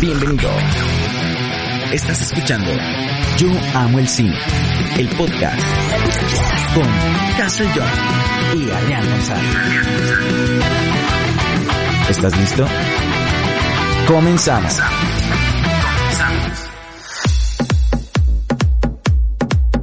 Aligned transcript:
Bienvenido. 0.00 0.50
Estás 1.92 2.20
escuchando 2.20 2.70
Yo 3.38 3.48
Amo 3.74 3.98
el 3.98 4.06
Cine, 4.06 4.36
el 4.98 5.08
podcast 5.08 5.58
con 6.74 6.86
Castle 7.38 7.68
John 7.74 8.60
y 8.60 8.70
Adrián 8.70 9.10
González. 9.10 9.56
¿Estás 12.10 12.38
listo? 12.38 12.66
Comenzamos. 14.06 14.80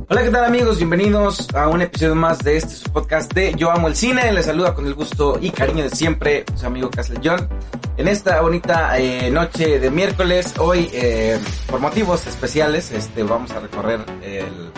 Hola, 0.07 0.23
¿qué 0.23 0.29
tal 0.29 0.45
amigos? 0.45 0.77
Bienvenidos 0.77 1.47
a 1.55 1.67
un 1.69 1.81
episodio 1.81 2.13
más 2.13 2.37
de 2.39 2.57
este 2.57 2.87
podcast 2.91 3.33
de 3.33 3.55
Yo 3.55 3.71
Amo 3.71 3.87
el 3.87 3.95
Cine. 3.95 4.31
Les 4.31 4.45
saluda 4.45 4.75
con 4.75 4.85
el 4.85 4.93
gusto 4.93 5.39
y 5.41 5.49
cariño 5.49 5.83
de 5.83 5.89
siempre 5.89 6.45
su 6.55 6.67
amigo 6.67 6.91
Castle 6.91 7.19
John. 7.23 7.49
En 7.97 8.09
esta 8.09 8.41
bonita 8.41 8.97
eh, 8.97 9.31
noche 9.31 9.79
de 9.79 9.89
miércoles, 9.89 10.53
hoy 10.59 10.89
eh, 10.91 11.39
por 11.71 11.79
motivos 11.79 12.27
especiales, 12.27 12.91
este, 12.91 13.23
vamos 13.23 13.51
a 13.51 13.61
recorrer 13.61 14.01
el, 14.21 14.69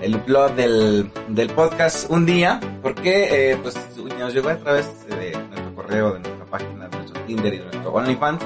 el 0.00 0.16
blog 0.18 0.54
del, 0.54 1.10
del 1.28 1.50
podcast 1.50 2.08
un 2.10 2.24
día, 2.24 2.60
porque 2.80 3.50
eh, 3.50 3.56
pues 3.60 3.76
nos 4.20 4.32
llegó 4.32 4.50
a 4.50 4.56
través 4.56 4.86
de 5.08 5.32
nuestro 5.32 5.74
correo, 5.74 6.12
de 6.12 6.20
nuestra 6.20 6.44
página, 6.46 6.88
de 6.88 6.96
nuestro 6.96 7.20
Tinder 7.22 7.54
y 7.54 7.58
de 7.58 7.64
nuestro 7.64 7.92
OnlyFans 7.92 8.44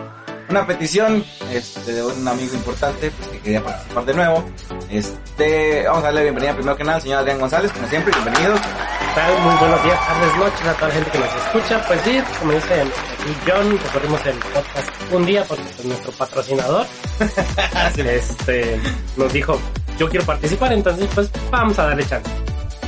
una 0.48 0.66
petición 0.66 1.24
este, 1.52 1.92
de 1.92 2.02
un 2.02 2.26
amigo 2.26 2.54
importante 2.54 3.10
pues, 3.10 3.28
que 3.28 3.38
quería 3.40 3.62
participar 3.62 4.04
de 4.04 4.14
nuevo. 4.14 4.44
Este, 4.90 5.84
vamos 5.86 6.02
a 6.02 6.06
darle 6.06 6.20
la 6.20 6.24
bienvenida 6.24 6.54
primero 6.54 6.76
que 6.76 6.84
nada 6.84 6.96
al 6.96 7.02
señor 7.02 7.18
Adrián 7.18 7.38
González, 7.38 7.72
como 7.72 7.86
siempre, 7.88 8.12
bienvenido. 8.14 8.54
¿Qué 8.54 9.14
tal? 9.14 9.42
Muy 9.42 9.54
buenos 9.56 9.84
días, 9.84 10.06
tardes, 10.06 10.36
noches 10.36 10.66
a 10.66 10.74
toda 10.74 10.88
la 10.88 10.94
gente 10.94 11.10
que 11.10 11.18
nos 11.18 11.34
escucha. 11.34 11.84
Pues 11.86 12.00
sí, 12.02 12.22
como 12.38 12.52
dice 12.52 12.80
aquí 12.80 13.36
John, 13.46 13.78
recorrimos 13.78 14.26
el 14.26 14.34
podcast 14.38 15.12
un 15.12 15.26
día 15.26 15.44
porque 15.44 15.64
es 15.64 15.84
nuestro 15.84 16.12
patrocinador. 16.12 16.86
este, 17.96 18.80
nos 19.16 19.32
dijo, 19.32 19.60
yo 19.98 20.08
quiero 20.08 20.24
participar, 20.24 20.72
entonces 20.72 21.08
pues 21.14 21.30
vamos 21.50 21.78
a 21.78 21.86
darle 21.86 22.06
chance. 22.06 22.30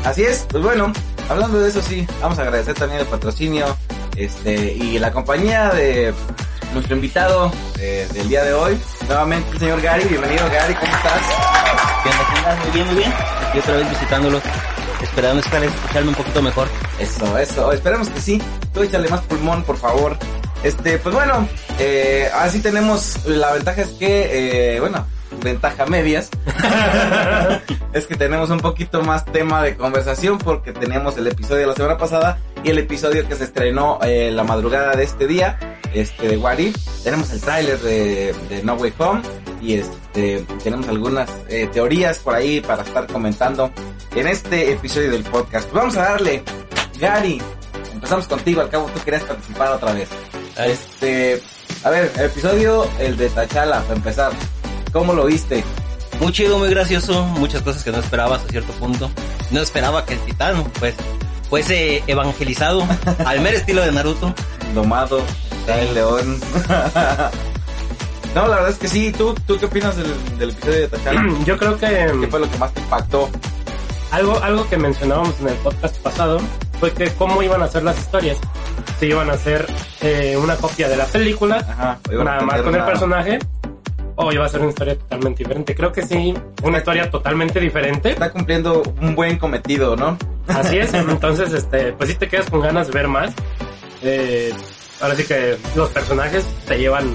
Así 0.05 0.23
es, 0.23 0.47
pues 0.51 0.63
bueno, 0.65 0.93
hablando 1.29 1.61
de 1.61 1.69
eso 1.69 1.83
sí, 1.83 2.07
vamos 2.23 2.39
a 2.39 2.43
agradecer 2.43 2.75
también 2.75 3.01
el 3.01 3.07
patrocinio 3.07 3.67
este, 4.17 4.73
y 4.73 4.99
la 4.99 5.13
compañía 5.13 5.69
de 5.71 6.15
nuestro 6.73 6.95
invitado 6.97 7.53
eh, 7.79 8.09
del 8.13 8.29
día 8.29 8.45
de 8.45 8.53
hoy. 8.53 8.79
Nuevamente 9.07 9.51
el 9.53 9.59
señor 9.59 9.81
Gary, 9.81 10.05
bienvenido 10.05 10.49
Gary, 10.51 10.75
¿cómo 10.75 10.95
estás? 10.95 11.23
Bien, 12.05 12.59
muy 12.63 12.71
bien, 12.73 12.87
muy 12.87 12.97
bien. 12.97 13.13
Aquí 13.49 13.59
otra 13.59 13.77
vez 13.77 13.91
visitándolos, 13.91 14.43
esperando 15.03 15.41
escucharme 15.41 16.09
un 16.09 16.15
poquito 16.15 16.43
mejor. 16.43 16.69
Eso, 16.99 17.39
eso, 17.39 17.73
esperemos 17.73 18.09
que 18.09 18.21
sí. 18.21 18.43
Tú 18.73 18.83
échale 18.83 19.09
más 19.09 19.21
pulmón, 19.23 19.63
por 19.65 19.77
favor. 19.77 20.17
Este, 20.63 20.99
pues 20.99 21.15
bueno, 21.15 21.49
eh, 21.79 22.31
así 22.35 22.61
tenemos, 22.61 23.25
la 23.27 23.53
ventaja 23.53 23.83
es 23.83 23.89
que, 23.91 24.75
eh, 24.77 24.81
bueno, 24.81 25.07
ventaja 25.43 25.87
medias, 25.87 26.31
es 27.93 28.07
que 28.07 28.17
tenemos 28.17 28.51
un 28.51 28.61
poquito 28.61 29.03
más 29.03 29.25
tema 29.25 29.63
de 29.63 29.77
conversación 29.77 30.39
porque 30.39 30.73
teníamos 30.73 31.17
el 31.17 31.27
episodio 31.27 31.61
de 31.61 31.67
la 31.69 31.75
semana 31.75 31.97
pasada 31.97 32.39
y 32.63 32.71
el 32.71 32.79
episodio 32.79 33.27
que 33.27 33.35
se 33.35 33.45
estrenó 33.45 33.99
eh, 34.03 34.31
la 34.31 34.45
madrugada 34.45 34.95
de 34.95 35.05
este 35.05 35.27
día, 35.27 35.59
este 35.95 36.29
de 36.29 36.37
Wari. 36.37 36.73
Tenemos 37.03 37.33
el 37.33 37.41
tráiler 37.41 37.79
de, 37.79 38.35
de, 38.49 38.63
No 38.63 38.75
Way 38.75 38.93
Home 38.99 39.23
y 39.61 39.75
este 39.75 40.45
tenemos 40.63 40.89
algunas 40.89 41.31
eh, 41.49 41.69
teorías 41.73 42.19
por 42.19 42.35
ahí 42.35 42.61
para 42.61 42.83
estar 42.83 43.07
comentando 43.07 43.71
en 44.15 44.27
este 44.27 44.73
episodio 44.73 45.11
del 45.11 45.23
podcast. 45.25 45.71
Vamos 45.73 45.97
a 45.97 46.03
darle, 46.03 46.43
Gary, 46.99 47.41
empezamos 47.93 48.27
contigo, 48.27 48.61
al 48.61 48.69
cabo 48.69 48.91
tú 48.95 49.01
querías 49.05 49.25
participar 49.25 49.73
otra 49.73 49.93
vez. 49.93 50.09
Este, 50.59 51.41
a 51.85 51.91
ver, 51.91 52.11
el 52.17 52.25
episodio, 52.27 52.87
el 52.99 53.17
de 53.17 53.29
Tachala, 53.31 53.81
para 53.83 53.95
empezar. 53.95 54.33
¿Cómo 54.93 55.13
lo 55.13 55.27
viste? 55.27 55.65
Muy 56.21 56.33
chido, 56.33 56.59
muy 56.59 56.69
gracioso, 56.69 57.25
muchas 57.25 57.63
cosas 57.63 57.83
que 57.83 57.93
no 57.93 57.99
esperaba 57.99 58.37
hasta 58.37 58.49
cierto 58.51 58.73
punto. 58.75 59.11
No 59.51 59.61
esperaba 59.61 60.05
que 60.05 60.15
el 60.15 60.21
titán, 60.21 60.65
pues, 60.79 60.95
fuese 61.49 62.03
evangelizado 62.07 62.87
al 63.25 63.41
mero 63.41 63.57
estilo 63.57 63.83
de 63.83 63.93
Naruto. 63.93 64.35
Domado, 64.75 65.23
el 65.67 65.95
león. 65.95 66.41
no, 68.35 68.49
la 68.49 68.57
verdad 68.57 68.71
es 68.71 68.79
que 68.79 68.89
sí. 68.89 69.13
¿Tú, 69.13 69.35
tú 69.47 69.59
qué 69.59 69.67
opinas 69.67 69.97
del, 69.97 70.39
del 70.39 70.51
episodio 70.51 70.89
de? 70.89 70.99
Yo 71.47 71.57
creo 71.57 71.79
que... 71.79 71.87
¿Qué 72.21 72.27
fue 72.29 72.41
lo 72.41 72.51
que 72.51 72.59
más 72.59 72.75
te 72.75 72.81
impactó? 72.81 73.31
Algo, 74.11 74.43
algo 74.43 74.69
que 74.69 74.77
mencionábamos 74.77 75.39
en 75.41 75.49
el 75.49 75.55
podcast 75.57 75.97
pasado 75.99 76.41
fue 76.81 76.93
que 76.93 77.13
cómo 77.15 77.43
iban 77.43 77.63
a 77.63 77.69
ser 77.69 77.85
las 77.85 77.99
historias. 77.99 78.39
Si 78.99 79.07
iban 79.07 79.31
a 79.31 79.35
hacer 79.35 79.67
eh, 80.01 80.37
una 80.37 80.57
copia 80.57 80.89
de 80.89 80.97
la 80.97 81.07
película, 81.07 81.57
Ajá, 81.57 81.99
nada 82.11 82.41
más 82.41 82.61
con 82.63 82.75
el 82.75 82.85
personaje, 82.85 83.39
o 84.21 84.33
iba 84.33 84.45
a 84.45 84.49
ser 84.49 84.61
una 84.61 84.71
historia 84.71 84.97
totalmente 84.99 85.43
diferente. 85.43 85.75
Creo 85.75 85.93
que 85.93 86.03
sí, 86.03 86.35
una 86.63 86.79
historia 86.79 87.11
totalmente 87.11 87.61
diferente. 87.61 88.11
Está 88.11 88.31
cumpliendo 88.31 88.83
un 89.01 89.15
buen 89.15 89.39
cometido, 89.39 89.97
¿no? 89.97 90.17
Así 90.49 90.79
es, 90.79 90.93
entonces, 90.95 91.53
este, 91.53 91.93
pues 91.93 92.11
sí 92.11 92.17
te 92.17 92.29
quedas 92.29 92.51
con 92.51 92.61
ganas 92.61 92.89
de 92.89 92.93
ver 92.93 93.09
más. 93.09 93.33
Eh, 94.03 94.53
ahora 95.01 95.15
sí 95.15 95.25
que 95.25 95.57
los 95.75 95.89
personajes 95.91 96.45
te 96.67 96.79
llevan 96.79 97.15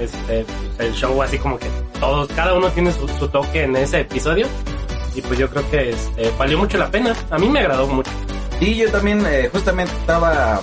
este, 0.00 0.44
el 0.78 0.92
show 0.94 1.22
así 1.22 1.38
como 1.38 1.58
que 1.58 1.66
todos, 1.98 2.28
cada 2.28 2.54
uno 2.54 2.68
tiene 2.68 2.92
su, 2.92 3.06
su 3.08 3.28
toque 3.28 3.64
en 3.64 3.76
ese 3.76 4.00
episodio. 4.00 4.46
Y 5.14 5.22
pues 5.22 5.38
yo 5.38 5.48
creo 5.50 5.68
que 5.70 5.90
este, 5.90 6.30
valió 6.38 6.58
mucho 6.58 6.78
la 6.78 6.90
pena. 6.90 7.14
A 7.30 7.38
mí 7.38 7.48
me 7.48 7.60
agradó 7.60 7.86
mucho. 7.86 8.10
Y 8.60 8.76
yo 8.76 8.90
también 8.90 9.24
eh, 9.26 9.48
justamente 9.50 9.92
estaba 9.92 10.60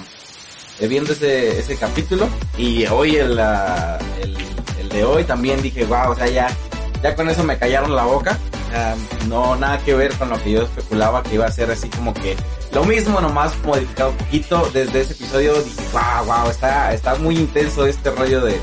eh, 0.79 0.87
viendo 0.87 1.13
ese, 1.13 1.59
ese 1.59 1.75
capítulo 1.77 2.29
y 2.57 2.85
hoy 2.85 3.15
el, 3.15 3.39
uh, 3.39 4.21
el, 4.21 4.37
de 4.97 5.05
hoy 5.05 5.23
también 5.23 5.61
dije, 5.61 5.85
wow, 5.85 6.11
o 6.11 6.15
sea, 6.15 6.27
ya, 6.27 6.47
ya 7.03 7.15
con 7.15 7.29
eso 7.29 7.43
me 7.43 7.57
callaron 7.57 7.95
la 7.95 8.03
boca. 8.03 8.37
Um, 8.67 9.29
no, 9.29 9.55
nada 9.55 9.77
que 9.79 9.93
ver 9.93 10.11
con 10.15 10.29
lo 10.29 10.41
que 10.41 10.51
yo 10.51 10.63
especulaba 10.63 11.23
que 11.23 11.35
iba 11.35 11.45
a 11.45 11.51
ser 11.51 11.71
así 11.71 11.87
como 11.87 12.13
que 12.13 12.35
lo 12.73 12.83
mismo, 12.83 13.21
nomás 13.21 13.53
modificado 13.63 14.09
un 14.09 14.17
poquito. 14.17 14.69
Desde 14.73 15.01
ese 15.01 15.13
episodio 15.13 15.53
dije, 15.61 15.81
wow, 15.93 16.25
wow, 16.25 16.49
está, 16.49 16.93
está 16.93 17.15
muy 17.15 17.37
intenso 17.37 17.85
este 17.85 18.09
rollo 18.11 18.41
de, 18.41 18.59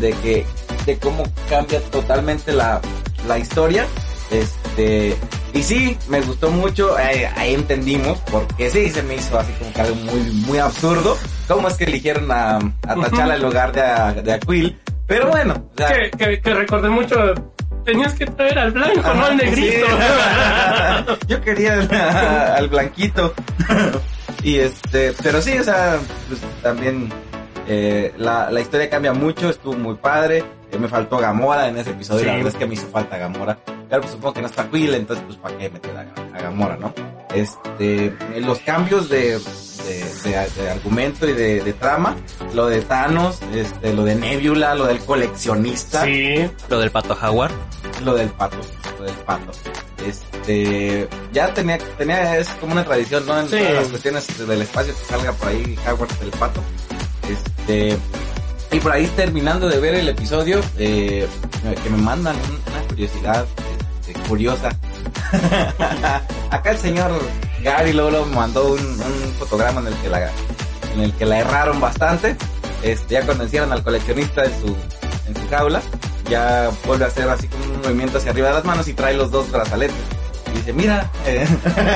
de 0.00 0.10
que, 0.22 0.46
de 0.86 0.98
cómo 0.98 1.22
cambia 1.48 1.80
totalmente 1.90 2.52
la, 2.52 2.80
la 3.28 3.38
historia. 3.38 3.86
Este, 4.30 5.16
y 5.54 5.62
sí, 5.62 5.96
me 6.08 6.20
gustó 6.20 6.50
mucho, 6.50 6.98
eh, 6.98 7.30
ahí 7.36 7.54
entendimos, 7.54 8.18
porque 8.30 8.70
sí, 8.70 8.90
se 8.90 9.02
me 9.02 9.16
hizo 9.16 9.38
así 9.38 9.52
como 9.52 9.72
que 9.72 9.80
algo 9.80 9.96
muy, 9.96 10.20
muy 10.46 10.58
absurdo. 10.58 11.16
¿Cómo 11.46 11.68
es 11.68 11.74
que 11.74 11.84
eligieron 11.84 12.30
a, 12.30 12.56
a 12.56 12.94
T'Challa 12.94 13.36
en 13.36 13.42
lugar 13.42 13.72
de, 13.72 13.82
a, 13.82 14.12
de 14.12 14.32
Aquil? 14.32 14.78
Pero 15.08 15.28
bueno. 15.30 15.54
O 15.54 15.76
sea, 15.76 15.88
que, 15.88 16.10
que, 16.10 16.40
que, 16.40 16.54
recordé 16.54 16.90
mucho, 16.90 17.34
tenías 17.84 18.12
que 18.14 18.26
traer 18.26 18.58
al 18.58 18.72
blanco, 18.72 19.00
ajá, 19.00 19.14
no 19.14 19.24
al 19.24 19.36
negrito. 19.38 19.86
Sí. 19.86 21.16
Yo 21.28 21.40
quería 21.40 22.54
al, 22.54 22.68
blanquito. 22.68 23.34
y 24.42 24.58
este, 24.58 25.14
pero 25.22 25.40
sí, 25.40 25.58
o 25.58 25.64
sea, 25.64 25.98
pues, 26.28 26.40
también 26.62 27.08
eh, 27.66 28.12
la, 28.18 28.50
la 28.50 28.60
historia 28.60 28.90
cambia 28.90 29.14
mucho, 29.14 29.48
estuvo 29.48 29.72
muy 29.74 29.94
padre. 29.94 30.44
Eh, 30.70 30.78
me 30.78 30.88
faltó 30.88 31.16
Gamora 31.16 31.68
en 31.68 31.78
ese 31.78 31.90
episodio, 31.90 32.20
sí. 32.20 32.26
la 32.26 32.34
verdad 32.34 32.48
es 32.48 32.56
que 32.56 32.66
me 32.66 32.74
hizo 32.74 32.86
falta 32.88 33.16
Gamora. 33.16 33.58
Claro, 33.88 34.02
pues 34.02 34.12
supongo 34.12 34.34
que 34.34 34.40
no 34.42 34.46
está 34.48 34.68
Quill, 34.68 34.94
entonces 34.94 35.24
pues 35.26 35.38
para 35.38 35.56
qué 35.56 35.70
meter 35.70 35.96
a, 35.96 36.36
a, 36.36 36.42
Gamora, 36.42 36.76
¿no? 36.76 36.92
Este, 37.34 38.14
los 38.40 38.58
cambios 38.60 39.08
de, 39.08 39.38
de, 39.38 40.04
de, 40.24 40.48
de 40.62 40.70
argumento 40.70 41.28
y 41.28 41.32
de, 41.32 41.62
de, 41.62 41.72
trama, 41.74 42.16
lo 42.54 42.66
de 42.66 42.80
Thanos, 42.82 43.38
este, 43.54 43.92
lo 43.92 44.04
de 44.04 44.14
Nebula, 44.14 44.74
lo 44.74 44.86
del 44.86 44.98
coleccionista. 45.00 46.04
Sí. 46.04 46.48
Lo 46.68 46.78
del 46.80 46.90
pato 46.90 47.14
Jaguar. 47.14 47.50
Lo 48.04 48.14
del 48.14 48.28
pato, 48.30 48.56
lo 48.98 49.04
del 49.04 49.14
pato. 49.16 49.52
Este, 50.06 51.08
ya 51.32 51.52
tenía, 51.52 51.78
tenía, 51.98 52.38
es 52.38 52.48
como 52.60 52.72
una 52.72 52.84
tradición, 52.84 53.26
¿no? 53.26 53.38
En 53.38 53.48
Sí. 53.48 53.58
todas 53.58 53.74
las 53.74 53.88
cuestiones 53.88 54.48
del 54.48 54.62
espacio 54.62 54.94
que 54.94 55.04
salga 55.04 55.32
por 55.32 55.48
ahí 55.48 55.76
Jaguar 55.84 56.08
del 56.18 56.30
pato. 56.30 56.62
Este, 57.28 57.96
y 58.70 58.80
por 58.80 58.92
ahí 58.92 59.06
terminando 59.16 59.68
de 59.68 59.78
ver 59.80 59.94
el 59.96 60.08
episodio, 60.08 60.60
eh, 60.78 61.26
que 61.82 61.90
me 61.90 61.98
mandan 61.98 62.36
una 62.36 62.88
curiosidad 62.88 63.46
este, 64.06 64.18
curiosa. 64.28 64.70
Acá 66.50 66.70
el 66.70 66.78
señor 66.78 67.10
Gary 67.62 67.92
me 67.92 68.34
mandó 68.34 68.72
un, 68.72 68.80
un, 68.80 69.34
fotograma 69.38 69.80
en 69.80 69.88
el 69.88 69.94
que 69.94 70.08
la 70.08 70.30
en 70.94 71.00
el 71.00 71.12
que 71.14 71.26
la 71.26 71.38
erraron 71.38 71.80
bastante. 71.80 72.36
Este, 72.82 73.14
ya 73.14 73.22
cuando 73.22 73.44
encierran 73.44 73.72
al 73.72 73.82
coleccionista 73.82 74.44
en 74.44 74.60
su, 74.60 74.76
en 75.26 75.36
su 75.36 75.48
jaula, 75.48 75.82
ya 76.30 76.70
vuelve 76.86 77.04
a 77.04 77.08
hacer 77.08 77.28
así 77.28 77.48
como 77.48 77.64
un 77.64 77.82
movimiento 77.82 78.18
hacia 78.18 78.30
arriba 78.30 78.48
de 78.48 78.54
las 78.54 78.64
manos 78.64 78.88
y 78.88 78.94
trae 78.94 79.14
los 79.14 79.30
dos 79.30 79.50
brazaletes. 79.50 79.96
Y 80.52 80.58
dice, 80.58 80.72
mira. 80.72 81.10
Eh. 81.26 81.46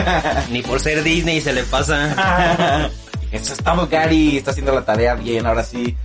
Ni 0.51 0.63
por 0.63 0.81
ser 0.81 1.03
Disney 1.03 1.41
se 1.41 1.53
le 1.53 1.63
pasa. 1.65 2.91
Eso 3.33 3.55
estamos, 3.55 3.89
Gary, 3.89 4.37
está 4.37 4.51
haciendo 4.51 4.75
la 4.75 4.85
tarea 4.85 5.15
bien, 5.15 5.47
ahora 5.47 5.63
sí. 5.63 5.97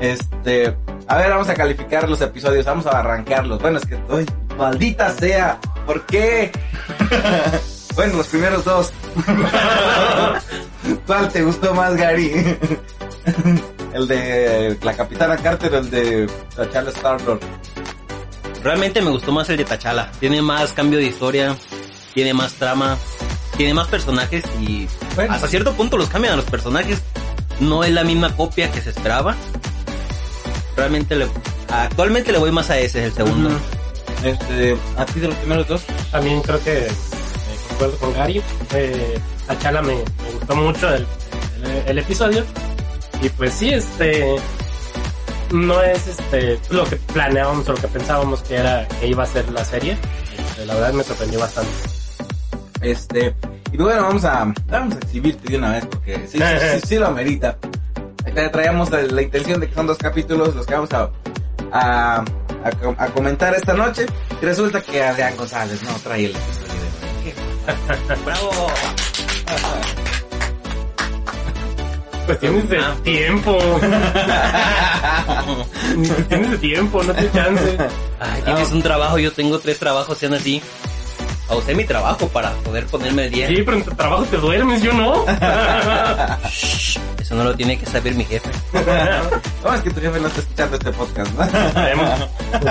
este, 0.00 0.76
a 1.06 1.16
ver, 1.16 1.30
vamos 1.30 1.48
a 1.48 1.54
calificar 1.54 2.06
los 2.10 2.20
episodios, 2.20 2.66
vamos 2.66 2.86
a 2.86 2.98
arrancarlos. 2.98 3.58
Bueno, 3.62 3.78
es 3.78 3.86
que, 3.86 3.94
uy, 4.10 4.26
maldita 4.60 5.10
sea, 5.14 5.58
¿por 5.86 6.04
qué? 6.06 6.52
bueno, 7.96 8.18
los 8.18 8.26
primeros 8.28 8.64
dos. 8.64 8.92
¿Cuál 11.06 11.28
te 11.32 11.42
gustó 11.42 11.74
más, 11.74 11.96
Gary? 11.96 12.30
el 13.94 14.06
de 14.06 14.78
la 14.82 14.94
Capitana 14.94 15.36
Carter 15.38 15.74
o 15.74 15.78
el 15.78 15.90
de 15.90 16.26
T'Challa 16.56 16.90
Star-Lord? 16.90 17.40
Realmente 18.62 19.00
me 19.00 19.10
gustó 19.10 19.32
más 19.32 19.48
el 19.48 19.56
de 19.56 19.64
Tachala. 19.64 20.12
Tiene 20.20 20.42
más 20.42 20.74
cambio 20.74 20.98
de 20.98 21.06
historia, 21.06 21.56
tiene 22.12 22.34
más 22.34 22.52
trama, 22.52 22.98
tiene 23.56 23.72
más 23.72 23.88
personajes 23.88 24.44
y 24.60 24.86
Bueno. 25.16 25.32
hasta 25.32 25.48
cierto 25.48 25.72
punto 25.72 25.96
los 25.96 26.10
cambian 26.10 26.34
a 26.34 26.36
los 26.36 26.44
personajes. 26.44 27.02
No 27.60 27.82
es 27.82 27.92
la 27.92 28.04
misma 28.04 28.36
copia 28.36 28.70
que 28.70 28.82
se 28.82 28.90
esperaba. 28.90 29.34
Realmente 30.76 31.16
le, 31.16 31.28
actualmente 31.68 32.30
le 32.32 32.38
voy 32.38 32.52
más 32.52 32.68
a 32.68 32.78
ese, 32.78 33.06
el 33.06 33.12
segundo. 33.12 33.50
Este, 34.24 34.76
a 34.96 35.04
ti 35.06 35.20
de 35.20 35.28
los 35.28 35.36
primeros 35.36 35.66
dos. 35.68 35.82
También 36.10 36.40
creo 36.42 36.62
que 36.62 36.86
eh, 36.86 36.90
concuerdo 37.68 37.96
con 37.98 38.12
Gary. 38.14 38.42
Eh, 38.74 39.18
a 39.48 39.58
Chala 39.58 39.82
me, 39.82 39.94
me 39.94 40.30
gustó 40.38 40.56
mucho 40.56 40.88
el, 40.94 41.06
el- 41.64 41.82
el 41.88 41.98
episodio. 41.98 42.44
Y 43.22 43.28
pues 43.30 43.52
sí, 43.54 43.70
este 43.70 44.36
no 45.52 45.82
es 45.82 46.06
este 46.06 46.58
lo 46.70 46.84
que 46.84 46.96
planeábamos 46.96 47.68
o 47.68 47.72
lo 47.72 47.78
que 47.78 47.88
pensábamos 47.88 48.40
que 48.42 48.54
era 48.56 48.86
que 49.00 49.06
iba 49.08 49.24
a 49.24 49.26
ser 49.26 49.50
la 49.50 49.64
serie. 49.64 49.96
Este, 50.38 50.64
la 50.66 50.74
verdad 50.74 50.92
me 50.94 51.02
sorprendió 51.02 51.40
bastante. 51.40 51.70
Este, 52.80 53.34
y 53.72 53.76
bueno, 53.76 54.02
vamos 54.02 54.24
a, 54.24 54.52
vamos 54.68 54.94
a 54.94 54.98
exhibirte 54.98 55.50
de 55.50 55.58
una 55.58 55.72
vez 55.72 55.86
porque 55.86 56.16
sí, 56.28 56.38
sí, 56.38 56.44
sí, 56.80 56.86
sí 56.86 56.96
lo 56.96 57.08
amerita. 57.08 57.58
Traíamos 58.52 58.90
la, 58.90 59.02
la 59.02 59.22
intención 59.22 59.60
de 59.60 59.68
que 59.68 59.74
son 59.74 59.86
dos 59.86 59.98
capítulos 59.98 60.54
los 60.54 60.64
que 60.66 60.74
vamos 60.74 60.90
a, 60.92 61.10
a, 61.72 62.24
a, 62.64 62.70
com- 62.72 62.96
a 62.98 63.06
comentar 63.08 63.54
esta 63.54 63.74
noche. 63.74 64.06
Y 64.40 64.44
resulta 64.44 64.80
que 64.82 65.02
Adrián 65.02 65.36
González 65.36 65.82
no 65.82 65.92
trae 66.02 66.26
el 66.26 66.36
episodio. 66.36 66.70
¡Bravo! 68.24 68.50
Pues 72.26 72.38
tienes 72.38 72.68
de 72.68 72.78
Ah. 72.78 72.94
tiempo. 73.02 73.58
Tienes 76.28 76.50
de 76.52 76.58
tiempo, 76.58 77.02
no 77.02 77.12
te 77.12 77.30
chance. 77.32 77.76
Ay, 78.20 78.42
tienes 78.44 78.70
un 78.70 78.82
trabajo, 78.82 79.18
yo 79.18 79.32
tengo 79.32 79.58
tres 79.58 79.78
trabajos, 79.78 80.16
sean 80.16 80.34
así. 80.34 80.62
Pausé 81.50 81.74
mi 81.74 81.84
trabajo 81.84 82.28
para 82.28 82.52
poder 82.62 82.86
ponerme 82.86 83.26
el 83.26 83.32
día. 83.32 83.48
Sí, 83.48 83.56
pero 83.64 83.76
en 83.78 83.82
tu 83.84 83.90
trabajo 83.90 84.22
te 84.24 84.36
duermes, 84.38 84.80
yo 84.82 84.92
no. 84.92 85.24
Eso 87.20 87.34
no 87.34 87.44
lo 87.44 87.54
tiene 87.54 87.76
que 87.78 87.86
saber 87.86 88.14
mi 88.14 88.24
jefe. 88.24 88.48
No, 89.62 89.74
es 89.74 89.82
que 89.82 89.90
tu 89.90 90.00
jefe 90.00 90.18
no 90.20 90.28
está 90.28 90.40
escuchando 90.40 90.76
este 90.76 90.90
podcast, 90.92 91.32
¿no? 91.34 91.50
Sabemos. 91.72 92.10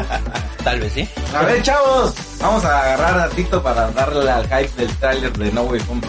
Tal 0.63 0.79
vez 0.79 0.91
sí. 0.93 1.07
A 1.35 1.43
ver, 1.43 1.61
chavos, 1.61 2.13
vamos 2.41 2.65
a 2.65 2.79
agarrar 2.81 3.19
a 3.19 3.29
Tito 3.29 3.61
para 3.61 3.91
darle 3.91 4.31
al 4.31 4.43
hype 4.45 4.71
del 4.75 4.95
tráiler 4.97 5.31
de 5.33 5.51
No 5.51 5.61
Way 5.63 5.81
Home. 5.91 6.01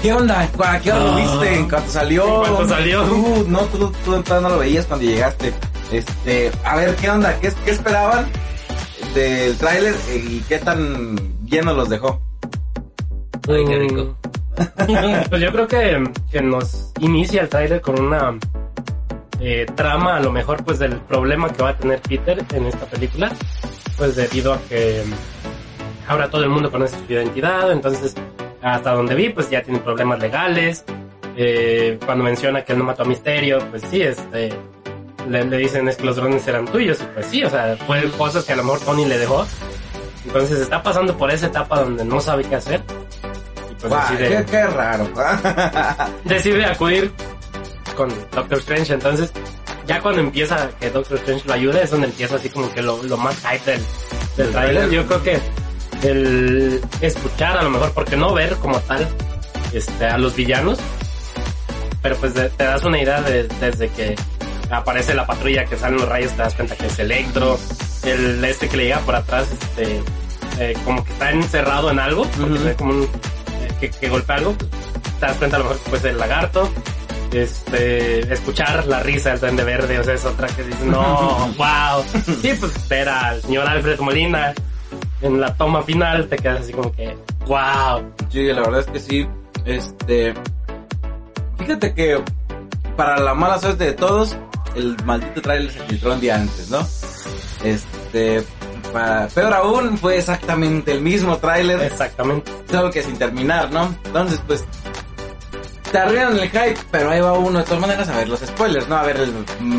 ¿Qué 0.00 0.12
onda? 0.14 0.48
¿Cu- 0.56 0.64
¿A 0.64 0.78
qué 0.78 0.92
hora 0.92 1.04
lo 1.04 1.12
Ah. 1.12 1.16
viste? 1.16 1.54
En 1.56 1.68
cuanto 1.68 1.90
salió. 1.92 2.44
En 2.46 2.54
cuanto 2.54 2.68
salió. 2.74 3.02
Tú, 3.04 3.44
no, 3.48 3.58
tú, 3.66 3.92
tú 4.04 4.22
todavía 4.22 4.48
no 4.48 4.54
lo 4.54 4.58
veías 4.60 4.86
cuando 4.86 5.04
llegaste. 5.06 5.52
Este, 5.92 6.50
a 6.64 6.76
ver, 6.76 6.96
¿qué 6.96 7.10
onda? 7.10 7.38
¿Qué, 7.40 7.52
qué 7.66 7.70
esperaban 7.72 8.26
del 9.14 9.56
tráiler 9.58 9.94
y 10.14 10.40
qué 10.48 10.58
tan 10.58 11.16
lleno 11.52 11.74
los 11.74 11.88
dejó? 11.88 12.20
Ay, 13.48 13.64
qué 13.66 13.78
rico. 13.78 14.16
Pues 15.30 15.40
yo 15.40 15.50
creo 15.50 15.66
que, 15.66 16.04
que 16.30 16.42
nos 16.42 16.92
inicia 17.00 17.42
el 17.42 17.48
tráiler 17.48 17.80
con 17.80 17.98
una 17.98 18.38
eh, 19.40 19.66
trama 19.74 20.16
a 20.16 20.20
lo 20.20 20.30
mejor 20.30 20.62
pues 20.64 20.78
del 20.78 20.96
problema 21.00 21.50
que 21.50 21.62
va 21.62 21.70
a 21.70 21.76
tener 21.76 22.00
Peter 22.00 22.44
en 22.52 22.66
esta 22.66 22.86
película, 22.86 23.32
pues 23.96 24.14
debido 24.14 24.52
a 24.52 24.60
que 24.68 25.02
ahora 26.06 26.28
todo 26.30 26.44
el 26.44 26.50
mundo 26.50 26.70
conoce 26.70 26.96
su 27.06 27.12
identidad, 27.12 27.72
entonces 27.72 28.14
hasta 28.60 28.92
donde 28.92 29.14
vi 29.14 29.30
pues 29.30 29.48
ya 29.48 29.62
tiene 29.62 29.80
problemas 29.80 30.20
legales, 30.20 30.84
eh, 31.36 31.98
cuando 32.04 32.24
menciona 32.24 32.62
que 32.62 32.72
él 32.72 32.78
no 32.78 32.84
mató 32.84 33.02
a 33.02 33.06
Misterio, 33.06 33.58
pues 33.70 33.82
sí, 33.90 34.02
este, 34.02 34.52
le, 35.28 35.44
le 35.44 35.56
dicen 35.56 35.88
es 35.88 35.96
que 35.96 36.04
los 36.04 36.16
drones 36.16 36.46
eran 36.46 36.66
tuyos, 36.66 37.00
y 37.00 37.04
pues 37.14 37.26
sí, 37.26 37.42
o 37.42 37.50
sea, 37.50 37.76
fue 37.86 38.02
cosas 38.18 38.44
que 38.44 38.52
a 38.52 38.56
lo 38.56 38.64
mejor 38.64 38.80
Tony 38.80 39.06
le 39.06 39.18
dejó, 39.18 39.46
entonces 40.24 40.58
está 40.60 40.82
pasando 40.82 41.16
por 41.16 41.30
esa 41.30 41.46
etapa 41.46 41.80
donde 41.80 42.04
no 42.04 42.20
sabe 42.20 42.44
qué 42.44 42.56
hacer. 42.56 42.82
Y 43.70 43.74
pues 43.74 43.92
decide- 43.92 44.28
qué, 44.28 44.44
qué 44.50 44.66
raro. 44.66 45.08
decide 46.24 46.64
acudir 46.66 47.12
con 47.96 48.08
Doctor 48.32 48.58
Strange. 48.58 48.94
Entonces, 48.94 49.32
ya 49.86 50.00
cuando 50.00 50.20
empieza 50.20 50.70
que 50.80 50.90
Doctor 50.90 51.18
Strange 51.18 51.46
lo 51.46 51.54
ayude, 51.54 51.82
es 51.82 51.90
donde 51.90 52.06
empieza 52.06 52.36
así 52.36 52.48
como 52.48 52.72
que 52.72 52.82
lo, 52.82 53.02
lo 53.02 53.16
más 53.16 53.36
hype 53.46 53.70
del, 53.72 53.82
del 54.36 54.50
trailer. 54.52 54.90
Yo 54.90 55.06
creo 55.06 55.22
que 55.22 55.40
el 56.02 56.80
escuchar 57.00 57.56
a 57.58 57.62
lo 57.62 57.70
mejor, 57.70 57.92
porque 57.92 58.16
no 58.16 58.32
ver 58.34 58.54
como 58.56 58.78
tal 58.80 59.06
este, 59.72 60.06
a 60.06 60.18
los 60.18 60.34
villanos, 60.34 60.78
pero 62.02 62.16
pues 62.16 62.34
te 62.34 62.48
das 62.64 62.82
una 62.84 63.00
idea 63.00 63.20
de- 63.22 63.44
desde 63.60 63.88
que 63.90 64.16
aparece 64.78 65.14
la 65.14 65.26
patrulla 65.26 65.64
que 65.64 65.76
salen 65.76 65.98
los 65.98 66.08
rayos, 66.08 66.32
te 66.32 66.42
das 66.42 66.54
cuenta 66.54 66.76
que 66.76 66.86
es 66.86 66.98
Electro, 66.98 67.58
el 68.04 68.44
este 68.44 68.68
que 68.68 68.76
le 68.76 68.84
llega 68.84 69.00
por 69.00 69.14
atrás, 69.14 69.48
este, 69.52 70.02
eh, 70.58 70.74
como 70.84 71.04
que 71.04 71.12
está 71.12 71.30
encerrado 71.30 71.90
en 71.90 71.98
algo, 71.98 72.26
porque 72.38 72.74
como 72.74 72.92
un, 72.92 73.02
eh, 73.02 73.08
que, 73.80 73.90
que 73.90 74.08
golpea 74.08 74.36
algo, 74.36 74.54
te 74.54 75.26
das 75.26 75.36
cuenta 75.36 75.56
a 75.56 75.58
lo 75.60 75.66
mejor 75.66 75.82
que 75.82 75.90
pues 75.90 76.04
el 76.04 76.18
lagarto, 76.18 76.70
este, 77.32 78.32
escuchar 78.32 78.86
la 78.86 79.00
risa 79.00 79.30
del 79.30 79.40
duende 79.40 79.64
verde, 79.64 79.98
o 79.98 80.04
sea, 80.04 80.14
es 80.14 80.24
otra 80.24 80.48
que 80.48 80.64
dice, 80.64 80.84
no, 80.84 81.54
wow, 81.56 82.04
sí, 82.40 82.52
pues 82.58 82.88
ver 82.88 83.08
al 83.08 83.42
señor 83.42 83.66
Alfred 83.66 84.00
Molina 84.00 84.52
en 85.20 85.40
la 85.40 85.54
toma 85.54 85.82
final, 85.82 86.28
te 86.28 86.36
quedas 86.36 86.62
así 86.62 86.72
como 86.72 86.90
que, 86.92 87.16
wow, 87.46 88.02
Sí, 88.32 88.46
la 88.46 88.62
verdad 88.62 88.80
es 88.80 88.86
que 88.86 88.98
sí. 88.98 89.28
Este. 89.66 90.32
Fíjate 91.58 91.94
que 91.94 92.18
para 92.96 93.20
la 93.20 93.34
mala 93.34 93.58
suerte 93.58 93.84
de 93.84 93.92
todos, 93.92 94.34
el 94.74 94.96
maldito 95.04 95.40
trailer 95.42 95.72
se 95.72 95.80
filtró 95.80 96.14
un 96.14 96.20
día 96.20 96.36
antes, 96.36 96.70
¿no? 96.70 96.86
Este. 97.64 98.44
Para, 98.92 99.26
peor 99.28 99.54
aún, 99.54 99.96
fue 99.96 100.18
exactamente 100.18 100.92
el 100.92 101.00
mismo 101.00 101.38
tráiler, 101.38 101.80
exactamente. 101.80 102.52
solo 102.70 102.90
que 102.90 103.02
sin 103.02 103.16
terminar, 103.16 103.70
¿no? 103.70 103.94
Entonces, 104.04 104.40
pues. 104.46 104.64
Te 105.90 105.98
arruinan 105.98 106.38
el 106.38 106.48
hype, 106.48 106.78
pero 106.90 107.10
ahí 107.10 107.20
va 107.20 107.34
uno 107.34 107.58
de 107.58 107.64
todas 107.64 107.80
maneras 107.80 108.08
a 108.08 108.16
ver 108.16 108.28
los 108.28 108.40
spoilers, 108.40 108.88
¿no? 108.88 108.96
A 108.96 109.02
ver 109.02 109.16
el 109.16 109.32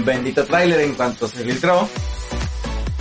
bendito 0.04 0.44
tráiler 0.46 0.82
en 0.82 0.94
cuanto 0.94 1.28
se 1.28 1.44
filtró. 1.44 1.88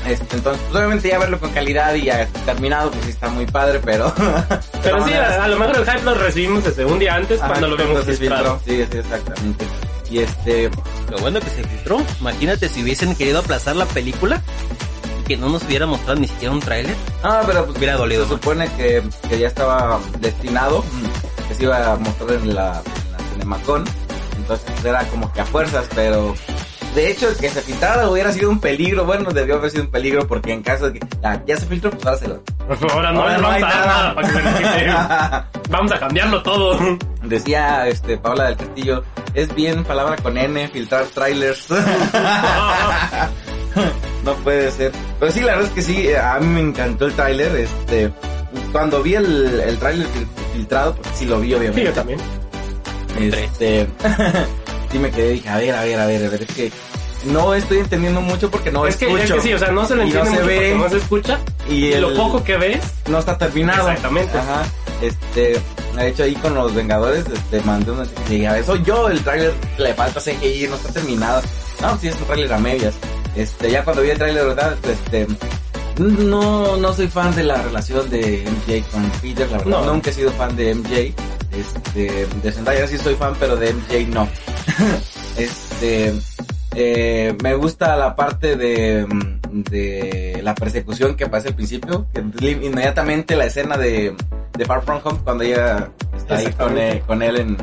Este, 0.06 0.36
entonces, 0.36 0.62
pues, 0.64 0.76
obviamente 0.76 1.08
ya 1.08 1.18
verlo 1.18 1.38
con 1.38 1.50
calidad 1.50 1.94
y 1.94 2.04
ya 2.04 2.26
terminado, 2.44 2.90
pues 2.90 3.04
sí 3.04 3.10
está 3.10 3.28
muy 3.28 3.46
padre, 3.46 3.80
pero... 3.84 4.12
Pero 4.82 5.06
sí, 5.06 5.12
a, 5.12 5.44
a 5.44 5.48
lo 5.48 5.58
mejor 5.58 5.76
el 5.76 5.84
hype 5.84 6.02
lo 6.02 6.14
recibimos 6.14 6.64
desde 6.64 6.84
un 6.84 6.98
día 6.98 7.14
antes 7.14 7.38
Ajá, 7.38 7.50
cuando 7.50 7.68
lo 7.68 7.76
vemos 7.76 8.04
filtrado. 8.04 8.60
Sí, 8.66 8.84
sí, 8.90 8.98
exactamente. 8.98 9.64
Y 10.12 10.18
este, 10.18 10.70
Lo 11.10 11.18
bueno 11.18 11.40
que 11.40 11.48
se 11.48 11.64
filtró. 11.64 12.02
Imagínate 12.20 12.68
si 12.68 12.82
hubiesen 12.82 13.14
querido 13.16 13.38
aplazar 13.40 13.76
la 13.76 13.86
película 13.86 14.42
y 15.20 15.24
que 15.24 15.36
no 15.38 15.48
nos 15.48 15.62
hubiera 15.64 15.86
mostrado 15.86 16.20
ni 16.20 16.28
siquiera 16.28 16.52
un 16.52 16.60
tráiler. 16.60 16.94
ah, 17.22 17.42
pero 17.46 17.64
pues 17.64 17.78
Hubiera 17.78 17.94
dolido 17.96 18.24
se 18.26 18.32
más. 18.32 18.40
supone 18.40 18.68
que, 18.76 19.02
que 19.28 19.38
ya 19.38 19.48
estaba 19.48 19.98
destinado, 20.20 20.84
que 21.48 21.54
se 21.54 21.62
iba 21.62 21.92
a 21.92 21.96
mostrar 21.96 22.32
en 22.32 22.54
la, 22.54 22.82
en 22.82 23.12
la 23.12 23.18
Cinemacon, 23.32 23.84
entonces 24.36 24.66
pues, 24.70 24.84
era 24.84 25.04
como 25.08 25.32
que 25.32 25.40
a 25.40 25.46
fuerzas, 25.46 25.86
pero 25.94 26.34
de 26.94 27.10
hecho 27.10 27.28
que 27.38 27.48
se 27.48 27.62
filtrara 27.62 28.10
hubiera 28.10 28.32
sido 28.32 28.50
un 28.50 28.60
peligro, 28.60 29.06
bueno, 29.06 29.30
debió 29.30 29.54
haber 29.56 29.70
sido 29.70 29.84
un 29.84 29.90
peligro 29.90 30.26
porque 30.26 30.52
en 30.52 30.62
caso 30.62 30.90
de 30.90 30.98
que 30.98 31.06
ya, 31.22 31.42
ya 31.46 31.56
se 31.56 31.66
filtró, 31.66 31.90
pues 31.90 32.04
ahora 32.04 32.18
se 32.18 32.28
lo... 32.28 32.42
Ahora 32.92 33.12
no, 33.12 33.20
Ahora 33.22 33.36
le 33.36 33.42
no 33.42 33.48
hay 33.48 33.62
nada. 33.62 33.86
nada 33.86 34.14
para 34.14 34.28
que 34.28 34.34
se 34.34 34.42
le 34.42 34.52
quite. 34.58 34.86
Vamos 35.70 35.92
a 35.92 35.98
cambiarlo 35.98 36.42
todo. 36.42 36.78
Decía 37.22 37.88
este 37.88 38.18
Paula 38.18 38.44
del 38.44 38.56
Castillo, 38.56 39.02
es 39.34 39.54
bien 39.54 39.84
palabra 39.84 40.16
con 40.16 40.36
N, 40.38 40.68
filtrar 40.68 41.04
trailers. 41.06 41.66
no 44.24 44.34
puede 44.44 44.70
ser. 44.70 44.92
Pero 45.18 45.32
sí, 45.32 45.40
la 45.40 45.56
verdad 45.56 45.64
es 45.68 45.72
que 45.72 45.82
sí, 45.82 46.08
a 46.14 46.38
mí 46.40 46.46
me 46.46 46.60
encantó 46.60 47.06
el 47.06 47.12
tráiler. 47.14 47.54
Este, 47.56 48.10
cuando 48.70 49.02
vi 49.02 49.14
el, 49.14 49.60
el 49.60 49.78
tráiler 49.78 50.06
fil- 50.08 50.26
filtrado, 50.52 50.94
porque 50.94 51.10
sí 51.14 51.24
lo 51.26 51.40
vi 51.40 51.48
Sí, 51.48 51.54
obviamente. 51.54 51.84
yo 51.84 51.92
también. 51.92 52.18
Este, 53.18 53.86
sí 54.90 54.98
me 54.98 55.10
quedé, 55.10 55.30
dije, 55.32 55.48
a 55.48 55.56
ver, 55.58 55.74
a 55.74 55.84
ver, 55.84 56.00
a 56.00 56.06
ver, 56.06 56.26
a 56.26 56.30
ver, 56.30 56.42
es 56.42 56.54
que 56.54 56.72
no 57.26 57.54
estoy 57.54 57.78
entendiendo 57.78 58.20
mucho 58.20 58.50
porque 58.50 58.70
no 58.70 58.86
es, 58.86 58.96
que, 58.96 59.06
escucho. 59.06 59.22
es 59.24 59.32
que 59.32 59.40
sí, 59.40 59.54
o 59.54 59.58
sea, 59.58 59.70
no 59.70 59.86
se 59.86 59.94
le 59.96 60.06
Y 60.06 60.10
no 60.10 60.18
entiende 60.20 60.40
se 60.40 60.46
ve. 60.46 60.54
porque 60.56 60.74
no 60.76 60.88
se 60.88 60.96
escucha. 60.96 61.38
y 61.68 61.84
Y, 61.86 61.94
lo 61.96 62.14
poco 62.14 62.42
que 62.44 62.56
ves, 62.56 62.80
no 63.08 63.18
está 63.18 63.38
terminado. 63.38 63.88
Exactamente. 63.88 64.38
Ajá. 64.38 64.62
Este, 65.00 65.60
de 65.96 66.08
hecho 66.08 66.22
ahí 66.22 66.34
con 66.36 66.54
los 66.54 66.74
Vengadores, 66.74 67.24
este, 67.32 67.60
mandé 67.62 67.90
una 67.90 68.04
y 68.28 68.30
dije, 68.34 68.48
a 68.48 68.52
ver, 68.52 68.64
soy 68.64 68.82
yo, 68.84 69.08
el 69.08 69.20
tráiler 69.22 69.52
le 69.78 69.94
falta 69.94 70.20
CGI, 70.20 70.68
no 70.68 70.76
está 70.76 70.92
terminado. 70.92 71.42
No, 71.80 71.98
sí 71.98 72.08
es 72.08 72.16
un 72.16 72.24
tráiler 72.24 72.52
a 72.52 72.58
medias. 72.58 72.94
Este, 73.34 73.70
ya 73.70 73.82
cuando 73.84 74.02
vi 74.02 74.10
el 74.10 74.18
tráiler, 74.18 74.46
verdad, 74.46 74.76
este, 74.88 75.26
no, 75.98 76.76
no 76.76 76.92
soy 76.92 77.08
fan 77.08 77.34
de 77.34 77.42
la 77.44 77.60
relación 77.62 78.08
de 78.10 78.44
MJ 78.46 78.82
con 78.90 79.10
Peter, 79.20 79.50
la 79.50 79.58
verdad, 79.58 79.70
No. 79.84 79.92
nunca 79.92 80.10
he 80.10 80.12
sido 80.12 80.30
fan 80.32 80.54
de 80.56 80.74
MJ. 80.74 81.14
Este, 81.52 82.26
de 82.42 82.52
Zendaya 82.52 82.86
sí 82.88 82.96
soy 82.96 83.14
fan, 83.14 83.34
pero 83.38 83.56
de 83.56 83.72
MJ 83.74 84.06
no. 84.08 84.28
este, 85.36 86.14
eh, 86.74 87.36
me 87.42 87.54
gusta 87.54 87.96
la 87.96 88.16
parte 88.16 88.56
de, 88.56 89.06
mm, 89.06 89.62
de 89.62 90.40
la 90.42 90.54
persecución 90.54 91.14
que 91.14 91.28
pasa 91.28 91.48
al 91.48 91.54
principio, 91.54 92.06
que 92.12 92.50
inmediatamente 92.50 93.36
la 93.36 93.46
escena 93.46 93.76
de, 93.76 94.14
de 94.56 94.64
Far 94.64 94.82
From 94.82 95.00
Home 95.04 95.18
cuando 95.24 95.44
ella 95.44 95.90
está 96.16 96.36
ahí 96.36 96.52
con 96.52 96.78
él, 96.78 97.00
con 97.06 97.22
él 97.22 97.36
en, 97.36 97.56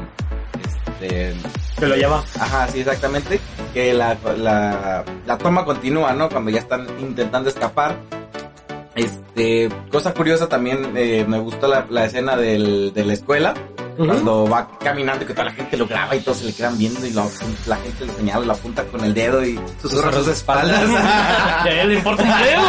este, 0.63 1.33
que 1.79 1.87
lo 1.87 1.95
lleva. 1.95 2.23
Ajá, 2.39 2.67
sí, 2.67 2.81
exactamente. 2.81 3.39
porque 3.57 3.93
la, 3.93 4.17
la, 4.37 5.03
la 5.25 5.37
toma 5.37 5.65
continúa, 5.65 6.13
¿no? 6.13 6.29
Cuando 6.29 6.51
ya 6.51 6.59
están 6.59 6.87
intentando 6.99 7.49
escapar. 7.49 7.95
Este, 8.95 9.69
cosa 9.91 10.13
curiosa 10.13 10.49
también, 10.49 10.91
eh, 10.95 11.23
me 11.27 11.39
gustó 11.39 11.67
la, 11.67 11.85
la 11.89 12.05
escena 12.05 12.35
del, 12.35 12.91
de 12.93 13.05
la 13.05 13.13
escuela, 13.13 13.53
Cuando 14.07 14.47
va 14.47 14.67
caminando 14.79 15.23
y 15.23 15.27
que 15.27 15.33
toda 15.33 15.45
la 15.45 15.51
gente 15.53 15.75
lo 15.77 15.85
graba 15.87 16.15
y 16.15 16.19
todos 16.21 16.37
se 16.37 16.45
le 16.45 16.53
quedan 16.53 16.77
viendo 16.77 17.05
y 17.05 17.11
lo- 17.11 17.29
la 17.65 17.75
gente 17.77 18.05
le 18.05 18.13
señala, 18.13 18.45
lo 18.45 18.53
apunta 18.53 18.83
con 18.85 19.03
el 19.03 19.13
dedo 19.13 19.43
y 19.45 19.59
susurra 19.81 20.11
sus 20.13 20.27
espaldas. 20.29 20.81
Y 21.65 21.67
a 21.67 21.81
él 21.81 21.89
le 21.89 21.95
importa 21.95 22.23
un 22.23 22.29
dedo. 22.29 22.61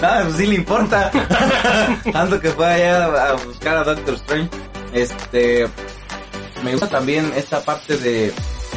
Nada, 0.00 0.22
pues 0.24 0.36
sí 0.36 0.46
le 0.46 0.54
importa. 0.54 1.10
Tanto 2.12 2.40
que 2.40 2.50
fue 2.50 2.66
allá 2.66 3.30
a 3.30 3.32
buscar 3.34 3.76
a 3.78 3.84
Doctor 3.84 4.14
Strange. 4.14 4.50
Este, 4.92 5.66
me 6.62 6.72
gusta 6.72 6.88
también 6.88 7.32
esta 7.36 7.60
parte 7.62 7.96
de, 7.98 8.32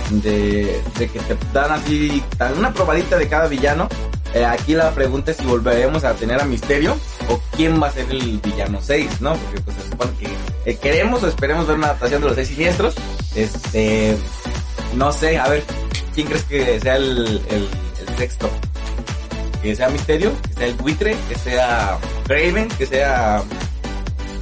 de, 0.09 0.81
de 0.97 1.07
que 1.07 1.19
te 1.19 1.37
dan 1.53 1.71
así 1.71 2.23
una 2.57 2.73
probadita 2.73 3.17
de 3.17 3.27
cada 3.27 3.47
villano. 3.47 3.87
Eh, 4.33 4.45
aquí 4.45 4.73
la 4.75 4.91
pregunta 4.91 5.31
es 5.31 5.37
si 5.37 5.45
volveremos 5.45 6.03
a 6.03 6.13
tener 6.13 6.39
a 6.39 6.45
Misterio 6.45 6.95
o 7.29 7.39
quién 7.55 7.81
va 7.81 7.87
a 7.87 7.91
ser 7.91 8.05
el 8.11 8.39
villano 8.39 8.79
6, 8.81 9.21
¿no? 9.21 9.33
Porque 9.33 9.61
pues 9.61 9.77
se 9.77 9.89
supone 9.89 10.11
que 10.19 10.27
eh, 10.65 10.77
queremos 10.77 11.23
o 11.23 11.27
esperemos 11.27 11.67
ver 11.67 11.77
una 11.77 11.87
adaptación 11.87 12.21
de 12.21 12.27
los 12.27 12.35
seis 12.35 12.49
siniestros. 12.49 12.95
Este, 13.35 14.17
no 14.95 15.11
sé, 15.11 15.37
a 15.37 15.47
ver, 15.47 15.63
¿quién 16.13 16.27
crees 16.27 16.43
que 16.43 16.79
sea 16.79 16.95
el, 16.95 17.41
el, 17.49 17.67
el 18.07 18.17
sexto? 18.17 18.49
Que 19.61 19.75
sea 19.75 19.89
Misterio, 19.89 20.31
que 20.47 20.53
sea 20.53 20.67
el 20.67 20.73
buitre, 20.75 21.15
que 21.27 21.35
sea 21.35 21.97
Raven, 22.27 22.67
que 22.77 22.85
sea... 22.85 23.43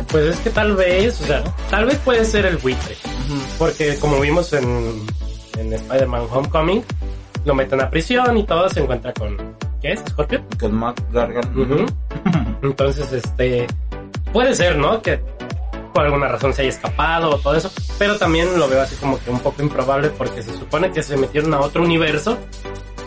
Pues 0.09 0.25
es 0.25 0.39
que 0.39 0.49
tal 0.51 0.75
vez, 0.75 1.19
o 1.21 1.25
sea, 1.25 1.43
tal 1.69 1.85
vez 1.85 1.97
puede 1.97 2.23
ser 2.23 2.45
el 2.45 2.57
buitre. 2.57 2.95
Porque 3.57 3.97
como 3.97 4.19
vimos 4.21 4.53
en, 4.53 5.05
en 5.57 5.73
Spider-Man 5.73 6.27
Homecoming, 6.31 6.83
lo 7.45 7.55
meten 7.55 7.81
a 7.81 7.89
prisión 7.89 8.37
y 8.37 8.43
todo 8.45 8.69
se 8.69 8.79
encuentra 8.79 9.13
con... 9.13 9.37
¿Qué 9.81 9.93
es? 9.93 9.99
¿Scorpion? 10.09 10.45
Con 10.59 10.75
Mac 10.75 11.01
Gargan. 11.11 11.43
Entonces, 12.63 13.11
este... 13.11 13.67
Puede 14.31 14.55
ser, 14.55 14.77
¿no? 14.77 15.01
Que 15.01 15.19
por 15.97 16.05
alguna 16.05 16.27
razón 16.27 16.53
se 16.53 16.61
haya 16.61 16.69
escapado 16.69 17.31
o 17.31 17.39
todo 17.39 17.55
eso. 17.55 17.71
Pero 17.97 18.19
también 18.19 18.59
lo 18.59 18.69
veo 18.69 18.83
así 18.83 18.95
como 18.97 19.19
que 19.19 19.31
un 19.31 19.39
poco 19.39 19.63
improbable 19.63 20.11
porque 20.11 20.43
se 20.43 20.53
supone 20.53 20.91
que 20.91 21.01
se 21.01 21.17
metieron 21.17 21.51
a 21.55 21.59
otro 21.59 21.81
universo 21.81 22.37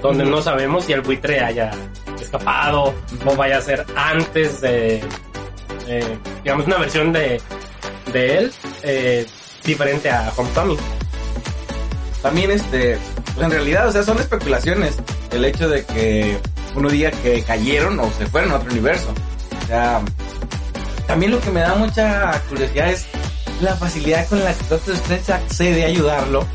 donde 0.03 0.25
no 0.25 0.43
sabemos 0.43 0.87
si 0.87 0.93
el 0.93 1.01
buitre 1.01 1.39
haya 1.39 1.71
escapado 2.21 2.93
o 3.25 3.37
vaya 3.37 3.59
a 3.59 3.61
ser 3.61 3.87
antes 3.95 4.61
de, 4.61 5.05
eh, 5.87 6.19
digamos, 6.43 6.67
una 6.67 6.79
versión 6.79 7.13
de, 7.13 7.41
de 8.13 8.39
él 8.39 8.53
eh, 8.83 9.25
diferente 9.65 10.11
a 10.11 10.33
Homecoming. 10.37 10.79
También 12.23 12.51
este, 12.51 12.99
pues 13.37 13.47
en 13.47 13.53
realidad, 13.53 13.87
o 13.87 13.93
sea, 13.93 14.03
son 14.03 14.19
especulaciones. 14.19 14.97
El 15.31 15.45
hecho 15.45 15.69
de 15.69 15.85
que 15.85 16.39
uno 16.75 16.89
diga 16.89 17.13
que 17.13 17.41
cayeron 17.45 18.01
o 18.01 18.11
se 18.11 18.27
fueron 18.27 18.51
a 18.51 18.57
otro 18.57 18.73
universo. 18.73 19.15
O 19.63 19.67
sea, 19.69 20.03
también 21.11 21.33
lo 21.33 21.41
que 21.41 21.51
me 21.51 21.59
da 21.59 21.75
mucha 21.75 22.41
curiosidad 22.49 22.89
es 22.89 23.09
la 23.61 23.75
facilidad 23.75 24.29
con 24.29 24.45
la 24.45 24.55
que 24.55 24.65
Doctor 24.69 24.95
Strange 24.95 25.33
accede 25.33 25.83
a 25.83 25.89
ayudarlo. 25.89 26.47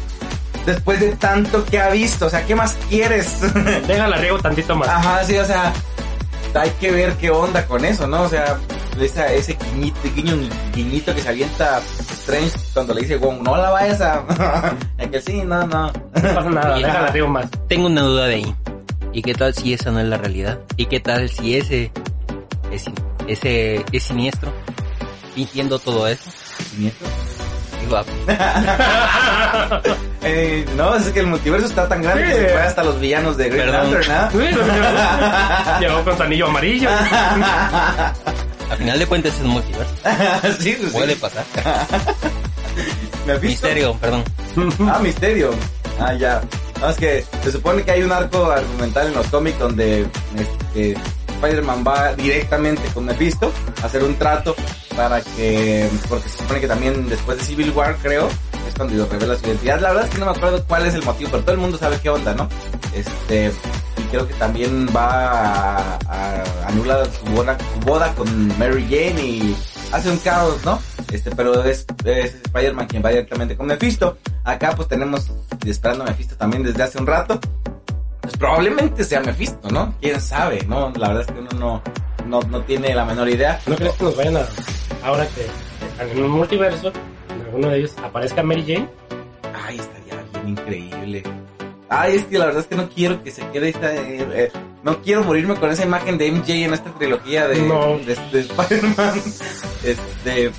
Después 0.65 1.01
de 1.01 1.13
tanto 1.17 1.65
que 1.65 1.77
ha 1.77 1.89
visto, 1.89 2.27
o 2.27 2.29
sea, 2.29 2.45
¿qué 2.45 2.55
más 2.55 2.77
quieres? 2.87 3.41
Déjala 3.87 4.15
riego 4.15 4.39
tantito 4.39 4.73
más. 4.77 4.87
Ajá, 4.87 5.25
sí, 5.25 5.37
o 5.37 5.43
sea, 5.43 5.73
hay 6.53 6.69
que 6.79 6.89
ver 6.89 7.17
qué 7.17 7.31
onda 7.31 7.65
con 7.65 7.83
eso, 7.83 8.07
¿no? 8.07 8.21
O 8.21 8.29
sea, 8.29 8.57
esa, 8.97 9.33
ese 9.33 9.57
guiñito, 9.73 9.99
guiño, 10.15 10.37
guiñito 10.73 11.13
que 11.13 11.19
se 11.19 11.27
avienta 11.27 11.81
Strange 12.13 12.57
cuando 12.73 12.93
le 12.93 13.01
dice, 13.01 13.17
Wong, 13.17 13.41
no 13.41 13.57
la 13.57 13.71
vayas 13.71 13.99
a... 13.99 14.23
Y 15.03 15.07
que 15.07 15.21
sí, 15.21 15.41
no, 15.43 15.67
no. 15.67 15.87
No 15.87 16.33
pasa 16.33 16.49
nada, 16.49 16.77
déjala 16.77 17.07
riego 17.07 17.27
más. 17.27 17.47
Tengo 17.67 17.87
una 17.87 18.03
duda 18.03 18.27
de 18.27 18.35
ahí. 18.35 18.55
¿Y 19.11 19.21
qué 19.21 19.33
tal 19.33 19.53
si 19.53 19.73
esa 19.73 19.91
no 19.91 19.99
es 19.99 20.07
la 20.07 20.17
realidad? 20.17 20.61
¿Y 20.77 20.85
qué 20.85 21.01
tal 21.01 21.27
si 21.27 21.57
ese 21.57 21.91
es, 22.71 22.85
ese 23.27 23.83
es 23.91 24.03
siniestro? 24.03 24.51
Fingiendo 25.33 25.79
todo 25.79 26.07
eso. 26.07 26.23
¿Siniestro? 26.71 27.07
Digo, 27.81 27.97
ah, 27.97 29.81
Eh, 30.27 30.65
no, 30.75 30.95
es 30.95 31.03
que 31.11 31.19
el 31.19 31.27
multiverso 31.27 31.67
está 31.67 31.87
tan 31.87 32.01
grande 32.01 32.23
Sí. 32.25 32.31
que 32.31 32.35
se 32.39 32.47
fue 32.49 32.61
hasta 32.63 32.83
los 32.83 32.99
villanos 32.99 33.37
de 33.37 33.47
Green. 33.49 33.71
Lantern, 33.71 34.11
¿ah? 34.11 34.29
Sí, 34.31 34.37
Llegó 35.85 36.03
con 36.03 36.17
su 36.17 36.23
anillo 36.23 36.47
amarillo. 36.47 36.89
a 38.71 38.75
final 38.75 38.97
de 38.97 39.05
cuentas 39.05 39.35
es 39.35 39.41
un 39.41 39.49
multiverso. 39.49 39.93
sí, 40.59 40.75
pues 40.79 40.91
sí. 40.91 40.97
Puede 40.97 41.15
pasar. 41.17 41.43
¿Me 43.27 43.33
has 43.33 43.41
visto? 43.41 43.67
Misterio, 43.67 43.93
perdón. 43.99 44.23
Ah, 44.91 44.99
misterio. 44.99 45.51
Ah, 45.99 46.13
ya. 46.13 46.41
No, 46.81 46.89
es 46.89 46.97
que 46.97 47.23
se 47.43 47.51
supone 47.51 47.83
que 47.83 47.91
hay 47.91 48.01
un 48.01 48.11
arco 48.11 48.49
argumental 48.49 49.07
en 49.07 49.13
los 49.13 49.27
cómics 49.27 49.59
donde 49.59 50.07
este, 50.37 50.95
Spider-Man 51.45 51.83
va 51.85 52.13
directamente 52.15 52.81
con 52.93 53.05
Mephisto 53.05 53.51
a 53.81 53.85
hacer 53.85 54.03
un 54.03 54.15
trato 54.15 54.55
para 54.95 55.21
que, 55.21 55.87
porque 56.09 56.27
se 56.29 56.37
supone 56.39 56.59
que 56.59 56.67
también 56.67 57.07
después 57.07 57.37
de 57.37 57.43
Civil 57.43 57.71
War, 57.71 57.97
creo, 58.01 58.27
es 58.67 58.73
cuando 58.75 59.05
revela 59.05 59.35
su 59.37 59.45
identidad. 59.45 59.79
La 59.79 59.89
verdad 59.89 60.05
es 60.05 60.09
que 60.11 60.17
no 60.19 60.25
me 60.25 60.31
acuerdo 60.31 60.63
cuál 60.67 60.85
es 60.85 60.93
el 60.95 61.03
motivo, 61.03 61.29
pero 61.31 61.43
todo 61.43 61.53
el 61.53 61.61
mundo 61.61 61.77
sabe 61.77 61.99
qué 62.01 62.09
onda, 62.09 62.33
¿no? 62.33 62.49
Este, 62.93 63.51
y 63.97 64.01
creo 64.09 64.27
que 64.27 64.33
también 64.35 64.87
va 64.95 65.97
a, 66.07 66.43
anular 66.67 67.05
su 67.11 67.31
boda, 67.31 67.57
boda 67.85 68.13
con 68.15 68.47
Mary 68.57 68.83
Jane 68.89 69.21
y 69.21 69.57
hace 69.91 70.09
un 70.09 70.17
caos, 70.17 70.63
¿no? 70.65 70.79
Este, 71.11 71.29
pero 71.35 71.63
es, 71.63 71.85
es 72.05 72.35
Spider-Man 72.45 72.87
quien 72.87 73.03
va 73.03 73.09
directamente 73.09 73.55
con 73.55 73.67
Mephisto. 73.67 74.17
Acá 74.43 74.73
pues 74.75 74.87
tenemos 74.87 75.29
esperando 75.65 76.05
a 76.05 76.07
Mephisto 76.07 76.35
también 76.35 76.63
desde 76.63 76.81
hace 76.81 76.97
un 76.97 77.05
rato. 77.05 77.39
Pues 78.25 78.37
probablemente 78.37 79.03
sea 79.03 79.19
Mephisto, 79.21 79.69
¿no? 79.69 79.93
¿Quién 80.01 80.19
sabe? 80.19 80.63
No, 80.67 80.91
la 80.97 81.09
verdad 81.09 81.21
es 81.27 81.31
que 81.31 81.39
uno 81.39 81.49
no, 81.59 81.81
no, 82.27 82.39
no 82.49 82.61
tiene 82.63 82.93
la 82.95 83.05
menor 83.05 83.29
idea. 83.29 83.59
¿No 83.67 83.75
crees 83.75 83.93
que 83.93 84.03
nos 84.03 84.17
vayan 84.17 84.37
a... 84.37 84.45
Ahora 85.03 85.27
que 85.27 85.45
en 86.11 86.23
un 86.23 86.31
multiverso, 86.31 86.91
en 87.29 87.41
alguno 87.45 87.69
de 87.69 87.77
ellos 87.79 87.93
aparezca 88.03 88.41
Mary 88.41 88.63
Jane? 88.65 88.89
Ay, 89.65 89.77
estaría 89.79 90.23
bien 90.33 90.49
increíble. 90.49 91.23
Ay, 91.89 92.15
es 92.15 92.25
que 92.25 92.39
la 92.39 92.45
verdad 92.47 92.61
es 92.61 92.67
que 92.67 92.75
no 92.75 92.89
quiero 92.89 93.23
que 93.23 93.29
se 93.31 93.47
quede 93.51 93.69
esta... 93.69 93.93
eh, 93.93 94.27
eh, 94.33 94.51
no 94.83 95.01
quiero 95.01 95.23
morirme 95.23 95.55
con 95.55 95.69
esa 95.71 95.83
imagen 95.83 96.17
de 96.17 96.31
MJ 96.31 96.51
en 96.65 96.73
esta 96.73 96.91
trilogía 96.95 97.47
de, 97.47 97.61
No. 97.61 97.97
de, 97.99 98.15
de 98.31 98.39
Spider-Man. 98.41 99.21
Este, 99.83 100.51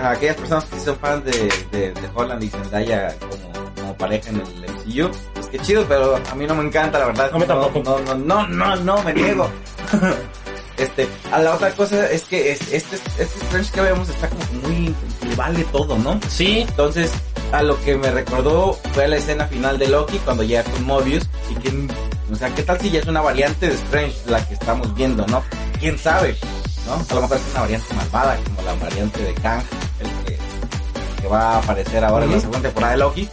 a 0.00 0.10
aquellas 0.10 0.36
personas 0.36 0.64
que 0.66 0.78
son 0.80 0.96
fans 0.98 1.24
de, 1.24 1.32
de, 1.72 1.90
de 1.92 2.08
Holland 2.14 2.42
y 2.44 2.48
Zendaya 2.48 3.14
como, 3.18 3.74
como 3.74 3.96
pareja 3.96 4.30
en 4.30 4.36
el 4.36 4.42
MCU, 4.72 5.10
qué 5.50 5.58
chido, 5.60 5.84
pero 5.88 6.16
a 6.30 6.34
mí 6.34 6.46
no 6.46 6.54
me 6.54 6.64
encanta, 6.64 6.98
la 6.98 7.06
verdad. 7.06 7.30
No, 7.32 7.44
tampoco. 7.44 7.82
no, 7.84 7.98
no, 8.14 8.14
no, 8.14 8.46
no, 8.48 8.76
no, 8.76 9.02
me 9.02 9.12
niego. 9.14 9.48
Este, 10.78 11.08
a 11.32 11.40
la 11.40 11.56
otra 11.56 11.72
cosa 11.72 12.08
es 12.08 12.22
que 12.22 12.52
es- 12.52 12.72
este, 12.72 12.94
este 13.18 13.24
Strange 13.46 13.72
que 13.72 13.80
vemos 13.80 14.08
está 14.08 14.28
como 14.28 14.44
muy, 14.62 14.94
le 15.28 15.34
vale 15.34 15.64
todo, 15.72 15.98
¿no? 15.98 16.20
Sí, 16.28 16.60
Entonces, 16.68 17.10
a 17.50 17.64
lo 17.64 17.80
que 17.80 17.96
me 17.96 18.08
recordó 18.12 18.78
fue 18.94 19.08
la 19.08 19.16
escena 19.16 19.48
final 19.48 19.76
de 19.76 19.88
Loki 19.88 20.18
cuando 20.18 20.44
llega 20.44 20.62
con 20.62 20.84
Mobius 20.84 21.24
y 21.50 21.56
que, 21.56 21.88
o 22.32 22.36
sea, 22.36 22.54
¿qué 22.54 22.62
tal 22.62 22.78
si 22.80 22.90
ya 22.92 23.00
es 23.00 23.06
una 23.06 23.20
variante 23.20 23.66
de 23.68 23.74
Strange 23.74 24.14
la 24.26 24.46
que 24.46 24.54
estamos 24.54 24.94
viendo, 24.94 25.26
no? 25.26 25.42
¿Quién 25.80 25.98
sabe? 25.98 26.36
¿No? 26.86 26.92
A 26.94 27.14
lo 27.14 27.22
mejor 27.22 27.38
es 27.38 27.42
una 27.50 27.60
variante 27.62 27.94
malvada 27.94 28.36
como 28.44 28.62
la 28.62 28.74
variante 28.74 29.20
de 29.20 29.34
Kang, 29.34 29.62
el 29.98 30.24
que, 30.26 30.38
que 31.22 31.26
va 31.26 31.54
a 31.54 31.58
aparecer 31.58 32.04
ahora 32.04 32.24
en 32.24 32.30
la 32.34 32.38
segunda 32.40 32.60
temporada 32.60 32.92
de 32.92 32.98
Loki. 33.00 33.28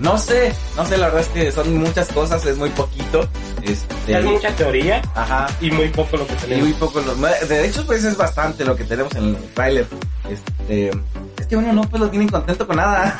No 0.00 0.16
sé, 0.18 0.52
no 0.76 0.84
sé, 0.86 0.96
la 0.96 1.06
verdad 1.06 1.22
es 1.22 1.28
que 1.28 1.52
son 1.52 1.76
muchas 1.76 2.08
cosas, 2.08 2.44
es 2.46 2.56
muy 2.56 2.70
poquito. 2.70 3.28
Este, 3.62 4.18
es 4.18 4.24
mucha 4.24 4.54
teoría 4.54 5.02
Ajá, 5.14 5.46
y 5.60 5.70
muy 5.70 5.88
poco 5.88 6.16
lo 6.16 6.26
que 6.26 6.34
y 6.34 6.36
tenemos. 6.36 6.64
muy 6.64 6.72
poco 6.74 7.00
los 7.00 7.48
de 7.48 7.66
hecho 7.66 7.84
pues 7.84 8.04
es 8.04 8.16
bastante 8.16 8.64
lo 8.64 8.76
que 8.76 8.84
tenemos 8.84 9.12
en 9.16 9.24
el 9.24 9.36
tráiler 9.52 9.86
este 10.30 10.90
es 11.38 11.46
que 11.46 11.56
uno 11.56 11.72
no 11.72 11.82
pues 11.82 12.00
lo 12.00 12.08
tienen 12.08 12.28
contento 12.28 12.66
con 12.66 12.76
nada 12.76 13.16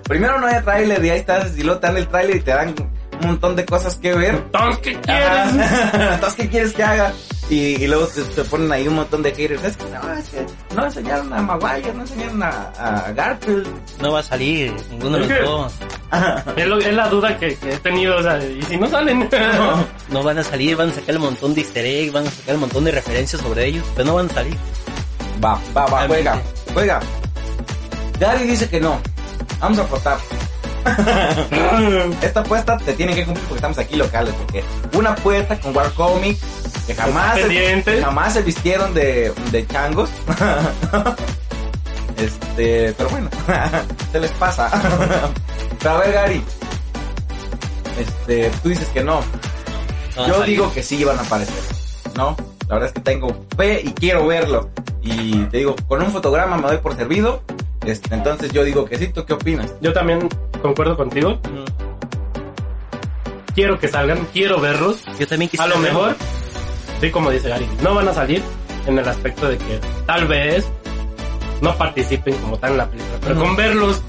primero 0.04 0.40
no 0.40 0.48
hay 0.48 0.60
tráiler 0.62 1.04
y 1.04 1.10
ahí 1.10 1.18
estás 1.20 1.56
y 1.56 1.62
luego 1.62 1.78
te 1.78 1.86
dan 1.86 1.96
el 1.98 2.08
tráiler 2.08 2.36
y 2.36 2.40
te 2.40 2.50
dan 2.50 2.74
un 3.20 3.26
montón 3.26 3.54
de 3.54 3.64
cosas 3.64 3.96
que 3.96 4.12
ver 4.12 4.34
Entonces, 4.34 4.78
¿qué 4.82 5.00
quieres? 5.00 5.70
Entonces 5.94 6.34
qué 6.34 6.48
quieres 6.48 6.72
que 6.72 6.82
haga 6.82 7.12
y, 7.50 7.56
y 7.82 7.86
luego 7.86 8.06
te, 8.06 8.22
te 8.22 8.44
ponen 8.44 8.72
ahí 8.72 8.88
un 8.88 8.94
montón 8.96 9.22
de 9.22 9.32
haters. 9.34 9.62
Es 9.64 9.76
que 9.76 9.84
no 9.84 10.12
es 10.12 10.28
que 10.30 10.46
no 10.74 10.84
enseñaron 10.86 11.32
a 11.32 11.42
Maguire 11.42 11.92
no 11.92 12.00
enseñaron 12.02 12.42
a, 12.42 12.70
a 12.78 13.12
Garfield. 13.12 13.68
No 14.00 14.12
va 14.12 14.20
a 14.20 14.22
salir 14.22 14.74
ninguno 14.90 15.18
de 15.18 15.26
los 15.28 15.44
dos. 15.44 15.72
Es, 16.56 16.66
lo- 16.66 16.78
es 16.78 16.94
la 16.94 17.08
duda 17.08 17.36
que, 17.38 17.56
que 17.56 17.72
he 17.74 17.78
tenido, 17.78 18.16
o 18.18 18.22
sea, 18.22 18.42
y 18.44 18.62
si 18.62 18.76
no 18.76 18.88
salen. 18.88 19.28
No. 20.10 20.22
Van 20.22 20.38
a 20.38 20.42
salir, 20.44 20.76
van 20.76 20.88
a 20.90 20.92
sacar 20.94 21.16
un 21.16 21.22
montón 21.22 21.54
de 21.54 21.60
easter 21.62 21.84
eggs, 21.84 22.12
van 22.12 22.26
a 22.26 22.30
sacar 22.30 22.54
un 22.54 22.60
montón 22.62 22.84
de 22.84 22.92
referencias 22.92 23.42
sobre 23.42 23.66
ellos, 23.66 23.84
pero 23.94 24.06
no 24.06 24.14
van 24.14 24.30
a 24.30 24.34
salir. 24.34 24.56
va 25.44 25.58
va 25.76 25.86
va 25.86 26.06
juega 26.06 26.40
juega. 26.72 27.00
Gary 28.20 28.46
dice 28.46 28.68
que 28.68 28.80
no. 28.80 28.98
Vamos 29.60 29.78
a 29.78 29.82
apostar 29.82 30.18
Esta 32.22 32.40
apuesta 32.40 32.76
te 32.78 32.92
tiene 32.94 33.14
que 33.14 33.24
cumplir 33.24 33.44
porque 33.46 33.56
estamos 33.58 33.78
aquí 33.78 33.96
locales, 33.96 34.34
porque 34.34 34.62
una 34.94 35.10
apuesta 35.10 35.58
con 35.58 35.74
War 35.76 35.90
Comic 35.92 36.38
que 36.86 36.94
jamás, 36.94 37.38
pendiente. 37.38 38.02
jamás 38.02 38.34
se 38.34 38.42
vistieron 38.42 38.92
de, 38.94 39.32
de 39.50 39.66
changos. 39.66 40.10
Este, 42.16 42.94
pero 42.96 43.10
bueno, 43.10 43.28
se 44.12 44.20
les 44.20 44.30
pasa. 44.32 44.70
Pero 45.80 45.90
a 45.90 45.98
ver, 45.98 46.12
Gary, 46.12 46.44
Este, 47.98 48.50
tú 48.62 48.68
dices 48.68 48.88
que 48.88 49.02
no. 49.02 49.20
No, 50.16 50.28
Yo 50.28 50.42
digo 50.42 50.72
que 50.72 50.82
sí 50.82 51.02
van 51.04 51.18
a 51.18 51.22
aparecer, 51.22 51.54
¿no? 52.16 52.36
La 52.68 52.74
verdad 52.74 52.88
es 52.88 52.92
que 52.92 53.00
tengo 53.00 53.44
fe 53.56 53.80
y 53.84 53.92
quiero 53.92 54.26
verlo. 54.26 54.70
Y 55.02 55.38
te 55.46 55.58
digo, 55.58 55.74
con 55.88 56.02
un 56.02 56.12
fotograma 56.12 56.56
me 56.56 56.68
doy 56.68 56.78
por 56.78 56.94
servido. 56.96 57.42
Este, 57.84 58.14
entonces 58.14 58.52
yo 58.52 58.62
digo 58.64 58.84
que 58.84 58.96
sí, 58.96 59.08
¿tú 59.08 59.26
qué 59.26 59.34
opinas? 59.34 59.72
Yo 59.80 59.92
también 59.92 60.28
concuerdo 60.64 60.96
contigo. 60.96 61.38
Quiero 63.54 63.78
que 63.78 63.86
salgan, 63.86 64.26
quiero 64.32 64.60
verlos. 64.60 65.04
Yo 65.18 65.26
también 65.28 65.48
A 65.48 65.50
quisiera 65.50 65.66
lo 65.74 65.80
verlo. 65.82 66.00
mejor, 66.00 66.16
sí, 67.02 67.10
como 67.10 67.30
dice 67.30 67.50
Gary, 67.50 67.68
no 67.82 67.94
van 67.94 68.08
a 68.08 68.14
salir 68.14 68.42
en 68.86 68.98
el 68.98 69.06
aspecto 69.06 69.46
de 69.46 69.58
que 69.58 69.78
tal 70.06 70.26
vez 70.26 70.66
no 71.60 71.76
participen 71.76 72.34
como 72.38 72.56
tal 72.58 72.72
en 72.72 72.78
la 72.78 72.86
película. 72.90 73.18
Pero 73.20 73.40
con 73.40 73.56
verlos 73.56 74.00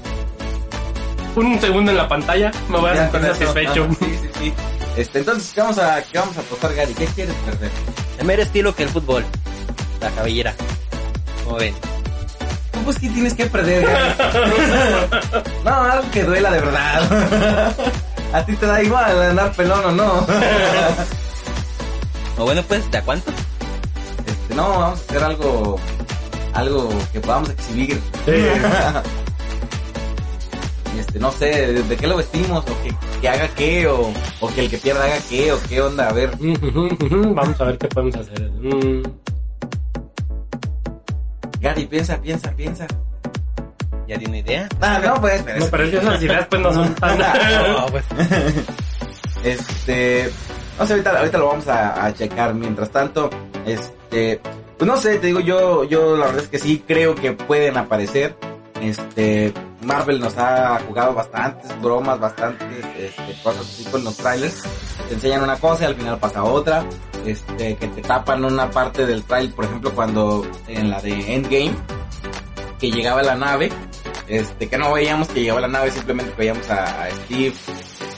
un 1.36 1.60
segundo 1.60 1.90
en 1.90 1.98
la 1.98 2.08
pantalla 2.08 2.50
me 2.70 2.78
voy 2.78 2.90
a 2.90 3.10
sentir 3.10 3.30
eso, 3.30 3.34
satisfecho. 3.34 3.88
sí, 4.00 4.18
sí, 4.22 4.28
sí. 4.40 4.52
Este, 4.96 5.18
entonces, 5.18 5.52
¿qué 5.54 5.60
vamos 5.60 5.78
a, 5.78 6.02
qué 6.04 6.18
vamos 6.18 6.38
a 6.38 6.40
apostar, 6.40 6.74
Gary? 6.74 6.94
¿Qué 6.94 7.04
quieres 7.04 7.34
perder? 7.44 7.70
El 8.18 8.26
mero 8.26 8.42
estilo 8.42 8.74
que 8.74 8.84
el 8.84 8.88
fútbol. 8.88 9.26
La 10.00 10.10
cabellera. 10.10 10.54
Como 11.44 11.56
ven. 11.58 11.74
Pues, 12.86 13.00
¿qué 13.00 13.08
tienes 13.08 13.34
que 13.34 13.46
perder, 13.46 13.84
no, 15.64 15.74
algo 15.74 16.08
que 16.12 16.22
duela 16.22 16.52
de 16.52 16.60
verdad. 16.60 17.74
a 18.32 18.46
ti 18.46 18.54
te 18.54 18.64
da 18.64 18.80
igual 18.80 19.22
andar 19.22 19.52
pelón 19.54 19.84
o 19.86 19.90
no. 19.90 20.26
O 22.38 22.44
bueno, 22.44 22.62
pues, 22.62 22.88
¿de 22.92 22.98
a 22.98 23.02
cuánto? 23.02 23.32
Este, 24.24 24.54
no, 24.54 24.68
vamos 24.68 25.00
a 25.00 25.02
hacer 25.02 25.24
algo, 25.24 25.80
algo 26.54 26.88
que 27.12 27.20
podamos 27.20 27.50
exhibir. 27.50 28.00
Sí. 28.24 28.32
Este, 30.96 31.18
no 31.18 31.32
sé, 31.32 31.46
¿de, 31.46 31.82
de 31.82 31.96
qué 31.96 32.06
lo 32.06 32.16
vestimos? 32.16 32.64
O 32.70 32.82
que, 32.82 32.94
que 33.20 33.28
haga 33.28 33.48
qué, 33.48 33.88
o, 33.88 34.12
o 34.40 34.48
que 34.48 34.60
el 34.60 34.70
que 34.70 34.78
pierda 34.78 35.04
haga 35.04 35.18
qué, 35.28 35.52
o 35.52 35.60
qué 35.68 35.82
onda, 35.82 36.08
a 36.08 36.12
ver. 36.12 36.30
Vamos 36.38 37.60
a 37.60 37.64
ver 37.64 37.78
qué 37.78 37.88
podemos 37.88 38.14
hacer. 38.14 38.48
Mm, 38.62 39.02
Gary, 41.66 41.86
piensa, 41.86 42.20
piensa, 42.20 42.50
piensa. 42.52 42.86
¿Ya 44.06 44.16
tiene 44.18 44.38
idea? 44.38 44.68
Ah, 44.80 45.00
no, 45.04 45.20
pues, 45.20 45.42
pero 45.42 45.58
No, 45.58 45.64
es- 45.64 45.70
pero 45.70 45.82
es 45.84 45.90
que 45.90 45.96
esas 45.96 46.22
ideas 46.22 46.46
pues 46.48 46.62
no 46.62 46.72
son 46.72 46.94
tan... 46.94 47.18
No, 47.76 47.86
pues. 47.86 48.04
Este, 49.44 50.30
no 50.78 50.86
sé, 50.86 50.92
ahorita, 50.94 51.18
ahorita 51.18 51.38
lo 51.38 51.46
vamos 51.48 51.68
a, 51.68 52.04
a 52.06 52.14
checar. 52.14 52.54
Mientras 52.54 52.90
tanto, 52.90 53.30
este, 53.64 54.40
pues 54.78 54.88
no 54.88 54.96
sé, 54.96 55.18
te 55.18 55.26
digo, 55.28 55.40
yo, 55.40 55.84
yo 55.84 56.16
la 56.16 56.26
verdad 56.26 56.42
es 56.42 56.48
que 56.48 56.58
sí 56.58 56.82
creo 56.86 57.14
que 57.14 57.32
pueden 57.32 57.76
aparecer. 57.76 58.34
Este, 58.80 59.52
Marvel 59.86 60.20
nos 60.20 60.36
ha 60.36 60.80
jugado 60.80 61.14
bastantes 61.14 61.80
bromas, 61.80 62.18
bastantes 62.18 62.84
este, 62.98 63.42
cosas 63.42 63.62
así 63.62 63.84
con 63.84 64.04
los 64.04 64.16
trailers. 64.16 64.64
Te 65.08 65.14
enseñan 65.14 65.42
una 65.42 65.56
cosa 65.56 65.84
y 65.84 65.86
al 65.86 65.94
final 65.94 66.18
pasa 66.18 66.42
otra. 66.44 66.84
Este, 67.24 67.76
que 67.76 67.88
te 67.88 68.02
tapan 68.02 68.44
una 68.44 68.70
parte 68.70 69.06
del 69.06 69.24
trailer, 69.24 69.54
por 69.54 69.64
ejemplo, 69.64 69.92
cuando 69.94 70.46
en 70.68 70.90
la 70.90 71.00
de 71.00 71.34
Endgame, 71.34 71.74
que 72.78 72.90
llegaba 72.90 73.22
la 73.22 73.34
nave, 73.34 73.72
este, 74.28 74.68
que 74.68 74.78
no 74.78 74.92
veíamos 74.92 75.28
que 75.28 75.40
llegaba 75.40 75.60
la 75.60 75.68
nave, 75.68 75.90
simplemente 75.90 76.32
veíamos 76.36 76.68
a, 76.70 77.08
Steve, 77.10 77.54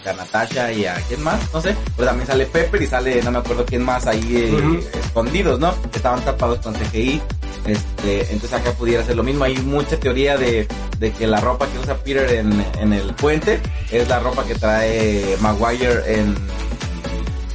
a 0.09 0.15
Natasha 0.15 0.73
y 0.73 0.87
a 0.87 0.95
quién 1.09 1.23
más, 1.23 1.41
no 1.53 1.61
sé, 1.61 1.77
pero 1.97 2.09
también 2.09 2.27
sale 2.27 2.47
Pepper 2.47 2.83
y 2.83 2.87
sale, 2.87 3.23
no 3.23 3.31
me 3.31 3.39
acuerdo 3.39 3.65
quién 3.65 3.83
más 3.83 4.07
ahí 4.07 4.37
eh, 4.37 4.91
escondidos, 4.99 5.59
¿no? 5.59 5.75
Estaban 5.95 6.21
tapados 6.25 6.59
con 6.59 6.75
CGI. 6.75 7.21
Este, 7.67 8.21
entonces 8.33 8.55
acá 8.55 8.73
pudiera 8.73 9.05
ser 9.05 9.17
lo 9.17 9.23
mismo. 9.23 9.45
Hay 9.45 9.57
mucha 9.59 9.99
teoría 9.99 10.39
de, 10.39 10.67
de 10.99 11.13
que 11.13 11.27
la 11.27 11.41
ropa 11.41 11.67
que 11.67 11.79
usa 11.79 11.97
Peter 11.97 12.31
en, 12.33 12.65
en 12.81 12.93
el 12.93 13.15
puente 13.15 13.61
es 13.91 14.09
la 14.09 14.21
ropa 14.21 14.45
que 14.45 14.55
trae 14.55 15.37
Maguire 15.41 16.03
en 16.07 16.35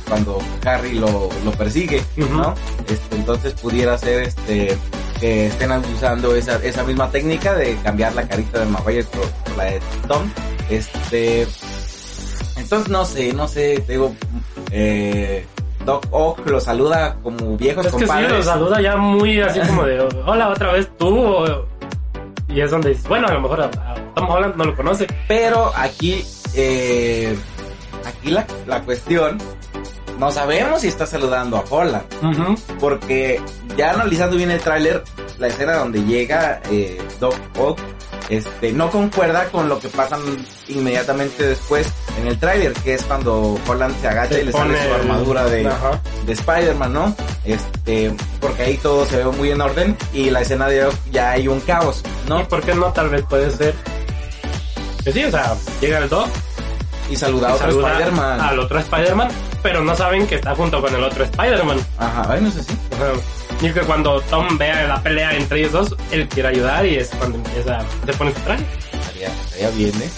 cuando 0.07 0.39
Harry 0.65 0.93
lo, 0.93 1.29
lo 1.43 1.51
persigue. 1.51 2.03
Este, 2.87 3.15
entonces 3.15 3.53
pudiera 3.53 3.97
ser 3.97 4.23
este 4.23 4.77
que 5.19 5.47
estén 5.47 5.71
usando 5.71 6.35
esa, 6.35 6.57
esa 6.57 6.83
misma 6.83 7.09
técnica 7.09 7.53
de 7.55 7.75
cambiar 7.77 8.13
la 8.13 8.27
carita 8.27 8.59
de 8.59 8.65
Maguire 8.65 9.05
por, 9.05 9.27
por 9.29 9.57
la 9.57 9.63
de 9.65 9.81
Tom. 10.07 10.29
Este, 10.69 11.47
entonces 12.73 12.91
no 12.91 13.05
sé, 13.05 13.33
no 13.33 13.47
sé, 13.47 13.79
te 13.85 13.93
digo, 13.93 14.15
eh, 14.71 15.45
Doc 15.85 16.05
Ock 16.11 16.47
lo 16.47 16.59
saluda 16.59 17.17
como 17.21 17.57
viejos 17.57 17.85
Es 17.85 17.91
que 17.93 17.99
sí, 17.99 18.05
compadres. 18.05 18.31
lo 18.31 18.43
saluda 18.43 18.81
ya 18.81 18.95
muy 18.97 19.39
así 19.41 19.59
como 19.61 19.83
de, 19.83 19.99
hola, 20.25 20.49
otra 20.49 20.71
vez 20.73 20.89
tú. 20.97 21.07
o- 21.19 21.65
y 22.47 22.61
es 22.61 22.69
donde 22.71 22.89
dices, 22.89 23.07
bueno, 23.07 23.27
a 23.27 23.33
lo 23.33 23.41
mejor 23.41 23.61
a, 23.61 23.65
a 23.65 23.95
Tom 24.13 24.29
Holland 24.29 24.55
no 24.55 24.65
lo 24.65 24.75
conoce. 24.75 25.07
Pero 25.27 25.71
aquí, 25.75 26.23
eh, 26.53 27.35
aquí 28.05 28.29
la, 28.29 28.45
la 28.67 28.81
cuestión, 28.81 29.39
no 30.19 30.29
sabemos 30.31 30.81
si 30.81 30.87
está 30.87 31.07
saludando 31.07 31.57
a 31.57 31.63
Holland. 31.67 32.03
Porque 32.79 33.41
ya 33.75 33.91
analizando 33.93 34.35
bien 34.37 34.51
el 34.51 34.59
tráiler, 34.61 35.03
la 35.39 35.47
escena 35.47 35.73
donde 35.77 36.03
llega 36.03 36.61
eh, 36.69 37.01
Doc 37.19 37.33
Ock, 37.57 37.79
este, 38.29 38.71
no 38.71 38.89
concuerda 38.89 39.45
con 39.49 39.69
lo 39.69 39.79
que 39.79 39.89
pasan 39.89 40.21
inmediatamente 40.67 41.47
después 41.47 41.87
en 42.19 42.27
el 42.27 42.39
tráiler, 42.39 42.73
que 42.73 42.93
es 42.95 43.01
cuando 43.03 43.57
Holland 43.67 43.99
se 44.01 44.07
agacha 44.07 44.39
y 44.39 44.45
le 44.45 44.51
sale 44.51 44.77
su 44.87 44.93
armadura 44.93 45.45
de, 45.45 45.67
Ajá. 45.67 45.99
de 46.25 46.33
Spider-Man, 46.33 46.93
¿no? 46.93 47.15
Este, 47.45 48.13
porque 48.39 48.63
ahí 48.63 48.77
todo 48.77 49.05
se 49.05 49.17
ve 49.17 49.25
muy 49.25 49.51
en 49.51 49.61
orden 49.61 49.97
y 50.13 50.29
la 50.29 50.41
escena 50.41 50.67
de 50.67 50.87
ya 51.11 51.31
hay 51.31 51.47
un 51.47 51.59
caos, 51.61 52.03
¿Y 52.25 52.29
¿no? 52.29 52.47
por 52.47 52.61
qué 52.63 52.73
no? 52.73 52.91
Tal 52.93 53.09
vez 53.09 53.23
puede 53.29 53.51
ser. 53.51 53.73
Que 55.03 55.11
sí, 55.11 55.23
o 55.25 55.31
sea, 55.31 55.53
llega 55.81 55.97
el 55.97 56.07
Doc, 56.09 56.27
Y 57.09 57.15
saluda 57.17 57.49
a 57.49 57.55
otro 57.55 57.69
Spider-Man. 57.69 58.39
al 58.39 58.59
otro 58.59 58.79
Spider-Man, 58.79 59.27
pero 59.61 59.83
no 59.83 59.93
saben 59.95 60.25
que 60.27 60.35
está 60.35 60.55
junto 60.55 60.81
con 60.81 60.95
el 60.95 61.03
otro 61.03 61.25
Spider-Man. 61.25 61.77
Ajá, 61.97 62.25
ay, 62.29 62.41
no 62.41 62.49
sé 62.51 62.63
si. 62.63 62.71
Y 63.61 63.71
que 63.71 63.81
cuando 63.81 64.19
Tom 64.21 64.57
vea 64.57 64.87
la 64.87 65.01
pelea 65.01 65.35
entre 65.35 65.59
ellos 65.59 65.71
dos, 65.71 65.95
él 66.11 66.27
quiere 66.27 66.49
ayudar 66.49 66.85
y 66.85 66.95
es 66.95 67.09
cuando 67.09 67.37
empieza, 67.37 67.81
se 68.05 68.13
pone 68.13 68.33
su 68.33 68.39
traje. 68.41 68.65
Estaría, 68.93 69.27
estaría 69.27 69.69
bien, 69.71 70.01
¿eh? 70.01 70.09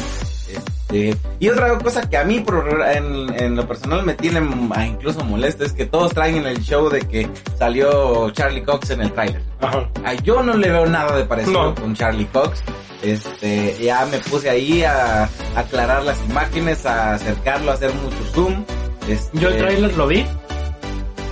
Este, 0.47 1.17
y 1.39 1.49
otra 1.49 1.77
cosa 1.79 2.07
que 2.09 2.17
a 2.17 2.23
mí 2.23 2.39
por, 2.39 2.67
en, 2.95 3.33
en 3.41 3.55
lo 3.55 3.67
personal 3.67 4.03
me 4.03 4.13
tiene 4.13 4.39
ah, 4.73 4.85
incluso 4.85 5.23
molesto 5.25 5.65
es 5.65 5.73
que 5.73 5.85
todos 5.85 6.13
traen 6.13 6.37
en 6.37 6.45
el 6.45 6.61
show 6.61 6.89
de 6.89 7.01
que 7.01 7.27
salió 7.57 8.29
Charlie 8.31 8.63
Cox 8.63 8.91
en 8.91 9.01
el 9.01 9.11
tráiler. 9.11 9.41
Ajá. 9.59 9.89
Yo 10.23 10.41
no 10.43 10.53
le 10.55 10.69
veo 10.69 10.85
nada 10.85 11.17
de 11.17 11.25
parecido 11.25 11.63
No. 11.63 11.75
con 11.75 11.95
Charlie 11.95 12.25
Cox. 12.27 12.61
Este, 13.01 13.77
ya 13.83 14.05
me 14.05 14.17
puse 14.19 14.49
ahí 14.49 14.83
a, 14.83 15.23
a 15.23 15.29
aclarar 15.59 16.03
las 16.03 16.17
imágenes, 16.29 16.85
a 16.85 17.13
acercarlo, 17.15 17.71
a 17.71 17.73
hacer 17.75 17.91
mucho 17.93 18.17
zoom. 18.33 18.63
Este, 19.07 19.37
Yo 19.37 19.49
el 19.49 19.57
trailer 19.57 19.95
lo 19.97 20.07
vi, 20.07 20.25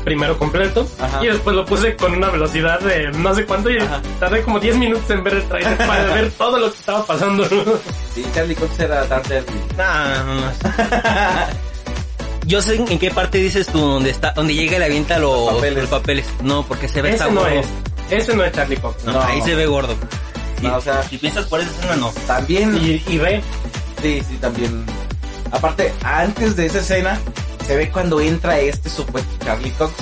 primero 0.04 0.38
completo, 0.38 0.88
Ajá. 1.00 1.24
y 1.24 1.28
después 1.28 1.56
lo 1.56 1.66
puse 1.66 1.96
con 1.96 2.14
una 2.14 2.30
velocidad 2.30 2.80
de 2.80 3.10
no 3.12 3.34
sé 3.34 3.46
cuánto, 3.46 3.70
y 3.72 3.78
Ajá. 3.78 4.02
tardé 4.20 4.42
como 4.44 4.60
10 4.60 4.76
minutos 4.78 5.10
en 5.10 5.24
ver 5.24 5.34
el 5.36 5.44
trailer 5.44 5.78
para 5.88 6.04
ver 6.14 6.32
todo 6.32 6.58
lo 6.60 6.72
que 6.72 6.78
estaba 6.78 7.06
pasando. 7.06 7.46
Sí, 8.14 8.26
Charlie 8.34 8.56
Cox 8.56 8.80
era 8.80 9.06
Daredevil. 9.06 9.62
No, 9.78 10.24
no, 10.26 10.36
no. 10.36 10.52
Yo 12.46 12.62
sé 12.62 12.76
en 12.76 13.00
qué 13.00 13.10
parte 13.10 13.38
dices 13.38 13.68
tú 13.68 13.80
donde 13.80 14.10
está, 14.10 14.32
donde 14.32 14.54
llega 14.54 14.76
y 14.76 14.80
le 14.80 14.86
avienta 14.86 15.18
los, 15.18 15.46
Los 15.46 15.56
papeles. 15.56 15.80
los 15.84 15.90
papeles. 15.90 16.26
No, 16.42 16.64
porque 16.68 16.90
se 16.90 17.02
ve 17.02 17.14
ese 17.16 17.24
no 17.32 17.40
gordo. 17.42 17.48
es, 17.48 17.66
ese 18.10 18.36
no 18.36 18.44
es 18.44 18.52
Charlie 18.52 18.78
Cox. 18.78 19.04
No, 19.06 19.14
No. 19.14 19.22
ahí 19.24 19.42
se 19.42 19.56
ve 19.56 19.66
gordo. 19.66 19.96
Si, 20.60 20.68
No, 20.68 20.76
o 20.78 20.82
sea- 20.82 21.02
si 21.04 21.18
piensas 21.18 21.46
por 21.46 21.62
esa 21.62 21.70
escena, 21.72 21.96
no. 21.96 22.12
También 22.28 22.76
Y, 22.78 23.02
y 23.08 23.18
ve, 23.18 23.42
Sí, 24.02 24.22
sí, 24.30 24.36
también. 24.42 24.86
Aparte, 25.52 25.94
antes 26.04 26.58
de 26.58 26.66
esa 26.66 26.80
escena, 26.80 27.18
se 27.66 27.76
ve 27.78 27.90
cuando 27.92 28.20
entra 28.22 28.60
este 28.60 28.90
supuesto 28.90 29.30
Charlie 29.46 29.72
Cox, 29.72 29.94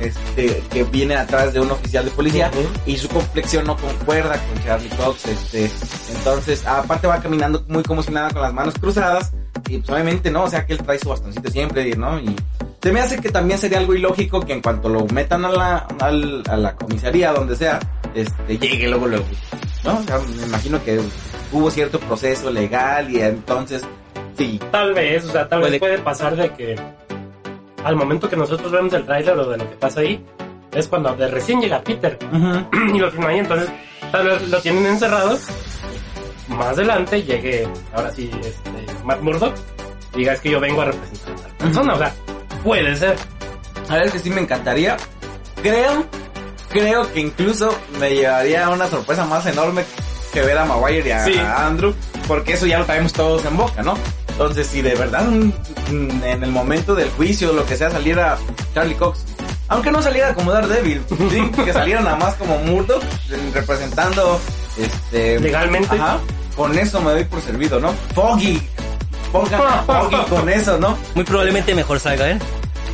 este, 0.00 0.62
que 0.70 0.82
viene 0.84 1.14
atrás 1.14 1.52
de 1.52 1.60
un 1.60 1.70
oficial 1.70 2.04
de 2.04 2.10
policía, 2.10 2.50
Ujú. 2.52 2.68
y 2.86 2.96
su 2.96 3.08
complexión 3.08 3.66
no 3.66 3.76
concuerda 3.76 4.36
con 4.48 4.64
Charlie 4.64 4.88
Cox, 4.90 5.26
este, 5.26 5.70
entonces, 6.16 6.66
aparte 6.66 7.06
va 7.06 7.20
caminando 7.20 7.64
muy 7.68 7.82
como 7.84 8.02
si 8.02 8.10
nada 8.10 8.30
con 8.30 8.42
las 8.42 8.52
manos 8.52 8.74
cruzadas, 8.80 9.32
y 9.68 9.78
pues 9.78 9.90
obviamente 9.90 10.30
no, 10.30 10.44
o 10.44 10.50
sea 10.50 10.66
que 10.66 10.72
él 10.72 10.78
trae 10.82 10.98
su 10.98 11.08
bastoncito 11.08 11.48
siempre, 11.50 11.94
¿no? 11.96 12.18
Y 12.18 12.34
se 12.82 12.90
me 12.92 13.00
hace 13.00 13.20
que 13.20 13.30
también 13.30 13.58
sería 13.60 13.78
algo 13.78 13.94
ilógico 13.94 14.40
que 14.40 14.54
en 14.54 14.60
cuanto 14.60 14.88
lo 14.88 15.06
metan 15.06 15.44
a 15.44 15.50
la, 15.50 15.76
al- 16.00 16.42
a 16.48 16.56
la 16.56 16.74
comisaría, 16.74 17.32
donde 17.32 17.54
sea, 17.54 17.78
este, 18.14 18.58
llegue 18.58 18.88
luego, 18.88 19.06
luego, 19.06 19.24
¿no? 19.84 19.98
O 19.98 20.02
sea, 20.02 20.18
me 20.18 20.46
imagino 20.46 20.82
que 20.84 21.00
hubo 21.52 21.70
cierto 21.70 22.00
proceso 22.00 22.50
legal 22.50 23.08
y 23.08 23.20
entonces, 23.20 23.82
sí, 24.36 24.58
tal 24.72 24.94
vez, 24.94 25.24
o 25.26 25.30
sea, 25.30 25.48
tal 25.48 25.60
Puede- 25.60 25.70
vez 25.72 25.80
puede 25.80 25.98
pasar 25.98 26.34
de 26.34 26.50
que 26.54 26.74
al 27.84 27.96
momento 27.96 28.28
que 28.28 28.36
nosotros 28.36 28.70
vemos 28.70 28.92
el 28.92 29.04
trailer 29.04 29.38
o 29.38 29.48
de 29.50 29.58
lo 29.58 29.68
que 29.68 29.76
pasa 29.76 30.00
ahí, 30.00 30.24
es 30.72 30.88
cuando 30.88 31.14
de 31.14 31.28
recién 31.28 31.60
llega 31.60 31.82
Peter 31.82 32.18
y 32.94 32.98
lo 32.98 33.10
tienen 33.10 33.28
ahí, 33.28 33.38
entonces 33.40 33.68
tal 34.10 34.26
vez 34.26 34.48
lo 34.48 34.60
tienen 34.60 34.86
encerrado. 34.86 35.38
Más 36.48 36.68
adelante 36.68 37.22
llegue, 37.22 37.66
ahora 37.94 38.10
sí, 38.12 38.30
este, 38.42 38.70
Matt 39.04 39.20
Murdock, 39.20 39.54
diga 40.14 40.32
es 40.34 40.40
que 40.40 40.50
yo 40.50 40.60
vengo 40.60 40.82
a 40.82 40.86
representar 40.86 41.32
a 41.32 41.36
tal 41.36 41.52
persona, 41.58 41.94
o 41.94 41.98
sea, 41.98 42.14
puede 42.64 42.96
ser. 42.96 43.16
A 43.88 43.96
ver, 43.96 44.10
que 44.10 44.18
sí 44.18 44.30
me 44.30 44.40
encantaría. 44.40 44.96
Creo, 45.62 46.04
creo 46.70 47.12
que 47.12 47.20
incluso 47.20 47.74
me 48.00 48.10
llevaría 48.14 48.66
a 48.66 48.70
una 48.70 48.86
sorpresa 48.86 49.24
más 49.26 49.46
enorme 49.46 49.84
que 50.32 50.40
ver 50.42 50.58
a 50.58 50.64
Maguire 50.64 51.08
y 51.08 51.12
a, 51.12 51.24
Sí. 51.24 51.38
a 51.38 51.66
Andrew, 51.66 51.94
porque 52.26 52.54
eso 52.54 52.66
ya 52.66 52.78
lo 52.78 52.84
traemos 52.86 53.12
todos 53.12 53.44
en 53.44 53.56
boca, 53.56 53.82
¿no? 53.82 53.94
Entonces, 54.32 54.66
si 54.66 54.82
de 54.82 54.94
verdad 54.94 55.24
mm, 55.24 56.24
en 56.24 56.42
el 56.42 56.50
momento 56.50 56.94
del 56.94 57.10
juicio 57.10 57.50
o 57.50 57.52
lo 57.52 57.64
que 57.66 57.76
sea 57.76 57.90
saliera 57.90 58.38
Charlie 58.74 58.94
Cox, 58.96 59.24
aunque 59.68 59.90
no 59.90 60.02
saliera 60.02 60.34
como 60.34 60.52
Daredevil, 60.52 61.02
¿sí? 61.30 61.50
que 61.64 61.72
saliera 61.72 62.00
nada 62.00 62.16
más 62.16 62.34
como 62.34 62.58
Murdoch 62.58 63.02
representando 63.54 64.40
este 64.78 65.38
Legalmente. 65.40 65.94
Ajá, 65.96 66.18
con 66.56 66.76
eso 66.78 67.00
me 67.00 67.12
doy 67.12 67.24
por 67.24 67.40
servido, 67.40 67.78
¿no? 67.80 67.92
Foggy. 68.14 68.60
Pongan 69.30 69.60
a 69.62 69.82
Foggy 69.84 70.16
con 70.28 70.48
eso, 70.48 70.78
¿no? 70.78 70.98
Muy 71.14 71.24
probablemente 71.24 71.74
mejor 71.74 72.00
salga 72.00 72.30
él. 72.30 72.38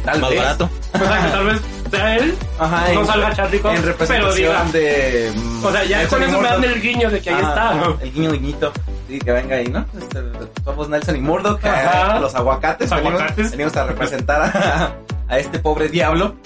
Tal 0.05 0.21
más 0.21 0.31
vez. 0.31 0.39
barato. 0.39 0.71
O 0.95 0.99
sea, 0.99 1.25
que 1.25 1.31
tal 1.31 1.47
vez 1.47 1.61
sea 1.91 2.17
él, 2.17 2.37
Ajá, 2.59 2.85
no 2.95 3.01
en- 3.01 3.07
salga 3.07 3.35
Charlie 3.35 3.59
Cox, 3.61 3.75
en 3.75 3.81
pero 3.83 3.93
representación 3.93 4.37
diga. 4.37 4.65
de 4.73 5.33
O 5.65 5.73
sea, 5.73 5.85
ya 5.85 6.07
con 6.09 6.23
eso 6.23 6.41
me 6.41 6.49
dan 6.49 6.65
el 6.65 6.81
guiño 6.81 7.11
de 7.11 7.21
que 7.21 7.31
ahí 7.31 7.37
está. 7.43 7.71
ajá, 7.71 7.95
El 8.03 8.13
guiño 8.13 8.33
guiñito. 8.33 8.73
Sí, 9.09 9.19
que 9.19 9.33
venga 9.33 9.57
ahí, 9.57 9.69
¿no? 9.69 9.85
Este, 9.99 10.21
somos 10.65 10.89
Nelson 10.89 11.17
y 11.17 11.21
Murdoch, 11.21 11.65
Ajá. 11.65 12.21
los 12.21 12.35
aguacates. 12.35 12.91
Los 12.91 13.01
venimos- 13.01 13.15
aguacates. 13.21 13.51
Venimos, 13.53 13.77
a 13.77 13.87
representar 13.87 14.43
a, 14.43 14.97
a 15.29 15.39
este 15.39 15.59
pobre 15.59 15.89
diablo. 15.89 16.37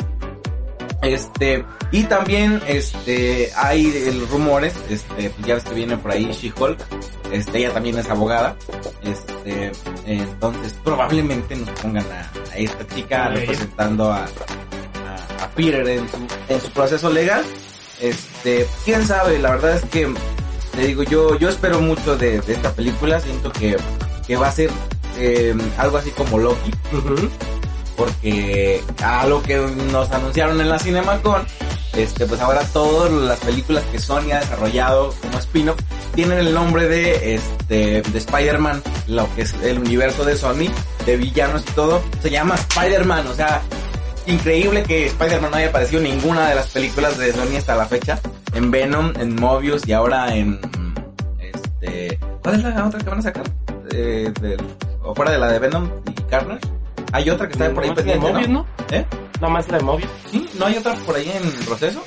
Este, 1.02 1.64
y 1.90 2.04
también, 2.04 2.62
este, 2.68 3.50
hay 3.56 3.86
el- 4.06 4.28
rumores, 4.28 4.74
este, 4.88 5.32
ya 5.44 5.54
ves 5.54 5.64
que 5.64 5.74
viene 5.74 5.96
por 5.96 6.12
ahí 6.12 6.26
She-Hulk, 6.32 6.78
este, 7.32 7.58
ella 7.58 7.72
también 7.72 7.98
es 7.98 8.08
abogada, 8.08 8.54
este, 9.02 9.72
entonces 10.06 10.76
probablemente 10.84 11.56
nos 11.56 11.70
pongan 11.70 12.06
a, 12.12 12.30
a 12.52 12.56
esta 12.56 12.86
chica 12.94 13.28
representando 13.30 14.12
a, 14.12 14.18
a, 14.26 15.44
a 15.44 15.48
Peter 15.56 15.88
en 15.88 16.08
su, 16.08 16.18
en 16.48 16.60
su 16.60 16.70
proceso 16.70 17.10
legal, 17.10 17.42
este, 18.00 18.64
quién 18.84 19.04
sabe, 19.04 19.40
la 19.40 19.50
verdad 19.50 19.74
es 19.74 19.84
que, 19.86 20.14
te 20.74 20.86
digo, 20.86 21.02
yo, 21.02 21.38
yo 21.38 21.48
espero 21.48 21.80
mucho 21.80 22.16
de, 22.16 22.40
de 22.40 22.52
esta 22.52 22.72
película, 22.72 23.20
siento 23.20 23.52
que, 23.52 23.76
que 24.26 24.36
va 24.36 24.48
a 24.48 24.52
ser 24.52 24.70
eh, 25.18 25.54
algo 25.78 25.98
así 25.98 26.10
como 26.10 26.38
Loki, 26.38 26.70
porque 27.96 28.82
a 29.02 29.26
lo 29.26 29.42
que 29.42 29.58
nos 29.58 30.10
anunciaron 30.10 30.60
en 30.60 30.68
la 30.68 30.78
CinemaCon, 30.78 31.44
este, 31.94 32.26
pues 32.26 32.40
ahora 32.40 32.62
todas 32.72 33.12
las 33.12 33.38
películas 33.40 33.84
que 33.92 33.98
Sony 33.98 34.32
ha 34.32 34.40
desarrollado 34.40 35.14
como 35.20 35.38
spin-off 35.38 35.78
tienen 36.14 36.38
el 36.38 36.54
nombre 36.54 36.88
de, 36.88 37.34
este, 37.34 38.02
de 38.02 38.18
Spider-Man, 38.18 38.82
lo 39.08 39.32
que 39.34 39.42
es 39.42 39.54
el 39.62 39.78
universo 39.78 40.24
de 40.24 40.36
Sony, 40.36 40.70
de 41.04 41.16
villanos 41.16 41.62
y 41.68 41.72
todo, 41.72 42.02
se 42.22 42.30
llama 42.30 42.54
Spider-Man, 42.54 43.26
o 43.26 43.34
sea, 43.34 43.62
increíble 44.26 44.82
que 44.84 45.06
Spider-Man 45.06 45.50
no 45.50 45.56
haya 45.58 45.68
aparecido 45.68 46.02
en 46.02 46.16
ninguna 46.16 46.48
de 46.48 46.54
las 46.54 46.68
películas 46.68 47.18
de 47.18 47.32
Sony 47.32 47.56
hasta 47.58 47.76
la 47.76 47.86
fecha, 47.86 48.18
en 48.54 48.70
Venom, 48.70 49.12
en 49.18 49.34
Mobius 49.36 49.86
y 49.86 49.92
ahora 49.92 50.34
en, 50.34 50.60
este, 51.40 52.18
¿cuál 52.42 52.54
es 52.56 52.62
la 52.64 52.86
otra 52.86 53.00
que 53.00 53.10
van 53.10 53.18
a 53.18 53.22
sacar? 53.22 53.44
Eh, 53.92 54.32
del- 54.40 54.60
o 55.02 55.14
fuera 55.14 55.32
de 55.32 55.38
la 55.38 55.48
de 55.52 55.58
Venom 55.58 55.88
y 56.08 56.22
Carnage. 56.22 56.60
Hay 57.12 57.28
otra 57.28 57.46
que 57.46 57.52
está 57.54 57.70
por 57.74 57.82
ahí 57.82 57.88
la 57.90 57.94
de 57.96 58.02
pendiente, 58.02 58.32
Mobius, 58.32 58.48
¿no? 58.48 58.58
¿no? 58.60 58.96
¿Eh? 58.96 59.04
Nada 59.40 59.52
más 59.52 59.68
la 59.68 59.78
de 59.78 59.84
Mobius. 59.84 60.10
¿Sí? 60.30 60.48
¿No 60.58 60.66
hay 60.66 60.76
otra 60.76 60.94
por 60.94 61.16
ahí 61.16 61.30
en 61.30 61.50
proceso? 61.66 62.02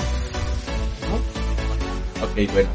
¿No? 1.10 2.26
Ok, 2.26 2.52
bueno. 2.54 2.70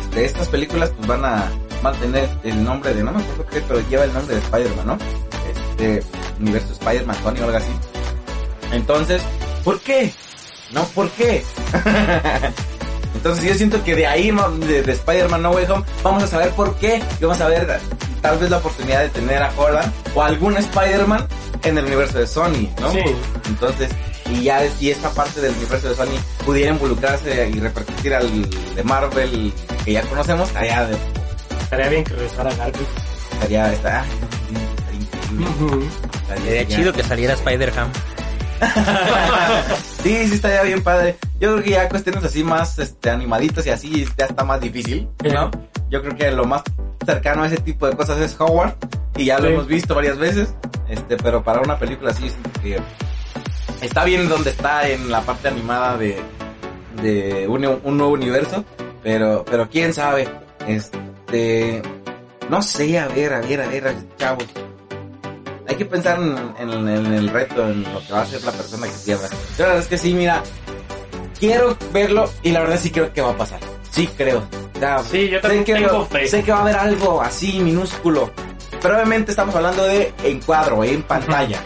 Este, 0.00 0.24
estas 0.24 0.48
películas 0.48 0.90
pues 0.96 1.06
van 1.06 1.24
a 1.24 1.44
mantener 1.82 2.28
el 2.42 2.64
nombre 2.64 2.94
de, 2.94 3.04
no 3.04 3.12
me 3.12 3.22
acuerdo 3.22 3.46
qué, 3.46 3.60
pero 3.68 3.80
lleva 3.88 4.04
el 4.04 4.12
nombre 4.12 4.34
de 4.34 4.40
Spider-Man, 4.40 4.86
¿no? 4.86 4.98
Este, 5.48 6.02
universo 6.40 6.72
Spider-Man, 6.72 7.16
Tony 7.22 7.40
o 7.40 7.44
algo 7.44 7.56
así. 7.58 7.70
Entonces, 8.72 9.22
¿por 9.62 9.78
qué? 9.80 10.12
No, 10.72 10.82
¿por 10.86 11.10
qué? 11.10 11.44
Entonces 13.14 13.44
yo 13.44 13.54
siento 13.54 13.82
que 13.84 13.94
de 13.96 14.06
ahí, 14.06 14.30
de, 14.60 14.82
de 14.82 14.92
Spider-Man 14.92 15.42
No 15.42 15.50
Way 15.50 15.66
Home, 15.70 15.84
vamos 16.02 16.22
a 16.22 16.26
saber 16.26 16.50
por 16.50 16.74
qué. 16.76 17.02
Y 17.20 17.24
vamos 17.24 17.40
a 17.40 17.48
ver 17.48 17.80
tal 18.22 18.38
vez 18.38 18.50
la 18.50 18.58
oportunidad 18.58 19.02
de 19.02 19.08
tener 19.10 19.42
a 19.42 19.52
Holland 19.56 19.92
o 20.14 20.22
algún 20.22 20.56
Spider-Man 20.56 21.26
en 21.64 21.78
el 21.78 21.84
universo 21.86 22.18
de 22.18 22.26
Sony, 22.26 22.68
¿no? 22.80 22.92
Sí. 22.92 23.00
Entonces, 23.46 23.90
y 24.30 24.42
ya 24.44 24.60
si 24.78 24.90
esta 24.90 25.10
parte 25.10 25.40
del 25.40 25.52
universo 25.56 25.88
de 25.88 25.96
Sony 25.96 26.18
pudiera 26.44 26.70
involucrarse 26.70 27.48
y 27.48 27.58
repercutir 27.60 28.14
al 28.14 28.30
de 28.76 28.82
Marvel 28.84 29.52
que 29.84 29.92
ya 29.92 30.02
conocemos, 30.02 30.48
estaría, 30.48 30.86
de- 30.86 30.96
Estaría 31.62 31.88
bien 31.88 32.04
que 32.04 32.14
regresara 32.14 32.54
Garfield. 32.54 32.86
estaría, 33.34 33.72
estaría, 33.72 34.04
estaría 34.04 35.00
increíble. 35.00 35.46
Ujú. 35.64 35.82
Estaría 36.22 36.44
Sería 36.44 36.60
genial. 36.62 36.80
chido 36.80 36.92
que 36.92 37.02
saliera 37.04 37.34
Spider-Ham. 37.34 37.88
Sí, 40.02 40.26
sí 40.28 40.34
estaría 40.34 40.62
bien 40.62 40.82
padre. 40.82 41.16
Yo 41.40 41.52
creo 41.54 41.64
que 41.64 41.70
ya 41.70 41.88
cuestiones 41.88 42.24
así 42.24 42.42
más 42.44 42.78
este, 42.78 43.10
animaditas 43.10 43.66
y 43.66 43.70
así 43.70 44.06
ya 44.16 44.26
está 44.26 44.44
más 44.44 44.60
difícil, 44.60 45.08
¿no? 45.24 45.50
Yo 45.90 46.00
creo 46.02 46.16
que 46.16 46.30
lo 46.30 46.44
más 46.44 46.62
cercano 47.04 47.42
a 47.42 47.46
ese 47.48 47.56
tipo 47.58 47.86
de 47.88 47.96
cosas 47.96 48.18
es 48.18 48.36
Howard 48.40 48.74
y 49.16 49.26
ya 49.26 49.38
lo 49.38 49.48
Sí. 49.48 49.52
hemos 49.54 49.66
visto 49.66 49.94
varias 49.94 50.16
veces, 50.18 50.54
este, 50.88 51.16
pero 51.16 51.42
para 51.42 51.60
una 51.60 51.78
película 51.78 52.10
así 52.12 52.30
que 52.62 52.78
está 53.80 54.04
bien 54.04 54.28
donde 54.28 54.50
está 54.50 54.88
en 54.88 55.10
la 55.10 55.20
parte 55.22 55.48
animada 55.48 55.96
de, 55.96 56.20
de 57.02 57.46
un, 57.48 57.64
un 57.66 57.96
nuevo 57.96 58.12
universo, 58.12 58.64
pero, 59.02 59.44
pero 59.50 59.68
quién 59.68 59.92
sabe, 59.92 60.28
este, 60.66 61.82
no 62.48 62.62
sé, 62.62 62.98
a 62.98 63.08
ver, 63.08 63.32
a 63.34 63.40
ver, 63.40 63.60
a 63.62 63.66
ver, 63.68 63.94
chavos. 64.16 64.44
Que 65.78 65.84
pensar 65.84 66.18
en, 66.20 66.36
en- 66.58 66.88
en 66.88 67.14
el 67.14 67.28
reto, 67.28 67.62
en 67.68 67.84
lo 67.84 68.00
que 68.04 68.12
va 68.12 68.18
a 68.18 68.22
hacer 68.22 68.42
la 68.42 68.50
persona 68.52 68.86
que 68.88 68.92
pierda. 69.04 69.28
Yo 69.28 69.36
la 69.62 69.64
verdad 69.66 69.78
es 69.82 69.86
que 69.88 69.96
sí, 69.98 70.12
mira, 70.12 70.42
quiero 71.38 71.76
verlo 71.92 72.28
y 72.42 72.50
la 72.50 72.60
verdad 72.60 72.78
sí 72.82 72.90
creo 72.90 73.12
que 73.12 73.20
va 73.22 73.30
a 73.30 73.36
pasar. 73.36 73.60
Sí 73.90 74.08
creo. 74.16 74.42
Sí, 75.10 75.28
yo 75.28 75.40
también 75.40 75.64
sé 75.64 75.72
que, 75.72 75.78
tengo 75.80 76.04
fe. 76.06 76.28
sé 76.28 76.42
que 76.42 76.50
va 76.52 76.58
a 76.58 76.62
haber 76.62 76.76
algo 76.76 77.20
así 77.22 77.60
minúsculo. 77.60 78.30
Pero 78.82 78.94
obviamente 78.94 79.30
estamos 79.32 79.54
hablando 79.54 79.84
de 79.84 80.12
encuadro, 80.24 80.82
en 80.84 81.02
pantalla. 81.02 81.60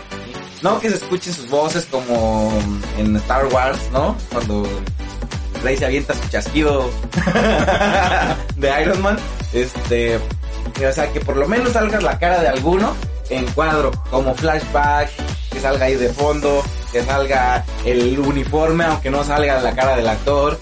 No 0.63 0.79
que 0.79 0.89
se 0.91 0.97
escuchen 0.97 1.33
sus 1.33 1.49
voces 1.51 1.87
como 1.91 2.53
en 2.99 3.17
Star 3.17 3.47
Wars, 3.47 3.79
¿no? 3.93 4.17
Cuando 4.31 4.67
Rey 5.63 5.77
se 5.77 5.85
avienta 5.87 6.15
su 6.15 6.29
chasquido 6.29 6.91
de 8.57 8.83
Iron 8.83 9.03
Man. 9.03 9.17
Este, 9.53 10.17
o 10.17 10.93
sea, 10.93 11.13
que 11.13 11.21
por 11.21 11.37
lo 11.37 11.49
menos 11.49 11.73
salga 11.73 12.01
la 12.01 12.19
cara 12.19 12.41
de 12.41 12.49
alguno 12.49 12.95
en 13.31 13.47
cuadro, 13.53 13.91
como 14.11 14.35
flashback, 14.35 15.11
que 15.51 15.61
salga 15.61 15.87
ahí 15.87 15.97
de 15.97 16.09
fondo, 16.11 16.63
que 16.91 17.03
salga 17.03 17.65
el 17.85 18.19
uniforme, 18.19 18.85
aunque 18.85 19.11
no 19.11 19.25
salga 19.25 19.61
la 19.61 19.75
cara 19.75 19.97
del 19.97 20.09
actor. 20.09 20.59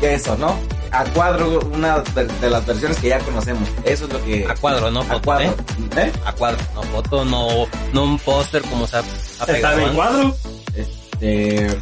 Que 0.00 0.14
eso, 0.14 0.36
¿no? 0.36 0.56
A 0.90 1.04
cuadro, 1.06 1.60
una 1.72 1.98
de 2.00 2.24
de 2.24 2.50
las 2.50 2.64
versiones 2.66 2.98
que 2.98 3.08
ya 3.08 3.18
conocemos. 3.20 3.68
Eso 3.84 4.06
es 4.06 4.12
lo 4.12 4.24
que... 4.24 4.46
A 4.48 4.54
cuadro, 4.54 4.90
no 4.90 5.00
A 5.02 5.20
cuadro. 5.20 5.46
¿eh? 5.46 5.54
¿Eh? 5.96 6.12
A 6.24 6.32
cuadro, 6.32 6.58
no 6.74 6.82
foto, 6.84 7.24
no, 7.24 7.66
no 7.92 8.04
un 8.04 8.18
póster 8.18 8.62
como 8.62 8.86
se 8.86 8.98
ha, 8.98 9.02
ha 9.40 9.46
pegado 9.46 9.78
Está 9.78 9.88
en 9.88 9.94
cuadro. 9.94 10.36
Este... 10.74 11.80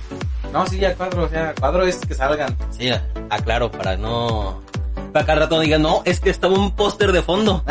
No, 0.52 0.66
sí, 0.66 0.84
a 0.84 0.94
cuadro, 0.94 1.24
o 1.24 1.28
sea, 1.28 1.54
cuadro 1.58 1.86
es 1.86 1.96
que 1.96 2.14
salgan. 2.14 2.56
Sí, 2.78 2.90
aclaro, 3.30 3.70
para 3.70 3.96
no... 3.96 4.62
Para 5.12 5.26
cada 5.26 5.40
rato 5.40 5.56
no 5.56 5.62
digan, 5.62 5.82
no, 5.82 6.02
es 6.06 6.20
que 6.20 6.30
estaba 6.30 6.54
un 6.54 6.74
póster 6.74 7.12
de 7.12 7.22
fondo. 7.22 7.62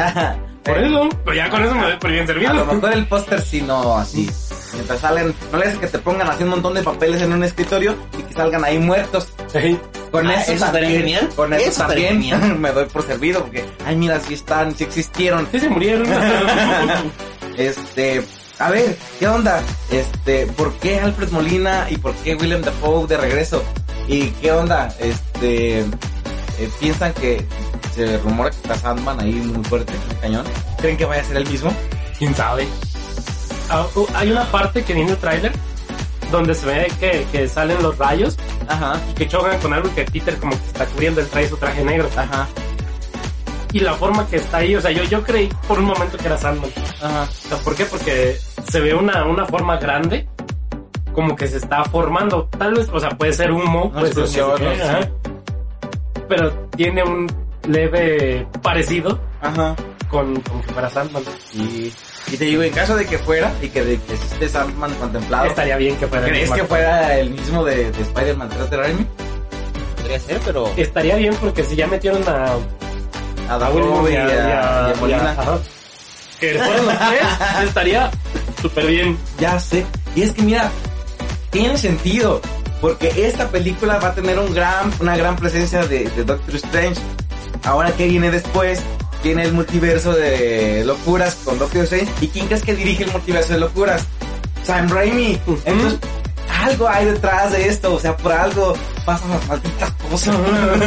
Por 0.63 0.77
eso. 0.77 1.09
Pero 1.25 1.35
ya 1.35 1.49
con 1.49 1.63
eso 1.63 1.73
me 1.75 1.81
doy 1.83 1.97
por 1.97 2.11
bien 2.11 2.23
A 2.23 2.27
lo 2.27 2.33
servido. 2.33 2.65
mejor 2.65 2.93
el 2.93 3.05
póster 3.07 3.41
sí, 3.41 3.61
no 3.61 3.97
así. 3.97 4.29
Mientras 4.73 4.99
salen, 4.99 5.33
no 5.51 5.57
le 5.57 5.65
hace 5.65 5.77
que 5.79 5.87
te 5.87 5.99
pongan 5.99 6.29
así 6.29 6.43
un 6.43 6.49
montón 6.49 6.73
de 6.75 6.83
papeles 6.83 7.21
en 7.21 7.33
un 7.33 7.43
escritorio 7.43 7.95
y 8.17 8.21
que 8.21 8.33
salgan 8.33 8.63
ahí 8.63 8.77
muertos. 8.77 9.27
Sí. 9.51 9.77
Con 10.11 10.27
Ah, 10.27 10.35
eso, 10.35 10.51
eso 10.53 10.65
estaría 10.65 10.89
también, 10.89 11.01
genial. 11.01 11.29
Con 11.35 11.53
eso, 11.53 11.85
también 11.87 12.21
genial. 12.21 12.55
me 12.59 12.71
doy 12.71 12.85
por 12.85 13.03
servido 13.05 13.41
porque, 13.41 13.65
ay, 13.85 13.95
mira, 13.95 14.19
si 14.19 14.33
están, 14.35 14.75
si 14.75 14.83
existieron. 14.83 15.47
Sí 15.51 15.59
se 15.59 15.69
murieron. 15.69 16.05
Este, 17.57 18.23
a 18.59 18.69
ver, 18.71 18.97
¿qué 19.19 19.27
onda? 19.27 19.61
Este, 19.91 20.47
¿por 20.47 20.73
qué 20.75 20.99
Alfred 20.99 21.29
Molina 21.31 21.87
y 21.89 21.97
por 21.97 22.13
qué 22.15 22.35
Willem 22.35 22.61
Dafoe 22.61 23.07
de 23.07 23.17
regreso? 23.17 23.61
¿Y 24.07 24.27
qué 24.27 24.51
onda? 24.51 24.87
Este, 24.99 25.79
eh, 25.81 26.69
piensan 26.79 27.13
que 27.13 27.45
se 27.93 28.17
rumora 28.19 28.49
que 28.49 28.55
está 28.57 28.75
Sandman 28.75 29.19
ahí 29.19 29.33
muy 29.33 29.63
fuerte, 29.65 29.93
muy 30.07 30.15
cañón. 30.17 30.45
¿Creen 30.77 30.97
que 30.97 31.05
vaya 31.05 31.21
a 31.21 31.25
ser 31.25 31.37
el 31.37 31.47
mismo? 31.49 31.73
¿Quién 32.17 32.35
sabe? 32.35 32.67
Ah, 33.69 33.85
uh, 33.95 34.05
hay 34.15 34.31
una 34.31 34.45
parte 34.51 34.83
que 34.83 34.93
viene 34.93 35.11
el 35.11 35.17
tráiler 35.17 35.51
donde 36.31 36.55
se 36.55 36.65
ve 36.65 36.91
que, 36.99 37.25
que 37.31 37.47
salen 37.47 37.81
los 37.83 37.97
rayos 37.97 38.37
Ajá, 38.67 38.99
y 39.11 39.13
que 39.15 39.27
chocan 39.27 39.59
con 39.59 39.73
algo 39.73 39.93
que 39.93 40.05
Peter 40.05 40.37
como 40.37 40.51
que 40.51 40.65
está 40.67 40.85
cubriendo, 40.85 41.19
él 41.21 41.27
trae 41.27 41.47
su 41.49 41.57
traje 41.57 41.83
negro. 41.83 42.09
ajá, 42.15 42.47
Y 43.73 43.79
la 43.79 43.93
forma 43.95 44.25
que 44.27 44.37
está 44.37 44.57
ahí, 44.57 44.75
o 44.75 44.81
sea, 44.81 44.91
yo, 44.91 45.03
yo 45.03 45.23
creí 45.23 45.49
por 45.67 45.79
un 45.79 45.85
momento 45.85 46.17
que 46.17 46.27
era 46.27 46.37
Sandman. 46.37 46.69
ajá. 47.01 47.23
O 47.23 47.47
sea, 47.49 47.57
¿por 47.57 47.75
qué? 47.75 47.85
Porque 47.85 48.37
se 48.69 48.79
ve 48.79 48.93
una, 48.93 49.25
una 49.25 49.45
forma 49.45 49.77
grande, 49.77 50.27
como 51.13 51.35
que 51.35 51.47
se 51.47 51.57
está 51.57 51.83
formando. 51.85 52.47
Tal 52.57 52.75
vez, 52.75 52.87
o 52.93 52.99
sea, 52.99 53.09
puede 53.09 53.33
ser 53.33 53.51
humo, 53.51 53.91
puede 53.91 54.27
ser 54.27 55.11
pero 56.31 56.49
tiene 56.77 57.03
un 57.03 57.27
leve 57.67 58.47
parecido 58.61 59.19
Ajá. 59.41 59.75
con, 60.09 60.39
con 60.41 60.61
que 60.61 60.73
fuera 60.73 60.89
Sandman. 60.89 61.23
Y, 61.53 61.93
y 62.31 62.37
te 62.37 62.45
digo, 62.45 62.63
en 62.63 62.71
caso 62.73 62.95
de 62.95 63.05
que 63.05 63.17
fuera 63.17 63.51
y 63.61 63.69
que, 63.69 63.83
de, 63.83 63.97
que 63.99 64.13
esté 64.13 64.49
Sandman 64.49 64.93
contemplado, 64.95 65.45
Estaría 65.45 65.77
bien 65.77 65.95
que 65.97 66.07
fuera 66.07 66.25
el 66.25 66.31
¿crees 66.31 66.51
que 66.51 66.63
fuera 66.65 67.17
el 67.17 67.29
mismo 67.31 67.63
de, 67.63 67.91
de 67.91 68.01
Spider-Man 68.01 68.49
3 68.49 68.69
de 68.69 68.77
Raimi? 68.77 69.05
Podría 69.97 70.19
ser, 70.19 70.39
pero... 70.45 70.71
Estaría 70.77 71.15
bien 71.15 71.33
porque 71.39 71.63
si 71.63 71.75
ya 71.75 71.87
metieron 71.87 72.23
a, 72.27 72.55
A 73.53 73.57
Dafoe 73.57 74.11
y 74.11 74.13
y 74.13 74.17
a, 74.17 74.23
a, 74.23 74.27
y 74.27 74.31
a- 74.31 74.89
y 74.89 74.93
a 74.93 74.95
Molina. 74.99 75.17
y 75.23 75.25
a- 75.25 75.31
ajá. 75.31 75.59
que 76.39 76.53
fueran 76.55 76.85
los 76.85 76.97
tres, 76.97 77.21
estaría 77.67 78.11
súper 78.61 78.85
bien. 78.87 79.17
Ya 79.39 79.59
sé. 79.59 79.85
Y 80.15 80.23
es 80.23 80.31
que 80.33 80.41
mira, 80.41 80.69
tiene 81.51 81.77
sentido. 81.77 82.41
Porque 82.81 83.13
esta 83.27 83.47
película 83.49 83.99
va 83.99 84.07
a 84.07 84.15
tener 84.15 84.39
un 84.39 84.51
gran, 84.55 84.91
una 84.99 85.15
gran 85.15 85.35
presencia 85.35 85.85
de, 85.85 86.09
de 86.09 86.23
Doctor 86.23 86.55
Strange. 86.55 86.99
Ahora 87.63 87.91
que 87.91 88.07
viene 88.07 88.31
después, 88.31 88.81
tiene 89.21 89.43
el 89.43 89.53
multiverso 89.53 90.13
de 90.13 90.83
locuras 90.85 91.35
con 91.45 91.59
Doctor 91.59 91.83
Strange. 91.83 92.11
¿Y 92.21 92.27
quién 92.27 92.47
crees 92.47 92.63
que 92.63 92.75
dirige 92.75 93.03
el 93.03 93.11
multiverso 93.11 93.53
de 93.53 93.59
locuras? 93.59 94.05
Sam 94.63 94.89
Raimi. 94.89 95.39
Entonces, 95.65 95.99
algo 96.63 96.87
hay 96.87 97.05
detrás 97.05 97.51
de 97.51 97.67
esto. 97.67 97.93
O 97.93 97.99
sea, 97.99 98.17
por 98.17 98.31
algo 98.31 98.73
pasan 99.05 99.29
las 99.29 99.47
malditas 99.47 99.91
cosas. 100.09 100.35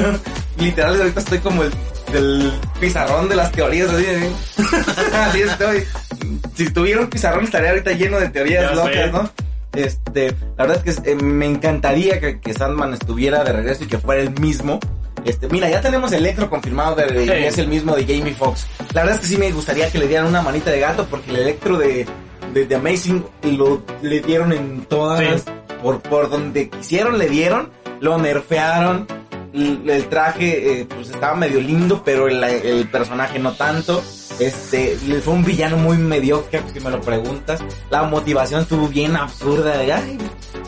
Literal, 0.58 1.00
ahorita 1.00 1.20
estoy 1.20 1.38
como 1.38 1.62
el 1.62 1.72
del 2.12 2.52
pizarrón 2.80 3.28
de 3.28 3.36
las 3.36 3.50
teorías. 3.52 3.90
Así, 3.90 4.06
así 5.14 5.42
estoy. 5.42 5.84
Si 6.54 6.70
tuviera 6.70 7.00
un 7.00 7.08
pizarrón 7.08 7.44
estaría 7.44 7.70
ahorita 7.70 7.92
lleno 7.92 8.20
de 8.20 8.28
teorías 8.28 8.70
Ya 8.70 8.74
locas, 8.74 8.94
sé. 8.94 9.10
¿no? 9.10 9.30
Este, 9.74 10.34
la 10.56 10.66
verdad 10.66 10.82
es 10.84 11.00
que 11.00 11.10
eh, 11.10 11.16
me 11.16 11.46
encantaría 11.46 12.20
que, 12.20 12.40
que 12.40 12.54
Sandman 12.54 12.94
estuviera 12.94 13.42
de 13.42 13.52
regreso 13.52 13.84
y 13.84 13.86
que 13.88 13.98
fuera 13.98 14.22
el 14.22 14.30
mismo. 14.38 14.78
Este, 15.24 15.48
mira, 15.48 15.68
ya 15.70 15.80
tenemos 15.80 16.12
Electro 16.12 16.50
confirmado 16.50 16.94
de, 16.96 17.06
de- 17.06 17.46
es 17.46 17.58
el 17.58 17.68
mismo 17.68 17.94
de 17.96 18.02
Jamie 18.02 18.34
Foxx. 18.34 18.66
La 18.92 19.02
verdad 19.02 19.14
es 19.16 19.20
que 19.22 19.26
sí 19.26 19.36
me 19.38 19.50
gustaría 19.52 19.90
que 19.90 19.98
le 19.98 20.06
dieran 20.08 20.26
una 20.26 20.42
manita 20.42 20.70
de 20.70 20.80
gato 20.80 21.06
porque 21.10 21.30
el 21.30 21.36
Electro 21.38 21.78
de, 21.78 22.06
de, 22.52 22.66
de 22.66 22.74
Amazing 22.74 23.24
lo 23.56 23.82
le 24.02 24.20
dieron 24.20 24.52
en 24.52 24.82
todas 24.82 25.20
Sí. 25.20 25.24
las- 25.26 25.44
por 25.82 26.00
por 26.00 26.30
donde 26.30 26.68
quisieron 26.70 27.18
le 27.18 27.28
dieron, 27.28 27.70
lo 28.00 28.16
nerfearon. 28.18 29.06
El, 29.52 29.88
el 29.88 30.06
traje 30.08 30.80
eh, 30.80 30.86
pues 30.86 31.10
estaba 31.10 31.34
medio 31.36 31.60
lindo, 31.60 32.02
pero 32.04 32.26
el, 32.26 32.42
el 32.42 32.88
personaje 32.88 33.38
no 33.38 33.52
tanto. 33.52 34.02
Este, 34.38 34.96
fue 35.24 35.32
un 35.34 35.44
villano 35.44 35.76
muy 35.76 35.96
mediocre, 35.96 36.62
si 36.72 36.80
me 36.80 36.90
lo 36.90 37.00
preguntas. 37.00 37.60
La 37.90 38.02
motivación 38.02 38.62
estuvo 38.62 38.88
bien 38.88 39.14
absurda. 39.16 39.78
de, 39.78 39.92
"Ay, 39.92 40.18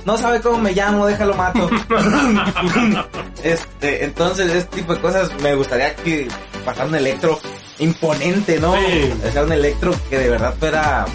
no 0.04 0.16
sabe 0.16 0.40
cómo 0.40 0.58
me 0.58 0.72
llamo, 0.72 1.06
déjalo 1.06 1.34
mato. 1.34 1.68
este, 3.42 4.04
entonces, 4.04 4.50
este 4.52 4.76
tipo 4.76 4.94
de 4.94 5.00
cosas 5.00 5.30
me 5.42 5.54
gustaría 5.54 5.94
que 5.96 6.28
pasara 6.64 6.86
un 6.88 6.94
electro 6.94 7.38
imponente, 7.78 8.58
¿no? 8.60 8.74
Sí. 8.74 9.12
O 9.28 9.32
sea, 9.32 9.42
un 9.44 9.52
electro 9.52 9.92
que 10.10 10.18
de 10.18 10.30
verdad 10.30 10.54
fuera 10.58 11.06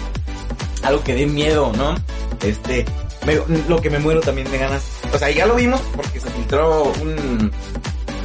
algo 0.82 1.02
que 1.02 1.14
dé 1.14 1.26
miedo, 1.26 1.72
¿no? 1.76 1.94
Este, 2.42 2.84
me- 3.26 3.40
lo 3.68 3.80
que 3.80 3.90
me 3.90 3.98
muero 3.98 4.20
también 4.20 4.50
de 4.50 4.58
ganas. 4.58 4.82
O 5.12 5.18
sea, 5.18 5.30
ya 5.30 5.46
lo 5.46 5.54
vimos 5.54 5.80
porque 5.96 6.20
se 6.20 6.28
filtró 6.30 6.92
un, 7.00 7.50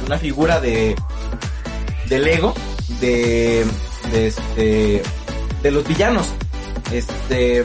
una 0.06 0.18
figura 0.18 0.60
de, 0.60 0.94
de 2.06 2.18
Lego, 2.18 2.54
de, 3.00 3.64
de 4.10 4.26
este, 4.28 5.02
de 5.62 5.70
los 5.70 5.86
villanos. 5.86 6.28
Este, 6.92 7.64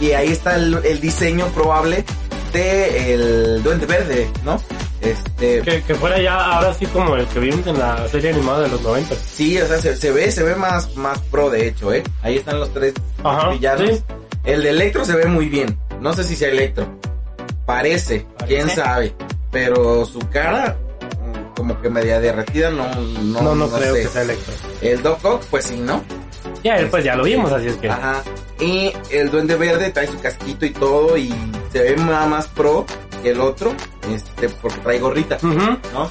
y 0.00 0.12
ahí 0.12 0.28
está 0.28 0.56
el, 0.56 0.80
el 0.84 1.00
diseño 1.00 1.46
probable 1.48 2.04
de 2.52 3.14
el 3.14 3.62
Duende 3.62 3.86
Verde, 3.86 4.28
¿no? 4.44 4.60
Este, 5.00 5.60
Que, 5.62 5.82
que 5.82 5.94
fuera 5.94 6.20
ya 6.20 6.34
ahora 6.56 6.74
sí 6.74 6.84
como 6.86 7.14
el 7.14 7.24
que 7.26 7.38
vimos 7.38 7.64
en 7.66 7.78
la 7.78 8.08
serie 8.08 8.30
animada 8.32 8.62
de 8.62 8.68
los 8.68 8.80
90. 8.82 9.14
sí, 9.14 9.56
o 9.60 9.66
sea, 9.66 9.78
se, 9.80 9.96
se 9.96 10.10
ve, 10.10 10.30
se 10.32 10.42
ve 10.42 10.54
más, 10.56 10.96
más 10.96 11.18
pro 11.30 11.50
de 11.50 11.68
hecho, 11.68 11.92
¿eh? 11.92 12.02
Ahí 12.22 12.36
están 12.36 12.58
los 12.58 12.72
tres 12.74 12.94
Ajá, 13.22 13.50
villanos. 13.50 13.88
sí. 13.90 14.02
El 14.44 14.62
de 14.62 14.70
Electro 14.70 15.04
se 15.04 15.14
ve 15.14 15.26
muy 15.26 15.46
bien. 15.48 15.78
No 16.00 16.12
sé 16.14 16.24
si 16.24 16.34
sea 16.34 16.48
Electro. 16.48 16.88
Parece, 17.66 18.24
quién 18.46 18.68
sabe. 18.70 19.14
Pero 19.52 20.04
su 20.06 20.18
cara, 20.30 20.76
como 21.58 21.80
que 21.82 21.90
media 21.90 22.20
derretida, 22.20 22.70
no, 22.70 22.88
no, 22.94 23.42
No, 23.42 23.54
no, 23.56 23.68
creo 23.68 23.94
sé. 23.94 24.02
que 24.02 24.08
sea 24.08 24.22
Electro. 24.22 24.54
El 24.80 25.02
Doc 25.02 25.24
Ock, 25.24 25.42
pues 25.50 25.64
sí, 25.66 25.76
¿no? 25.76 26.02
Ya, 26.62 26.76
él 26.76 26.88
pues 26.88 27.02
ya 27.04 27.16
lo 27.16 27.24
vimos, 27.24 27.50
así 27.52 27.66
es 27.66 27.76
que. 27.76 27.90
Ajá. 27.90 28.22
Y 28.60 28.92
el 29.10 29.30
Duende 29.30 29.56
Verde 29.56 29.90
trae 29.90 30.06
su 30.06 30.18
casquito 30.20 30.64
y 30.64 30.70
todo 30.70 31.16
y 31.16 31.34
se 31.72 31.82
ve 31.82 31.96
nada 31.96 32.26
más 32.26 32.46
pro 32.46 32.86
que 33.22 33.30
el 33.30 33.40
otro, 33.40 33.74
este, 34.12 34.48
porque 34.48 34.78
trae 34.78 34.98
gorrita. 35.00 35.36
¿no? 35.42 36.10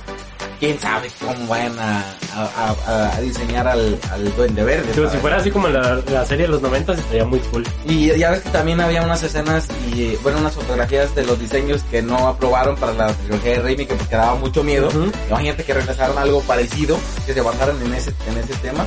Quién 0.59 0.79
sabe 0.79 1.07
cómo 1.19 1.45
vayan 1.47 1.77
a, 1.77 1.99
a- 2.35 2.75
a- 2.87 3.15
a 3.15 3.21
diseñar 3.21 3.67
al, 3.67 3.99
al 4.11 4.35
Duende 4.35 4.63
Verde. 4.63 4.89
Pero 4.95 5.09
si 5.11 5.17
fuera 5.17 5.37
así 5.37 5.51
como 5.51 5.67
la, 5.67 6.01
la 6.11 6.25
serie 6.25 6.45
de 6.47 6.51
los 6.51 6.61
90 6.63 6.93
estaría 6.93 7.25
muy 7.25 7.39
cool. 7.51 7.63
Y 7.85 8.07
ya 8.17 8.31
ves 8.31 8.41
que 8.41 8.49
también 8.49 8.81
había 8.81 9.03
unas 9.03 9.21
escenas 9.21 9.67
y, 9.93 10.15
bueno, 10.23 10.39
unas 10.39 10.55
fotografías 10.55 11.13
de 11.13 11.25
los 11.25 11.39
diseños 11.39 11.83
que 11.91 12.01
no 12.01 12.27
aprobaron 12.27 12.75
para 12.77 12.93
la 12.93 13.07
trilogía 13.13 13.51
de 13.51 13.59
Raimi 13.59 13.85
que 13.85 13.93
porque 13.95 14.15
daba 14.15 14.33
mucho 14.35 14.63
miedo. 14.63 14.87
Ujú. 14.87 15.11
Imagínate 15.29 15.63
que 15.63 15.73
regresaron 15.75 16.17
algo 16.17 16.41
parecido, 16.41 16.97
que 17.27 17.33
se 17.35 17.41
basaron 17.41 17.79
en 17.83 17.93
ese, 17.93 18.11
en 18.27 18.37
ese 18.43 18.53
tema. 18.61 18.85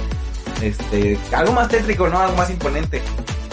Este, 0.61 1.19
algo 1.33 1.53
más 1.53 1.69
tétrico, 1.69 2.09
¿no? 2.09 2.19
Algo 2.21 2.37
más 2.37 2.51
imponente. 2.51 3.01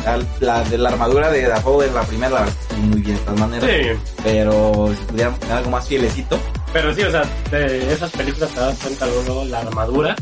La, 0.03 0.19
la 0.39 0.63
de 0.63 0.77
la 0.77 0.89
armadura 0.89 1.29
de 1.29 1.41
Dafoe 1.47 1.91
la 1.91 2.01
primera, 2.01 2.29
la 2.33 2.39
verdad, 2.41 2.53
muy 2.81 3.01
bien 3.01 3.17
de 3.17 3.23
todas 3.23 3.39
maneras. 3.41 3.69
Sí, 3.69 4.11
Pero 4.23 4.89
si 4.97 5.05
tener 5.15 5.31
algo 5.51 5.69
más 5.69 5.87
fielecito. 5.87 6.39
Pero 6.73 6.93
sí, 6.93 7.01
o 7.03 7.11
sea, 7.11 7.23
de 7.51 7.93
esas 7.93 8.11
películas 8.11 8.49
te 8.51 8.59
das 8.59 8.77
cuenta 8.79 9.05
luego 9.07 9.45
la 9.45 9.59
armadura. 9.59 10.15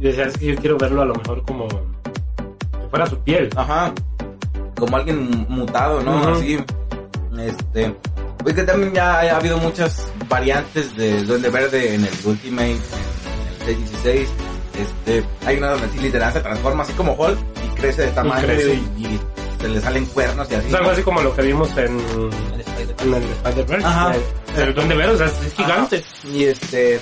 Y 0.00 0.04
decías 0.04 0.36
que 0.36 0.46
yo 0.46 0.56
quiero 0.56 0.78
verlo 0.78 1.02
a 1.02 1.06
lo 1.06 1.14
mejor 1.14 1.42
como 1.44 1.66
que 1.68 2.88
fuera 2.90 3.06
su 3.06 3.18
piel. 3.20 3.50
Ajá. 3.56 3.92
Como 4.76 4.96
alguien 4.96 5.46
mutado, 5.48 6.02
¿no? 6.02 6.28
Así. 6.28 6.58
Este. 7.38 7.94
Pues 8.42 8.54
que 8.54 8.62
también 8.62 8.94
ya 8.94 9.20
ha 9.20 9.36
habido 9.36 9.58
muchas 9.58 10.06
variantes 10.28 10.96
del 10.96 11.26
Duende 11.26 11.50
Verde 11.50 11.94
en 11.94 12.04
el 12.04 12.14
Ultimate, 12.24 12.70
en 12.70 12.78
el 12.78 13.66
616. 13.66 14.28
Este, 14.78 15.24
hay 15.44 15.56
una 15.56 15.70
donde 15.70 15.88
sí 15.88 15.98
literal 15.98 16.32
se 16.32 16.40
transforma 16.40 16.84
así 16.84 16.92
como 16.92 17.14
Hulk 17.14 17.36
y 17.64 17.80
crece 17.80 18.02
de 18.02 18.08
tamaño 18.08 18.46
crece. 18.46 18.74
y, 18.74 19.04
y 19.04 19.20
se 19.60 19.68
le 19.68 19.80
salen 19.80 20.06
cuernos 20.06 20.50
y 20.50 20.54
así. 20.54 20.68
Es 20.68 20.74
algo 20.74 20.90
así 20.90 21.02
como 21.02 21.20
lo 21.20 21.34
que 21.34 21.42
vimos 21.42 21.70
en, 21.76 21.98
El 22.54 23.30
Spider-Verse. 23.30 23.86
Ajá. 23.86 24.14
El, 24.56 24.62
el 24.62 24.74
Duende 24.74 24.94
Verde, 24.94 25.12
o 25.14 25.18
sea, 25.18 25.26
es 25.26 25.54
gigante. 25.54 26.04
Y 26.32 26.44
este, 26.44 27.00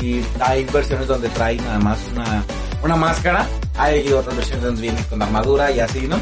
y 0.00 0.22
hay 0.40 0.64
versiones 0.64 1.06
donde 1.06 1.28
trae 1.30 1.56
nada 1.56 1.78
más 1.78 1.98
una, 2.14 2.44
una 2.82 2.96
máscara. 2.96 3.46
Hay 3.76 4.10
otras 4.12 4.36
versiones 4.36 4.64
donde 4.64 4.82
viene 4.82 5.02
con 5.08 5.22
armadura 5.22 5.70
y 5.70 5.80
así, 5.80 6.06
¿no? 6.06 6.18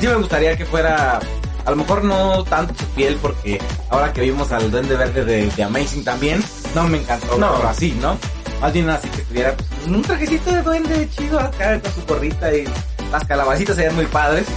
Sí 0.00 0.06
me 0.06 0.14
gustaría 0.14 0.56
que 0.56 0.64
fuera, 0.64 1.18
a 1.64 1.70
lo 1.70 1.76
mejor 1.76 2.04
no 2.04 2.44
tanto 2.44 2.74
su 2.78 2.84
piel, 2.90 3.16
porque 3.20 3.58
ahora 3.90 4.12
que 4.12 4.20
vimos 4.22 4.52
al 4.52 4.70
Duende 4.70 4.96
Verde 4.96 5.24
de, 5.24 5.46
de 5.50 5.62
Amazing 5.62 6.04
también, 6.04 6.42
no 6.74 6.86
me 6.88 6.98
encantó 6.98 7.36
No. 7.38 7.52
verlo 7.52 7.68
así, 7.68 7.96
¿no? 8.00 8.16
Más 8.60 8.72
bien 8.72 8.88
así 8.90 9.08
que 9.08 9.22
estuviera 9.22 9.54
pues, 9.56 9.68
un 9.86 10.02
trajecito 10.02 10.50
de 10.52 10.62
duende 10.62 11.08
chido 11.10 11.38
acá 11.38 11.80
con 11.80 11.92
su 11.92 12.04
gorrita 12.06 12.52
y 12.54 12.64
las 13.10 13.24
calabacitas 13.24 13.76
serían 13.76 13.94
muy 13.96 14.06
padres. 14.06 14.46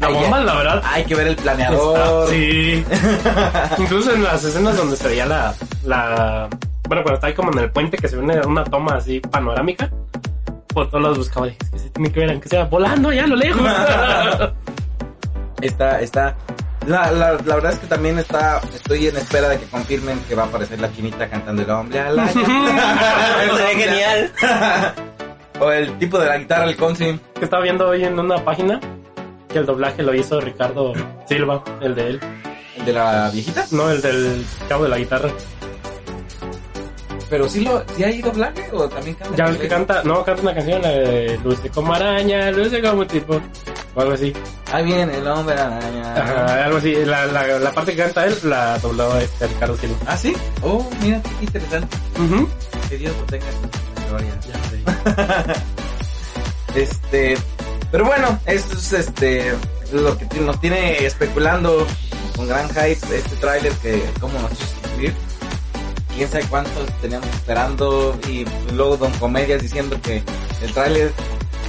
La 0.00 0.08
Hay 0.08 0.14
bomba, 0.14 0.38
que- 0.40 0.44
la 0.44 0.54
verdad. 0.54 0.82
Hay 0.84 1.04
que 1.04 1.14
ver 1.14 1.26
el 1.28 1.32
está- 1.34 1.42
planeador. 1.54 2.28
sí. 2.28 2.84
Incluso 3.78 4.12
en 4.12 4.24
las 4.24 4.42
escenas 4.44 4.76
donde 4.76 4.96
se 4.96 5.06
veía 5.08 5.24
la, 5.24 5.54
la. 5.84 6.48
Bueno, 6.88 7.02
cuando 7.02 7.14
está 7.14 7.28
ahí 7.28 7.34
como 7.34 7.52
en 7.52 7.58
el 7.60 7.70
puente 7.70 7.96
que 7.96 8.08
se 8.08 8.16
ve 8.16 8.22
una, 8.22 8.40
una 8.46 8.64
toma 8.64 8.96
así 8.96 9.20
panorámica. 9.20 9.88
Por 10.74 10.88
todos 10.90 11.02
lados 11.02 11.18
buscaba, 11.18 11.46
dije, 11.46 11.58
que 11.72 11.78
se 11.78 11.90
tiene 11.90 12.10
que 12.12 12.20
ver, 12.20 12.30
aunque 12.32 12.48
sea 12.48 12.64
volando 12.64 13.08
allá 13.10 13.24
a 13.24 13.26
lo 13.28 13.36
lejos. 13.36 13.62
Está, 15.62 16.00
está. 16.00 16.36
La, 16.86 17.10
la, 17.12 17.32
la 17.32 17.54
verdad 17.54 17.72
es 17.72 17.78
que 17.78 17.86
también 17.86 18.18
está, 18.18 18.60
estoy 18.74 19.06
en 19.06 19.16
espera 19.16 19.48
de 19.48 19.58
que 19.58 19.64
confirmen 19.66 20.18
que 20.28 20.34
va 20.34 20.42
a 20.42 20.46
aparecer 20.46 20.78
la 20.80 20.92
chinita 20.92 21.26
cantando 21.30 21.62
el 21.62 21.70
hombre. 21.70 22.02
Sería 22.34 23.68
genial. 23.74 24.32
O 25.60 25.70
el 25.70 25.98
tipo 25.98 26.18
de 26.18 26.26
la 26.26 26.38
guitarra, 26.38 26.64
el 26.64 26.76
consi. 26.76 27.18
que 27.38 27.44
estaba 27.44 27.62
viendo 27.62 27.88
hoy 27.88 28.04
en 28.04 28.18
una 28.18 28.44
página 28.44 28.80
que 29.48 29.58
el 29.58 29.66
doblaje 29.66 30.02
lo 30.02 30.14
hizo 30.14 30.40
Ricardo 30.40 30.92
Silva, 31.28 31.62
el 31.80 31.94
de 31.94 32.08
él. 32.08 32.20
El 32.76 32.84
de 32.86 32.92
la 32.92 33.30
viejita. 33.30 33.66
No, 33.70 33.90
el 33.90 34.02
del 34.02 34.44
cabo 34.68 34.84
de 34.84 34.90
la 34.90 34.98
guitarra. 34.98 35.30
Pero 37.30 37.48
sí 37.48 37.60
lo, 37.60 37.82
sí 37.96 38.04
hay 38.04 38.20
doblaje 38.20 38.68
o 38.72 38.88
también 38.88 39.16
canta. 39.16 39.36
Ya 39.36 39.46
ves 39.46 39.56
que 39.58 39.68
canta, 39.68 40.02
no, 40.04 40.24
canta 40.24 40.42
una 40.42 40.54
canción, 40.54 40.82
la 40.82 40.88
de 40.90 41.40
Luce 41.42 41.70
como 41.70 41.94
araña, 41.94 42.50
luce 42.50 42.82
como 42.82 43.06
tipo, 43.06 43.40
o 43.94 44.00
algo 44.00 44.12
así. 44.12 44.32
Ahí 44.72 44.84
viene 44.84 45.16
el 45.18 45.26
hombre 45.26 45.58
araña. 45.58 46.14
Ajá, 46.14 46.64
algo 46.64 46.78
así. 46.78 46.94
La, 47.04 47.26
la, 47.26 47.58
la 47.58 47.72
parte 47.72 47.92
que 47.92 48.02
canta 48.02 48.26
él 48.26 48.36
la 48.44 48.78
dobló 48.78 49.16
este 49.18 49.46
Ricardo 49.46 49.76
Silva. 49.76 49.96
Ah, 50.06 50.16
sí. 50.16 50.34
Oh, 50.62 50.88
mira, 51.00 51.20
qué 51.38 51.44
interesante. 51.44 51.96
Ujú. 52.18 52.48
Que 52.88 52.98
Dios 52.98 53.16
lo 53.16 53.24
tenga 53.24 53.46
en 53.46 54.08
gloria. 54.08 54.40
Ya. 54.46 54.63
Este, 56.74 57.36
pero 57.92 58.04
bueno, 58.04 58.36
esto 58.46 58.76
es 58.76 58.92
este 58.92 59.54
lo 59.92 60.18
que 60.18 60.26
nos 60.40 60.60
tiene 60.60 61.06
especulando 61.06 61.86
con 62.34 62.48
gran 62.48 62.68
hype 62.68 62.92
este 62.92 63.36
tráiler 63.40 63.72
que 63.74 64.02
cómo 64.20 64.36
nos 64.40 64.50
hizo 64.52 64.66
suscribir. 64.66 65.14
Quién 66.16 66.28
sabe 66.28 66.44
cuántos 66.46 66.88
teníamos 67.00 67.28
esperando 67.28 68.18
y 68.28 68.44
luego 68.72 68.96
Don 68.96 69.12
Comedias 69.12 69.62
diciendo 69.62 69.96
que 70.02 70.22
el 70.62 70.72
tráiler 70.72 71.12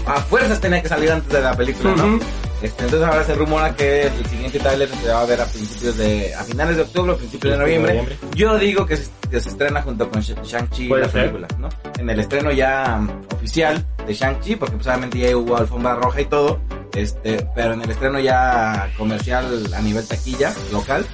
a 0.08 0.22
fuerzas 0.22 0.60
tenía 0.60 0.82
que 0.82 0.90
salir 0.90 1.12
antes 1.12 1.32
de 1.32 1.42
la 1.42 1.56
película, 1.56 1.96
¿no? 1.96 2.20
Entonces 2.66 3.02
ahora 3.04 3.24
se 3.24 3.34
rumora 3.36 3.76
que 3.76 4.08
el 4.08 4.26
siguiente 4.28 4.60
tráiler 4.60 4.90
se 4.90 5.08
va 5.10 5.22
a 5.22 5.26
ver 5.26 5.42
a 5.42 5.46
principios 5.46 5.98
de 5.98 6.34
a 6.36 6.44
finales 6.44 6.76
de 6.76 6.82
octubre, 6.84 7.12
o 7.14 7.18
principios 7.18 7.54
de 7.54 7.60
noviembre. 7.60 8.18
Yo 8.36 8.58
digo 8.58 8.86
que 8.86 8.98
se, 8.98 9.10
que 9.30 9.40
se 9.40 9.50
estrena 9.50 9.82
junto 9.82 10.10
con 10.10 10.22
Sh- 10.22 10.42
Shang-Chi 10.44 10.88
la 10.90 11.10
ser. 11.10 11.12
película, 11.32 11.48
¿no? 11.60 11.70
En 11.98 12.10
el 12.10 12.20
estreno 12.20 12.52
ya 12.52 12.98
um, 13.00 13.10
oficial 13.36 13.86
de 14.06 14.14
Shang-Chi, 14.14 14.56
porque 14.56 14.76
pues 14.76 14.88
obviamente 14.88 15.18
ya 15.20 15.36
hubo 15.36 15.58
alfombra 15.58 15.96
roja 15.96 16.22
y 16.22 16.26
todo, 16.26 16.60
este, 16.94 17.46
pero 17.56 17.74
en 17.74 17.82
el 17.82 17.90
estreno 17.92 18.20
ya 18.20 18.90
comercial 18.98 19.46
a 19.76 19.82
nivel 19.82 20.08
taquilla, 20.08 20.54
local, 20.72 21.06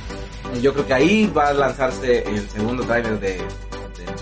yo 0.61 0.73
creo 0.73 0.85
que 0.85 0.93
ahí 0.93 1.31
va 1.35 1.47
a 1.49 1.53
lanzarse 1.53 2.23
el 2.27 2.49
segundo 2.49 2.83
tráiler 2.83 3.19
de, 3.19 3.29
de, 3.37 3.43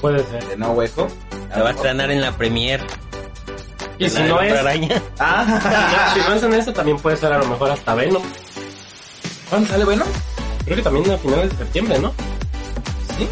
Puede 0.02 0.24
ser. 0.26 0.46
de 0.48 0.58
No 0.58 0.72
Home. 0.74 0.88
Se 0.88 1.62
va 1.62 1.70
a 1.70 1.72
estrenar 1.72 2.12
en 2.12 2.22
la 2.22 2.32
premier. 2.38 2.80
Y 4.00 4.10
si 4.10 4.24
no 4.24 4.42
es, 4.42 4.54
Araña. 4.58 5.02
Ah, 5.20 6.12
si 6.14 6.20
no 6.22 6.34
es 6.34 6.44
en 6.44 6.54
eso, 6.54 6.74
también 6.74 6.98
puede 6.98 7.18
ser 7.18 7.34
a 7.34 7.38
lo 7.38 7.46
mejor 7.46 7.70
hasta 7.72 7.94
Venom. 7.94 8.24
¿cuándo 9.50 9.68
sale 9.68 9.84
bueno? 9.84 10.06
Creo 10.64 10.78
que 10.78 10.84
también 10.84 11.12
a 11.12 11.18
finales 11.18 11.50
de 11.52 11.58
septiembre, 11.58 12.00
¿no? 12.00 12.14
Sí. 13.18 13.28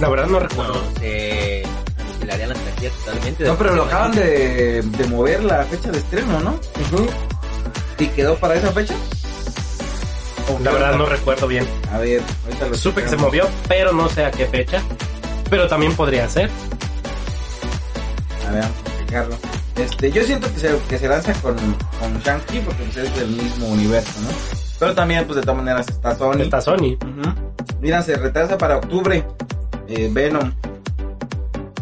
La 0.00 0.08
verdad 0.08 0.26
no 0.26 0.38
recuerdo. 0.38 0.74
No, 0.74 1.00
se 1.00 1.64
aniquilarían 1.98 2.48
las 2.50 2.58
taquillas 2.58 2.92
totalmente. 2.94 3.44
No, 3.44 3.56
pero 3.56 3.74
lo 3.74 3.84
acaban 3.84 4.12
de, 4.12 4.82
de 4.82 5.06
mover 5.06 5.42
la 5.42 5.64
fecha 5.64 5.90
de 5.90 5.98
estreno, 5.98 6.40
¿no? 6.40 6.50
Ujú. 6.50 7.06
¿Y 7.98 8.06
quedó 8.08 8.36
para 8.36 8.54
esa 8.54 8.70
fecha? 8.72 8.94
¿O 10.48 10.58
La 10.60 10.72
verdad 10.72 10.96
no 10.96 11.06
recuerdo 11.06 11.46
bien. 11.46 11.66
A 11.92 11.98
ver, 11.98 12.22
ahorita 12.44 12.68
lo 12.68 12.74
Supe 12.74 13.02
que 13.02 13.08
se 13.08 13.16
movió, 13.16 13.48
pero 13.68 13.92
no 13.92 14.08
sé 14.08 14.24
a 14.24 14.30
qué 14.30 14.46
fecha. 14.46 14.82
Pero 15.48 15.66
también 15.68 15.94
podría 15.94 16.28
ser. 16.28 16.50
A 18.48 18.52
ver, 18.52 18.62
vamos 18.62 18.76
a 18.76 18.98
checarlo. 19.06 19.61
Este, 19.76 20.10
yo 20.12 20.22
siento 20.24 20.52
que 20.52 20.60
se, 20.60 20.78
que 20.88 20.98
se 20.98 21.08
lanza 21.08 21.32
con, 21.40 21.56
con 21.56 22.18
Shang-Chi 22.22 22.60
porque 22.60 22.82
pues, 22.84 22.96
es 22.98 23.16
del 23.16 23.28
mismo 23.30 23.68
universo, 23.68 24.20
¿no? 24.20 24.28
Pero 24.78 24.94
también, 24.94 25.24
pues 25.24 25.36
de 25.36 25.42
todas 25.42 25.56
maneras 25.56 25.88
está 25.88 26.14
Sony. 26.16 26.40
Está 26.40 26.60
Sony. 26.60 26.96
Mira, 27.80 28.02
se 28.02 28.16
retrasa 28.16 28.58
para 28.58 28.76
octubre. 28.78 29.24
Eh, 29.88 30.08
Venom, 30.12 30.52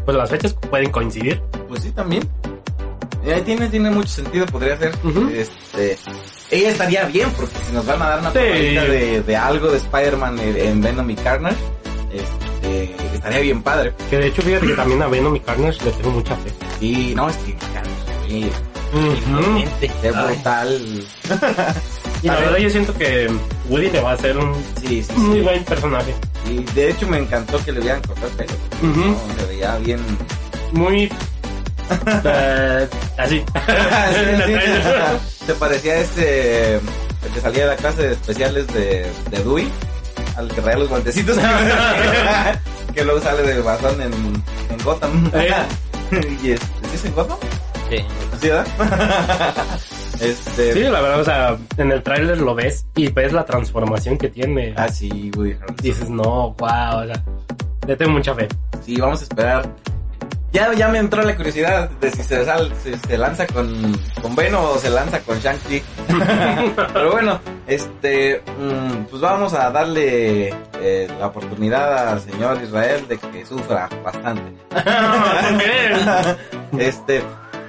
Pues 0.04 0.16
las 0.16 0.30
fechas 0.30 0.54
pueden 0.54 0.90
coincidir. 0.90 1.40
pues 1.68 1.82
sí, 1.82 1.90
también. 1.92 2.28
Eh, 3.24 3.34
ahí 3.34 3.42
tiene, 3.42 3.68
tiene 3.68 3.90
mucho 3.90 4.08
sentido, 4.08 4.46
podría 4.46 4.76
ser. 4.78 4.92
Este, 5.34 5.98
ella 6.50 6.70
estaría 6.70 7.04
bien 7.06 7.30
porque 7.36 7.54
si 7.66 7.72
nos 7.72 7.84
van 7.86 8.00
a 8.02 8.08
dar 8.10 8.20
una 8.20 8.32
Sí. 8.32 8.38
de, 8.38 9.22
de 9.26 9.36
algo 9.36 9.68
de 9.68 9.76
Spider-Man 9.78 10.38
en, 10.38 10.56
en 10.56 10.80
Venom 10.80 11.10
y 11.10 11.14
Carnage, 11.16 11.56
este, 12.12 12.46
estaría 13.14 13.40
bien 13.40 13.62
padre. 13.62 13.92
Que 14.08 14.18
de 14.18 14.26
hecho, 14.28 14.42
fíjate 14.42 14.66
que 14.66 14.74
también 14.74 15.02
a 15.02 15.06
Venom 15.08 15.36
y 15.36 15.40
Carnage 15.40 15.84
le 15.84 15.90
tengo 15.92 16.10
mucha 16.10 16.36
fe. 16.36 16.50
Y 16.80 17.14
no, 17.14 17.28
es 17.28 17.36
que 17.36 17.54
Carnage, 17.54 18.28
sí, 18.28 18.44
es 18.44 18.54
Ay, 20.14 20.34
brutal. 20.34 21.04
Y 22.22 22.26
la 22.26 22.34
verdad 22.36 22.58
yo 22.58 22.70
siento 22.70 22.92
que 22.94 23.30
Woody 23.68 23.90
le 23.90 24.00
va 24.00 24.12
a 24.12 24.16
ser 24.16 24.36
un 24.36 24.52
Sí, 24.82 25.02
sí, 25.02 25.12
muy 25.16 25.38
sí. 25.38 25.42
buen 25.42 25.64
personaje. 25.64 26.14
Y 26.50 26.62
de 26.74 26.90
hecho 26.90 27.06
me 27.06 27.18
encantó 27.18 27.62
que 27.64 27.72
le 27.72 27.80
hubieran 27.80 28.02
cortado 28.02 28.28
el 28.28 28.34
pelo. 28.34 28.52
Se 29.38 29.46
veía 29.46 29.76
bien. 29.78 30.00
Muy... 30.72 31.10
eh, 32.24 32.88
así. 33.18 33.42
Sí, 34.46 34.54
sí. 34.54 35.44
Se 35.46 35.54
parecía 35.54 35.92
a 35.94 35.96
este. 35.98 36.74
El 36.76 37.32
que 37.34 37.40
salía 37.40 37.64
de 37.64 37.70
la 37.70 37.76
clase 37.76 38.02
de 38.02 38.12
especiales 38.12 38.66
de, 38.68 39.06
de 39.30 39.38
Dewey. 39.44 39.68
Al 40.36 40.48
que 40.48 40.60
traía 40.60 40.78
los 40.78 40.88
guantecitos. 40.88 41.36
que 42.94 43.04
luego 43.04 43.20
sale 43.20 43.42
de 43.42 43.60
Bazán 43.62 44.00
en, 44.00 44.12
en 44.12 44.84
Gotham. 44.84 45.30
Y 46.42 46.50
es, 46.50 46.60
¿sí 46.60 46.90
es 46.94 47.04
en 47.04 47.14
Gotham? 47.14 47.38
sí. 47.88 47.98
¿Sí, 48.40 48.48
verdad? 48.48 48.66
este. 50.20 50.72
Sí, 50.72 50.80
la 50.80 51.00
verdad, 51.00 51.20
o 51.20 51.24
sea, 51.24 51.56
en 51.76 51.92
el 51.92 52.02
tráiler 52.02 52.38
lo 52.40 52.54
ves 52.54 52.84
y 52.96 53.08
ves 53.12 53.32
la 53.32 53.44
transformación 53.44 54.18
que 54.18 54.28
tiene. 54.28 54.74
Ah, 54.76 54.88
sí, 54.88 55.30
Harrelson. 55.36 55.76
Dices, 55.82 56.10
no, 56.10 56.52
wow, 56.58 57.02
o 57.02 57.06
sea, 57.06 57.22
le 57.86 57.96
tengo 57.96 58.12
mucha 58.12 58.34
fe. 58.34 58.48
Sí, 58.84 58.96
vamos 59.00 59.20
a 59.20 59.22
esperar. 59.22 59.68
Ya, 60.52 60.72
ya 60.74 60.88
me 60.88 60.98
entró 60.98 61.22
la 61.22 61.36
curiosidad 61.36 61.88
de 62.00 62.10
si 62.10 62.22
se, 62.24 62.44
sal- 62.44 62.72
si 62.82 62.92
se 63.08 63.16
lanza 63.16 63.46
con, 63.46 63.96
con 64.20 64.34
Venom 64.34 64.64
o 64.64 64.78
se 64.78 64.90
lanza 64.90 65.20
con 65.20 65.38
Shang-Chi. 65.38 65.80
Pero 66.92 67.12
bueno, 67.12 67.38
este, 67.70 68.42
mm, 68.58 69.04
pues 69.04 69.22
vamos 69.22 69.54
a 69.54 69.70
darle 69.70 70.48
eh, 70.80 71.08
la 71.20 71.28
oportunidad 71.28 72.08
al 72.08 72.20
señor 72.20 72.60
Israel 72.60 73.06
de 73.06 73.16
que 73.16 73.46
sufra 73.46 73.88
bastante. 74.02 74.52
este, 76.78 77.22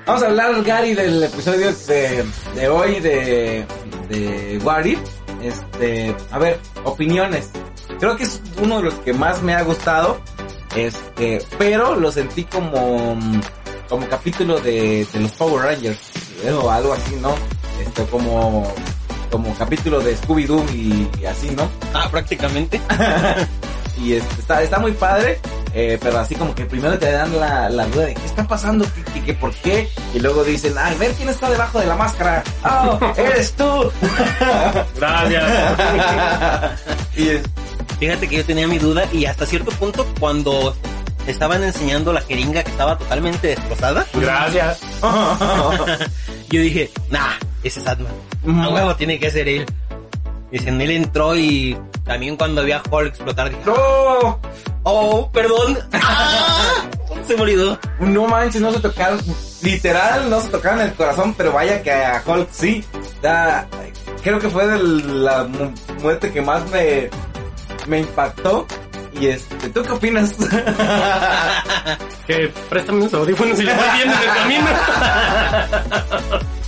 vamos 0.08 0.24
a 0.24 0.26
hablar, 0.26 0.64
Gary, 0.64 0.96
del 0.96 1.24
episodio 1.24 1.72
de, 1.72 2.26
de 2.56 2.68
hoy 2.68 3.00
de, 3.00 3.64
de 4.10 4.60
What 4.64 4.86
If. 4.86 5.00
Este, 5.44 6.16
a 6.32 6.40
ver, 6.40 6.60
opiniones. 6.84 7.52
Creo 8.00 8.18
que 8.18 8.24
es 8.24 8.42
uno 8.60 8.78
de 8.78 8.86
los 8.86 8.96
que 8.96 9.14
más 9.14 9.44
me 9.44 9.54
ha 9.54 9.62
gustado. 9.62 10.20
Este, 10.76 11.46
pero 11.60 11.96
lo 11.96 12.12
sentí 12.12 12.46
como, 12.46 13.20
como 13.88 14.10
capítulo 14.10 14.60
de, 14.62 15.06
de 15.14 15.20
los 15.20 15.32
Power 15.34 15.66
Rangers. 15.66 16.00
O 16.60 16.72
algo 16.72 16.94
así, 16.94 17.16
¿no? 17.18 17.36
Este, 17.86 18.04
como, 18.06 18.66
como 19.32 19.54
capítulo 19.56 20.00
de 20.02 20.16
Scooby-Doo 20.18 20.64
y, 20.74 21.08
y 21.22 21.26
así, 21.26 21.50
¿no? 21.52 21.70
Ah, 21.94 22.08
prácticamente. 22.12 22.80
Y 23.98 24.14
está, 24.14 24.64
está 24.64 24.80
muy 24.80 24.94
padre, 24.94 25.40
eh, 25.74 26.00
pero 26.02 26.18
así 26.18 26.34
como 26.34 26.56
que 26.56 26.66
primero 26.66 26.98
te 26.98 27.12
dan 27.12 27.40
la, 27.40 27.70
la 27.70 27.86
duda 27.86 28.06
de 28.06 28.16
qué 28.16 28.26
está 28.26 28.48
pasando, 28.48 28.86
¿Qué, 28.96 29.04
qué, 29.14 29.22
qué, 29.26 29.34
por 29.36 29.54
qué, 29.54 29.90
y 30.16 30.20
luego 30.20 30.44
dicen, 30.44 30.74
ay, 30.78 30.98
ver 30.98 31.12
quién 31.12 31.30
está 31.30 31.50
debajo 31.50 31.80
de 31.80 31.86
la 31.86 31.96
máscara, 31.96 32.44
oh, 32.64 32.98
eres 33.18 33.54
tú. 33.54 33.92
Gracias. 34.96 35.44
y 37.16 37.28
es, 37.30 37.42
Fíjate 38.00 38.28
que 38.28 38.38
yo 38.38 38.46
tenía 38.46 38.68
mi 38.68 38.80
duda 38.80 39.06
y 39.14 39.26
hasta 39.26 39.46
cierto 39.46 39.70
punto 39.72 40.08
cuando 40.20 40.76
estaban 41.28 41.64
enseñando 41.64 42.12
la 42.12 42.22
jeringa 42.22 42.64
que 42.64 42.72
estaba 42.72 42.98
totalmente 42.98 43.50
destrozada, 43.50 44.08
Gracias. 44.16 44.80
yo 46.50 46.62
dije, 46.62 46.90
nah, 47.12 47.34
ese 47.64 47.80
es 47.80 47.88
Atman. 47.88 48.14
A 48.64 48.70
huevo 48.70 48.96
tiene 48.96 49.20
que 49.20 49.30
ser 49.32 49.48
él. 49.50 49.66
Dicen, 50.52 50.82
él 50.82 50.92
entró 50.92 51.36
y 51.36 51.78
también 52.04 52.36
cuando 52.36 52.64
vi 52.64 52.74
a 52.74 52.82
Hulk 52.90 53.08
explotar, 53.08 53.50
dije, 53.50 53.62
no, 53.66 54.40
oh, 54.84 55.30
perdón. 55.32 55.80
Ah, 55.94 56.84
se 57.28 57.36
me 57.36 57.42
olvidó. 57.44 57.80
no 58.00 58.28
manches, 58.28 58.62
no 58.62 58.72
se 58.74 58.80
tocaron, 58.82 59.20
literal, 59.62 60.30
no 60.30 60.42
se 60.42 60.50
tocaron 60.50 60.82
el 60.82 60.94
corazón, 60.94 61.34
pero 61.38 61.54
vaya 61.54 61.82
que 61.82 61.92
a 61.92 62.22
Hulk 62.26 62.50
sí. 62.52 62.84
Da, 63.22 63.66
creo 64.24 64.40
que 64.40 64.50
fue 64.50 64.68
de 64.68 64.78
la 64.84 65.44
mu- 65.46 65.72
muerte 66.02 66.32
que 66.32 66.42
más 66.42 66.68
me, 66.70 67.10
me 67.88 68.00
impactó. 68.02 68.66
Y 69.14 69.28
este, 69.28 69.70
¿tú 69.70 69.84
qué 69.84 69.92
opinas? 69.92 70.34
Que 72.28 72.52
préstame 72.70 73.00
unos 73.00 73.14
audífonos 73.14 73.60
y 73.60 73.64
lo 73.64 73.74
voy 73.76 73.84
viendo 73.96 74.14
en 74.16 74.22
el 74.22 74.28
camino. 74.36 74.68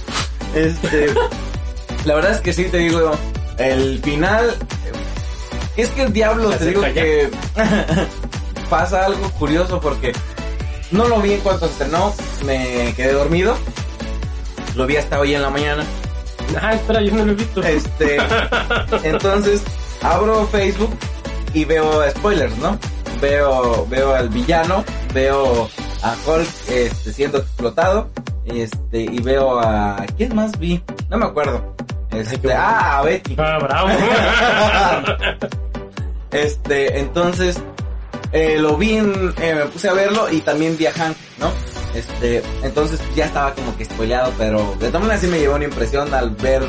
Este, 0.56 1.14
la 2.06 2.16
verdad 2.16 2.32
es 2.32 2.42
que 2.42 2.54
sí 2.54 2.66
te 2.66 2.78
digo, 2.78 3.12
el 3.58 4.00
final 4.02 4.56
es 5.76 5.90
que 5.90 6.04
el 6.04 6.14
diablo 6.14 6.52
te 6.52 6.66
digo 6.66 6.82
que 6.82 7.30
pasa 8.70 9.06
algo 9.06 9.30
curioso 9.32 9.80
porque 9.80 10.14
no 10.92 11.08
lo 11.08 11.20
vi 11.22 11.34
en 11.34 11.42
cuanto 11.42 11.66
se 11.66 11.74
estrenó, 11.74 12.14
me 12.46 12.94
quedé 12.96 13.14
dormido. 13.14 13.58
Lo 14.76 14.86
vi 14.86 14.98
hasta 14.98 15.20
hoy 15.20 15.36
en 15.36 15.42
la 15.42 15.50
mañana. 15.50 15.84
Ah, 16.62 16.74
espera, 16.74 17.02
yo 17.02 17.14
no 17.14 17.26
lo 17.26 17.32
he 17.32 17.36
visto. 17.36 17.64
Este, 17.64 18.18
entonces 19.04 19.64
abro 20.02 20.48
Facebook 20.48 20.92
y 21.54 21.66
veo 21.66 22.08
spoilers, 22.12 22.56
¿no? 22.58 22.78
Veo, 23.22 23.88
veo 23.88 24.14
al 24.14 24.30
villano, 24.30 24.84
veo 25.14 25.70
a 26.02 26.16
Hulk 26.26 26.50
este, 26.70 27.14
siendo 27.14 27.38
explotado, 27.40 28.10
este, 28.46 29.02
y 29.02 29.20
veo 29.22 29.60
a 29.60 30.06
¿quién 30.18 30.36
más 30.36 30.58
vi? 30.60 30.82
No 31.10 31.18
me 31.18 31.26
acuerdo. 31.26 31.76
Este, 32.12 32.38
bueno. 32.38 32.60
ah, 32.62 32.98
a 33.00 33.02
Betty. 33.04 33.36
Ah, 33.38 33.58
bravo. 33.62 33.90
Este, 36.32 37.00
entonces 37.00 37.58
eh, 38.32 38.58
lo 38.60 38.76
vi, 38.78 38.94
en- 38.98 39.34
eh, 39.40 39.54
me 39.56 39.66
puse 39.68 39.88
a 39.90 39.94
verlo 39.94 40.28
y 40.32 40.42
también 40.42 40.76
vi 40.78 40.88
a 40.88 40.92
Hank, 40.92 41.16
¿no? 41.38 41.52
Este, 41.94 42.42
entonces 42.64 43.00
ya 43.16 43.26
estaba 43.26 43.54
como 43.54 43.78
que 43.78 43.86
spoileado, 43.86 44.34
pero 44.38 44.76
de 44.80 44.88
todas 44.88 45.02
maneras 45.02 45.22
sí 45.22 45.28
me 45.28 45.38
llevó 45.40 45.56
una 45.56 45.66
impresión 45.66 46.12
al 46.12 46.32
ver 46.32 46.64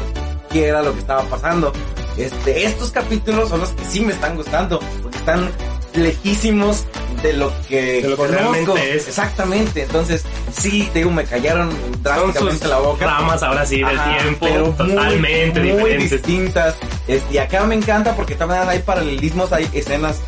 qué 0.51 0.69
era 0.69 0.83
lo 0.83 0.93
que 0.93 0.99
estaba 0.99 1.23
pasando. 1.23 1.73
Este, 2.19 2.67
estos 2.67 2.91
capítulos 2.91 3.49
son 3.49 3.61
los 3.61 3.71
que 3.71 3.85
sí 3.87 4.01
me 4.01 4.13
están 4.13 4.37
gustando, 4.37 4.79
porque 5.03 5.17
están 5.17 5.49
lejísimos 5.95 6.85
de 7.23 7.33
lo 7.35 7.53
que, 7.69 8.03
De 8.03 8.09
lo 8.09 8.17
que 8.17 8.27
realmente 8.27 8.97
es. 8.97 9.09
Exactamente, 9.09 9.83
entonces 9.83 10.25
sí, 10.53 10.89
te 10.93 11.01
digo, 11.01 11.11
me 11.11 11.25
callaron 11.25 11.71
drásticamente 12.03 12.69
la 12.69 12.79
boca. 12.79 13.07
ramas 13.07 13.43
ahora 13.43 13.65
sí 13.65 13.77
del 13.79 13.99
Ajá, 13.99 14.19
tiempo 14.19 14.47
pero 14.47 14.67
muy, 14.67 14.75
totalmente 14.77 15.61
muy 15.61 15.71
diferentes. 15.71 16.11
distintas. 16.11 16.75
Este, 17.09 17.35
y 17.35 17.39
acá 17.39 17.65
me 17.65 17.75
encanta 17.77 18.15
porque 18.15 18.35
también 18.35 18.63
hay 18.69 18.81
paralelismos, 18.81 19.53
hay 19.53 19.69
escenas 19.73 20.21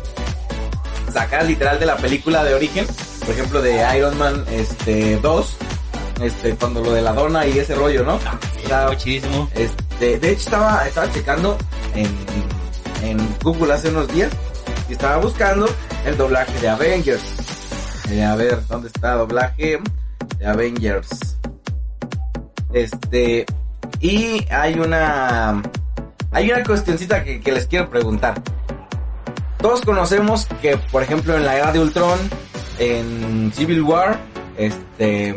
sacadas 1.13 1.47
literal 1.47 1.79
de 1.79 1.85
la 1.85 1.97
película 1.97 2.43
de 2.43 2.53
origen, 2.53 2.85
por 3.25 3.29
ejemplo 3.33 3.61
de 3.61 3.83
Iron 3.97 4.17
Man 4.17 4.45
este 4.51 5.17
2, 5.17 5.57
este 6.21 6.55
cuando 6.55 6.81
lo 6.81 6.91
de 6.91 7.01
la 7.01 7.13
dona 7.13 7.45
y 7.45 7.59
ese 7.59 7.75
rollo, 7.75 8.03
¿no? 8.03 8.19
Estuvo 8.63 8.93
chidísimo. 8.95 9.49
este, 9.55 10.19
de 10.19 10.29
hecho 10.31 10.43
estaba 10.45 10.87
estaba 10.87 11.11
checando 11.11 11.57
en 11.95 12.07
en 13.03 13.35
Google 13.43 13.73
hace 13.73 13.89
unos 13.89 14.07
días 14.09 14.31
estaba 14.93 15.17
buscando 15.17 15.67
el 16.05 16.17
doblaje 16.17 16.59
de 16.59 16.69
Avengers. 16.69 17.23
Eh, 18.09 18.23
a 18.23 18.35
ver, 18.35 18.65
¿dónde 18.67 18.87
está 18.87 19.15
doblaje? 19.15 19.79
de 20.39 20.45
Avengers. 20.45 21.37
Este, 22.73 23.45
y 23.99 24.45
hay 24.51 24.79
una, 24.79 25.61
hay 26.31 26.51
una 26.51 26.63
cuestioncita 26.63 27.23
que, 27.23 27.39
que 27.39 27.51
les 27.51 27.65
quiero 27.67 27.89
preguntar. 27.89 28.41
Todos 29.59 29.81
conocemos 29.81 30.47
que, 30.61 30.77
por 30.77 31.01
ejemplo, 31.01 31.35
en 31.35 31.45
la 31.45 31.57
era 31.57 31.71
de 31.71 31.79
Ultron, 31.79 32.19
en 32.77 33.51
Civil 33.55 33.81
War, 33.81 34.19
este, 34.57 35.35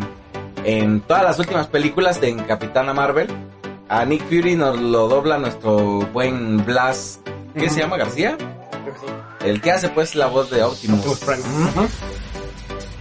en 0.64 1.00
todas 1.00 1.22
las 1.22 1.38
últimas 1.38 1.66
películas 1.68 2.20
de 2.20 2.36
Capitana 2.36 2.92
Marvel, 2.92 3.28
a 3.88 4.04
Nick 4.04 4.22
Fury 4.24 4.56
nos 4.56 4.78
lo 4.78 5.08
dobla 5.08 5.38
nuestro 5.38 6.00
buen 6.12 6.64
Blas, 6.64 7.20
¿qué 7.54 7.70
se 7.70 7.80
llama 7.80 7.96
García? 7.96 8.36
El 9.44 9.60
que 9.60 9.70
hace 9.70 9.88
pues 9.88 10.14
la 10.14 10.26
voz 10.26 10.50
de 10.50 10.62
Optimus. 10.62 11.20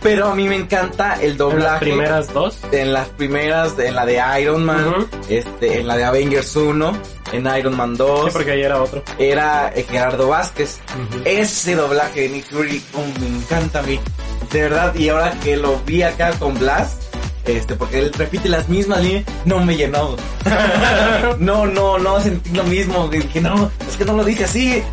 Pero 0.01 0.27
a 0.27 0.35
mí 0.35 0.47
me 0.47 0.55
encanta 0.55 1.21
el 1.21 1.35
doblaje. 1.35 1.65
En 1.65 1.67
las 1.67 1.79
primeras 1.79 2.33
dos. 2.33 2.57
En 2.71 2.93
las 2.93 3.07
primeras, 3.09 3.77
en 3.79 3.95
la 3.95 4.05
de 4.05 4.21
Iron 4.41 4.63
Man, 4.63 5.07
este, 5.27 5.79
en 5.79 5.87
la 5.87 5.97
de 5.97 6.05
Avengers 6.05 6.55
1, 6.55 6.93
en 7.33 7.57
Iron 7.57 7.75
Man 7.75 7.97
2. 7.97 8.25
Sí, 8.25 8.29
porque 8.31 8.51
ahí 8.51 8.61
era 8.61 8.81
otro. 8.81 9.03
Era 9.17 9.73
eh, 9.75 9.85
Gerardo 9.89 10.29
Vázquez. 10.29 10.79
Ese 11.25 11.75
doblaje 11.75 12.21
de 12.21 12.29
Nick 12.29 12.45
Fury 12.49 12.81
oh, 12.93 13.19
me 13.19 13.27
encanta 13.27 13.79
a 13.79 13.83
mí. 13.83 13.99
De 14.51 14.61
verdad, 14.61 14.95
y 14.95 15.09
ahora 15.09 15.33
que 15.43 15.57
lo 15.57 15.77
vi 15.85 16.01
acá 16.01 16.31
con 16.39 16.57
Blas, 16.57 17.08
este, 17.57 17.75
porque 17.75 17.99
él 17.99 18.13
repite 18.13 18.49
las 18.49 18.69
mismas 18.69 19.01
líneas, 19.01 19.25
no 19.45 19.59
me 19.65 19.75
llenó. 19.75 20.15
no, 21.39 21.65
no, 21.65 21.97
no 21.99 22.21
sentí 22.21 22.51
lo 22.51 22.63
mismo. 22.63 23.07
Dije, 23.07 23.41
no, 23.41 23.71
es 23.89 23.97
que 23.97 24.05
no 24.05 24.13
lo 24.13 24.23
dice 24.23 24.45
así. 24.45 24.83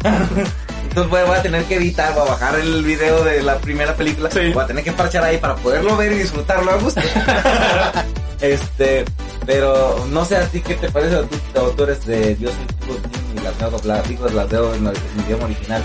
Entonces 0.89 1.11
voy, 1.11 1.21
voy 1.27 1.37
a 1.37 1.43
tener 1.43 1.65
que 1.65 1.77
editar, 1.77 2.15
voy 2.15 2.23
a 2.27 2.31
bajar 2.31 2.59
el 2.59 2.83
video 2.83 3.23
de 3.25 3.43
la 3.43 3.59
primera 3.59 3.95
película. 3.95 4.31
Sí. 4.31 4.51
Voy 4.55 4.65
a 4.65 4.67
tener 4.67 4.83
que 4.85 4.93
parchar 4.93 5.25
ahí 5.25 5.37
para 5.39 5.55
poderlo 5.57 5.97
ver 5.97 6.13
y 6.13 6.17
disfrutarlo 6.19 6.71
a 6.71 6.77
gusto. 6.77 7.01
este, 8.41 9.05
pero 9.45 10.07
no 10.11 10.25
sé 10.25 10.37
a 10.37 10.47
ti 10.49 10.61
qué 10.61 10.75
te 10.75 10.91
parece, 10.91 11.17
o 11.17 11.25
tú, 11.25 11.37
o 11.61 11.71
tú 11.71 11.83
eres 11.85 12.07
de 12.07 12.35
Dios 12.37 12.53
y 13.37 13.41
las 13.43 13.59
veo 13.59 13.71
dobladas, 13.71 14.09
digo, 14.09 14.27
las 14.29 14.49
veo 14.49 14.75
en, 14.75 14.87
el- 14.87 14.97
idioma 15.27 15.45
original. 15.45 15.83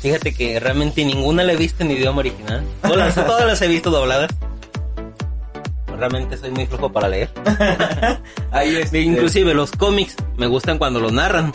Fíjate 0.00 0.32
que 0.32 0.58
realmente 0.60 1.04
ninguna 1.04 1.42
la 1.42 1.52
he 1.52 1.56
visto 1.56 1.82
en 1.82 1.90
idioma 1.90 2.20
original. 2.20 2.64
Todas 2.82 2.96
las, 2.96 3.14
todas 3.26 3.46
las 3.46 3.60
he 3.62 3.68
visto 3.68 3.90
dobladas. 3.90 4.30
Realmente 6.00 6.36
soy 6.38 6.50
muy 6.50 6.66
flojo 6.66 6.90
para 6.90 7.08
leer. 7.08 7.30
Ahí 8.50 8.74
este, 8.76 9.00
Inclusive 9.02 9.52
los 9.54 9.70
cómics 9.72 10.16
me 10.38 10.46
gustan 10.46 10.78
cuando 10.78 10.98
los 10.98 11.12
narran. 11.12 11.52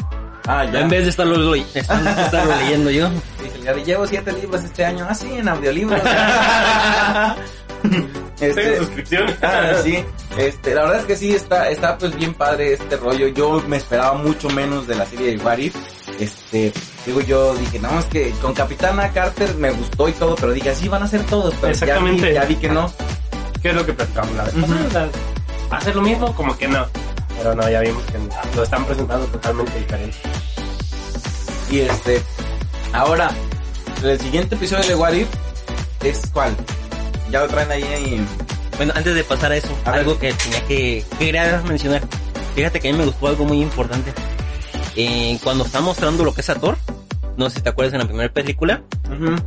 Ah, 0.48 0.64
ya. 0.72 0.82
En 0.82 0.90
vez 0.90 1.04
de 1.06 1.10
estarlo, 1.10 1.36
le- 1.38 1.62
estar- 1.74 2.20
estarlo 2.26 2.56
leyendo 2.64 2.92
yo. 2.92 3.10
Dice, 3.44 3.60
ya 3.64 3.74
llevo 3.74 4.06
siete 4.06 4.32
libros 4.34 4.64
este 4.64 4.86
año. 4.86 5.08
Ah, 5.10 5.16
sí, 5.16 5.28
en 5.36 5.48
audiolibros. 5.50 6.00
Este, 8.40 8.54
Tengo 8.64 8.78
suscripción. 8.86 9.26
Ah, 9.42 9.74
sí. 9.84 10.04
Este, 10.38 10.74
la 10.76 10.82
verdad 10.84 11.00
es 11.02 11.06
que 11.06 11.16
sí, 11.16 11.34
está, 11.34 11.70
está 11.70 11.98
pues 11.98 12.16
bien 12.18 12.34
padre 12.34 12.74
este 12.74 12.98
rollo. 12.98 13.28
Yo 13.30 13.64
me 13.68 13.78
esperaba 13.78 14.14
mucho 14.16 14.50
menos 14.50 14.88
de 14.88 14.96
la 14.96 15.06
serie 15.06 15.38
de 15.38 15.44
What 15.44 15.58
If. 15.60 15.76
Este, 16.20 16.74
digo 17.06 17.22
yo, 17.22 17.56
dije, 17.56 17.80
no, 17.80 17.98
es 18.00 18.06
que 18.06 18.32
con 18.42 18.54
Capitana 18.54 19.10
Carter 19.14 19.56
me 19.56 19.72
gustó 19.72 20.10
y 20.10 20.14
todo, 20.14 20.36
pero 20.36 20.52
dije, 20.52 20.72
así 20.72 20.88
van 20.90 21.04
a 21.04 21.08
ser 21.08 21.24
todos, 21.26 21.54
pero 21.62 21.74
ya 21.74 21.86
vi, 21.86 21.92
Exactamente. 21.92 22.34
ya 22.34 22.44
vi 22.46 22.56
que 22.56 22.70
no. 22.70 22.92
¿Qué 23.62 23.70
es 23.70 23.76
lo 23.76 23.86
que 23.86 23.94
platicamos 23.94 24.36
la 24.36 24.44
vez 24.44 24.54
¿Va 25.72 25.78
a 25.78 25.82
ser 25.82 25.96
lo 25.96 26.02
mismo? 26.02 26.34
Como 26.36 26.56
que 26.58 26.68
no. 26.68 26.86
Pero 27.38 27.56
no, 27.56 27.70
ya 27.70 27.82
vimos 27.82 28.04
que 28.06 28.18
lo 28.56 28.64
están 28.64 28.86
presentando 28.86 29.26
totalmente 29.28 29.78
diferente. 29.78 30.18
Y 31.70 31.80
este, 31.80 32.22
ahora, 32.94 33.32
el 34.04 34.20
siguiente 34.20 34.56
episodio 34.56 34.88
de 34.88 34.96
What 34.96 35.14
If 35.14 35.28
es 36.04 36.22
cuál? 36.32 36.56
Ya 37.32 37.42
lo 37.42 37.48
traen 37.48 37.72
ahí 37.72 37.84
en... 38.14 38.28
Bueno, 38.78 38.94
antes 38.96 39.16
de 39.16 39.24
pasar 39.24 39.52
a 39.52 39.58
eso, 39.58 39.70
A 39.86 39.92
ver. 39.92 40.02
algo 40.02 40.20
que 40.20 40.34
tenía 40.34 40.62
que, 40.68 41.06
que 41.18 41.26
quería 41.26 41.62
mencionar. 41.68 42.04
Fíjate 42.56 42.80
que 42.80 42.90
a 42.90 42.92
mí 42.92 42.98
me 42.98 43.06
gustó 43.06 43.28
algo 43.28 43.46
muy 43.46 43.62
importante. 43.62 44.14
Eh, 44.96 45.40
cuando 45.44 45.66
está 45.66 45.82
mostrando 45.82 46.24
lo 46.24 46.34
que 46.34 46.42
es 46.42 46.50
a 46.50 46.56
Thor, 46.56 46.78
no 47.38 47.50
sé 47.50 47.58
si 47.58 47.62
te 47.62 47.70
acuerdas 47.70 47.94
en 47.94 48.00
la 48.00 48.06
primera 48.06 48.32
película, 48.32 48.84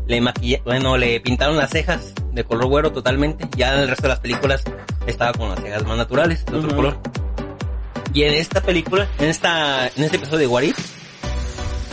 le 0.07 0.21
maquilla, 0.21 0.61
bueno, 0.65 0.97
le 0.97 1.21
pintaron 1.21 1.57
las 1.57 1.71
cejas 1.71 2.13
de 2.33 2.45
color 2.45 2.67
güero 2.67 2.93
totalmente. 2.93 3.49
Ya 3.57 3.75
en 3.75 3.81
el 3.81 3.89
resto 3.89 4.03
de 4.03 4.09
las 4.09 4.21
películas 4.21 4.63
estaba 5.07 5.33
con 5.33 5.49
las 5.49 5.61
cejas 5.61 5.85
más 5.85 5.97
naturales, 5.97 6.45
de 6.47 6.57
otro 6.57 6.75
color. 6.75 6.99
Y 8.13 8.23
en 8.25 8.35
esta 8.35 8.61
película, 8.61 9.09
en 9.19 9.29
esta, 9.29 9.87
en 9.89 10.05
este 10.05 10.17
episodio 10.17 10.49
de 10.49 10.67
If, 10.67 10.79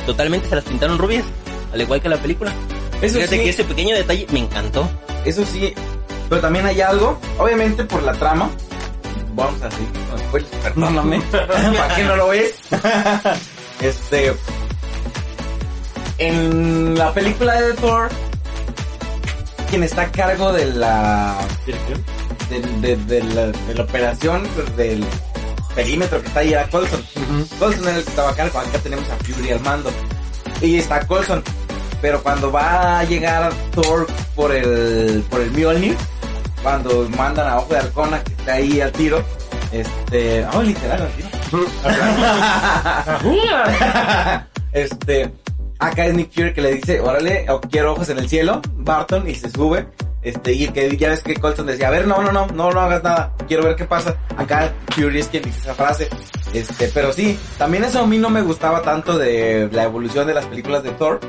totalmente 0.05 0.49
se 0.49 0.55
las 0.55 0.63
pintaron 0.63 0.97
rubias, 0.97 1.25
al 1.73 1.81
igual 1.81 2.01
que 2.01 2.09
la 2.09 2.17
película. 2.17 2.53
Eso 3.01 3.15
Fíjate 3.15 3.37
sí. 3.37 3.43
que 3.43 3.49
ese 3.49 3.63
pequeño 3.63 3.95
detalle 3.95 4.25
me 4.31 4.39
encantó. 4.39 4.89
Eso 5.25 5.45
sí, 5.45 5.73
pero 6.29 6.41
también 6.41 6.65
hay 6.65 6.81
algo, 6.81 7.19
obviamente 7.37 7.83
por 7.83 8.03
la 8.03 8.13
trama. 8.13 8.49
Vamos 9.33 9.61
a 9.61 9.69
seguir 9.71 9.89
perdóname. 10.61 11.21
¿Para 11.31 11.95
qué 11.95 12.03
no 12.03 12.15
lo 12.15 12.29
ves? 12.29 12.55
este. 13.81 14.33
En 16.17 16.97
la 16.97 17.13
película 17.13 17.61
de 17.61 17.73
Thor, 17.73 18.09
quien 19.69 19.83
está 19.83 20.03
a 20.03 20.11
cargo 20.11 20.53
de 20.53 20.65
la. 20.67 21.37
¿Dirección? 21.65 22.01
de, 22.49 22.59
de- 22.61 22.95
de 23.05 23.23
la, 23.33 23.47
de 23.47 23.73
la 23.73 23.83
operación, 23.83 24.47
pues, 24.55 24.77
del 24.77 25.03
perímetro 25.73 26.21
que 26.21 26.27
está 26.27 26.39
ahí 26.41 26.53
era 26.53 26.69
Colson. 26.69 27.03
Colson 27.59 27.87
era 27.87 27.97
el 27.97 28.03
que 28.03 28.09
estaba 28.11 28.29
a 28.31 28.35
cargo, 28.35 28.59
acá 28.59 28.77
tenemos 28.79 29.05
a 29.09 29.15
Fury 29.23 29.49
al 29.51 29.59
mando. 29.61 29.89
Y 30.61 30.77
está 30.77 31.05
Colson. 31.07 31.43
Pero 32.01 32.21
cuando 32.21 32.51
va 32.51 32.99
a 32.99 33.03
llegar 33.03 33.51
Thor 33.73 34.05
por 34.35 34.53
el, 34.53 35.23
por 35.29 35.41
el 35.41 35.49
Mjolnir, 35.51 35.97
cuando 36.61 37.09
mandan 37.17 37.47
a 37.47 37.57
Ojo 37.57 37.73
de 37.73 37.79
Halcona 37.79 38.23
que 38.23 38.33
está 38.33 38.53
ahí 38.53 38.79
al 38.79 38.91
tiro, 38.91 39.23
este, 39.71 40.45
oh, 40.53 40.61
literal 40.61 41.01
al 41.01 41.09
tiro. 41.13 41.29
este, 44.73 45.31
acá 45.79 46.05
es 46.05 46.13
Nick 46.13 46.31
Fury 46.31 46.53
que 46.53 46.61
le 46.61 46.75
dice, 46.75 46.99
órale, 46.99 47.45
quiero 47.69 47.93
ojos 47.93 48.09
en 48.09 48.19
el 48.19 48.29
cielo, 48.29 48.61
Barton, 48.75 49.27
y 49.29 49.35
se 49.35 49.49
sube. 49.49 49.87
Este, 50.21 50.53
y 50.53 50.67
que 50.69 50.97
ya 50.97 51.09
ves 51.09 51.21
que 51.21 51.35
Colson 51.35 51.67
decía, 51.67 51.87
a 51.87 51.91
ver, 51.91 52.07
no, 52.07 52.19
no, 52.19 52.31
no, 52.31 52.47
no, 52.47 52.71
no 52.71 52.79
hagas 52.81 53.03
nada, 53.03 53.33
quiero 53.47 53.63
ver 53.63 53.75
qué 53.75 53.85
pasa. 53.85 54.15
Acá 54.35 54.73
Fury 54.95 55.19
es 55.19 55.27
quien 55.27 55.43
dice 55.43 55.59
esa 55.59 55.75
frase. 55.75 56.09
Este, 56.51 56.89
pero 56.93 57.13
sí, 57.13 57.37
también 57.57 57.83
eso 57.83 57.99
a 57.99 58.07
mí 58.07 58.17
no 58.17 58.29
me 58.29 58.41
gustaba 58.41 58.81
tanto 58.81 59.17
de 59.17 59.69
la 59.71 59.83
evolución 59.83 60.25
de 60.25 60.33
las 60.33 60.45
películas 60.45 60.81
de 60.81 60.91
Thor. 60.91 61.19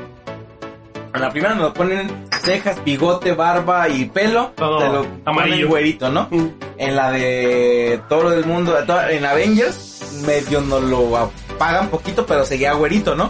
En 1.13 1.21
la 1.21 1.31
primera 1.31 1.53
nos 1.53 1.73
ponen 1.73 2.25
cejas, 2.41 2.83
bigote, 2.83 3.33
barba 3.33 3.87
y 3.89 4.05
pelo. 4.05 4.53
Todo 4.55 4.79
te 4.79 4.85
lo 4.85 5.01
ponen 5.03 5.21
amarillo. 5.25 5.67
güerito, 5.67 6.09
¿no? 6.09 6.29
En 6.77 6.95
la 6.95 7.11
de 7.11 8.01
todo 8.09 8.33
el 8.33 8.45
mundo, 8.45 8.75
en 9.09 9.25
Avengers, 9.25 10.23
medio 10.25 10.61
nos 10.61 10.81
lo 10.81 11.17
apagan 11.17 11.89
poquito, 11.89 12.25
pero 12.25 12.45
seguía 12.45 12.73
güerito, 12.73 13.15
¿no? 13.15 13.29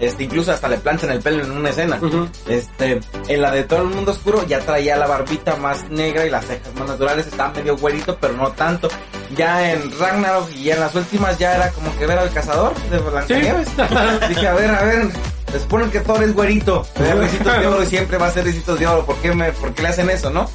Este, 0.00 0.24
incluso 0.24 0.52
hasta 0.52 0.68
le 0.68 0.78
planchan 0.78 1.10
el 1.10 1.20
pelo 1.20 1.44
en 1.44 1.50
una 1.50 1.70
escena. 1.70 2.00
Este, 2.46 3.00
en 3.28 3.42
la 3.42 3.50
de 3.50 3.64
todo 3.64 3.82
el 3.82 3.88
mundo 3.88 4.12
oscuro 4.12 4.46
ya 4.46 4.60
traía 4.60 4.96
la 4.96 5.06
barbita 5.06 5.56
más 5.56 5.88
negra 5.90 6.26
y 6.26 6.30
las 6.30 6.46
cejas 6.46 6.74
más 6.74 6.88
naturales, 6.88 7.26
estaba 7.26 7.52
medio 7.52 7.76
güerito, 7.76 8.16
pero 8.20 8.34
no 8.34 8.50
tanto. 8.52 8.88
Ya 9.36 9.72
en 9.72 9.90
Ragnarok 9.98 10.50
y 10.52 10.70
en 10.70 10.80
las 10.80 10.94
últimas 10.94 11.38
ya 11.38 11.56
era 11.56 11.70
como 11.70 11.96
que 11.98 12.06
ver 12.06 12.18
al 12.18 12.32
cazador 12.32 12.74
de 12.90 12.98
Blancanieves. 12.98 13.68
Dije, 14.28 14.48
a 14.48 14.54
ver, 14.54 14.70
a 14.70 14.82
ver, 14.84 15.08
se 15.52 15.60
supone 15.60 15.90
que 15.90 16.00
Thor 16.00 16.22
es 16.22 16.34
güerito, 16.34 16.86
de 16.98 17.12
oro 17.66 17.82
y 17.82 17.86
siempre 17.86 18.18
va 18.18 18.26
a 18.26 18.30
ser 18.30 18.44
de 18.44 18.86
oro, 18.86 19.04
¿por 19.04 19.16
qué, 19.16 19.34
me, 19.34 19.52
por 19.52 19.74
qué 19.74 19.82
le 19.82 19.88
hacen 19.88 20.10
eso, 20.10 20.30
no? 20.30 20.48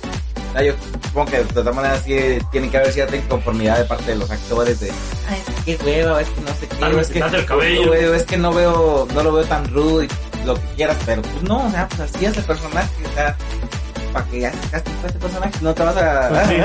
Ah, 0.55 0.61
yo 0.61 0.73
supongo 1.05 1.31
que 1.31 1.37
de 1.37 1.45
todas 1.45 1.75
maneras 1.75 2.03
sí 2.05 2.15
tiene 2.51 2.69
que 2.69 2.77
haber 2.77 2.91
cierta 2.91 3.15
inconformidad 3.15 3.79
de 3.79 3.85
parte 3.85 4.11
de 4.11 4.17
los 4.17 4.29
actores 4.29 4.79
de, 4.79 4.91
ay, 5.27 5.41
es 5.47 5.63
que 5.63 5.77
qué 5.77 5.83
hueva, 5.83 6.21
es 6.21 6.29
que 6.29 6.41
no 6.41 6.47
sé 6.47 6.67
qué, 6.67 6.99
es 6.99 7.07
que, 7.07 7.19
el 7.19 7.45
cabello. 7.45 8.13
es 8.13 8.23
que 8.23 8.37
no 8.37 8.53
veo, 8.53 9.07
no 9.13 9.23
lo 9.23 9.33
veo 9.33 9.45
tan 9.45 9.67
rudo 9.73 10.03
y 10.03 10.07
lo 10.45 10.53
que 10.55 10.67
quieras, 10.75 10.97
pero 11.05 11.23
pues 11.23 11.41
no, 11.41 11.65
o 11.65 11.71
sea, 11.71 11.87
pues 11.87 12.01
así 12.01 12.25
es 12.25 12.37
el 12.37 12.43
personaje, 12.43 12.91
o 13.03 13.13
sea, 13.15 13.35
para 14.13 14.25
que 14.27 14.45
hagas 14.45 14.67
casting 14.69 14.93
para 14.93 15.07
este 15.07 15.19
personaje, 15.19 15.53
no 15.61 15.73
te 15.73 15.83
vas 15.83 15.97
a... 15.97 16.45
Sí. 16.47 16.55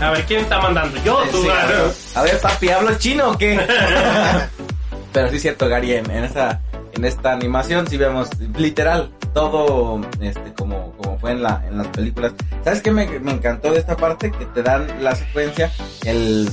A 0.00 0.10
ver, 0.12 0.24
¿quién 0.26 0.40
está 0.40 0.60
mandando? 0.60 1.02
Yo, 1.02 1.18
tú. 1.32 1.42
Sí, 1.42 1.48
a, 1.48 1.66
ver, 1.66 1.92
a 2.14 2.22
ver, 2.22 2.40
papi, 2.40 2.68
¿hablo 2.68 2.94
chino 2.98 3.30
o 3.30 3.38
qué? 3.38 3.58
Pero 5.12 5.28
sí 5.30 5.36
es 5.36 5.42
cierto, 5.42 5.68
Gary, 5.68 5.94
en, 5.94 6.08
en 6.10 6.24
esta, 6.24 6.60
en 6.92 7.04
esta 7.04 7.32
animación 7.32 7.86
sí 7.88 7.96
vemos 7.96 8.28
literal 8.56 9.10
todo 9.34 10.00
este 10.20 10.54
como, 10.54 10.92
como 10.92 11.18
fue 11.18 11.32
en, 11.32 11.42
la, 11.42 11.62
en 11.68 11.76
las 11.78 11.88
películas. 11.88 12.32
¿Sabes 12.62 12.80
qué 12.80 12.90
me, 12.90 13.06
me 13.18 13.32
encantó 13.32 13.70
de 13.72 13.80
esta 13.80 13.96
parte? 13.96 14.30
Que 14.30 14.46
te 14.46 14.62
dan 14.62 14.86
la 15.02 15.14
secuencia, 15.14 15.70
el 16.04 16.48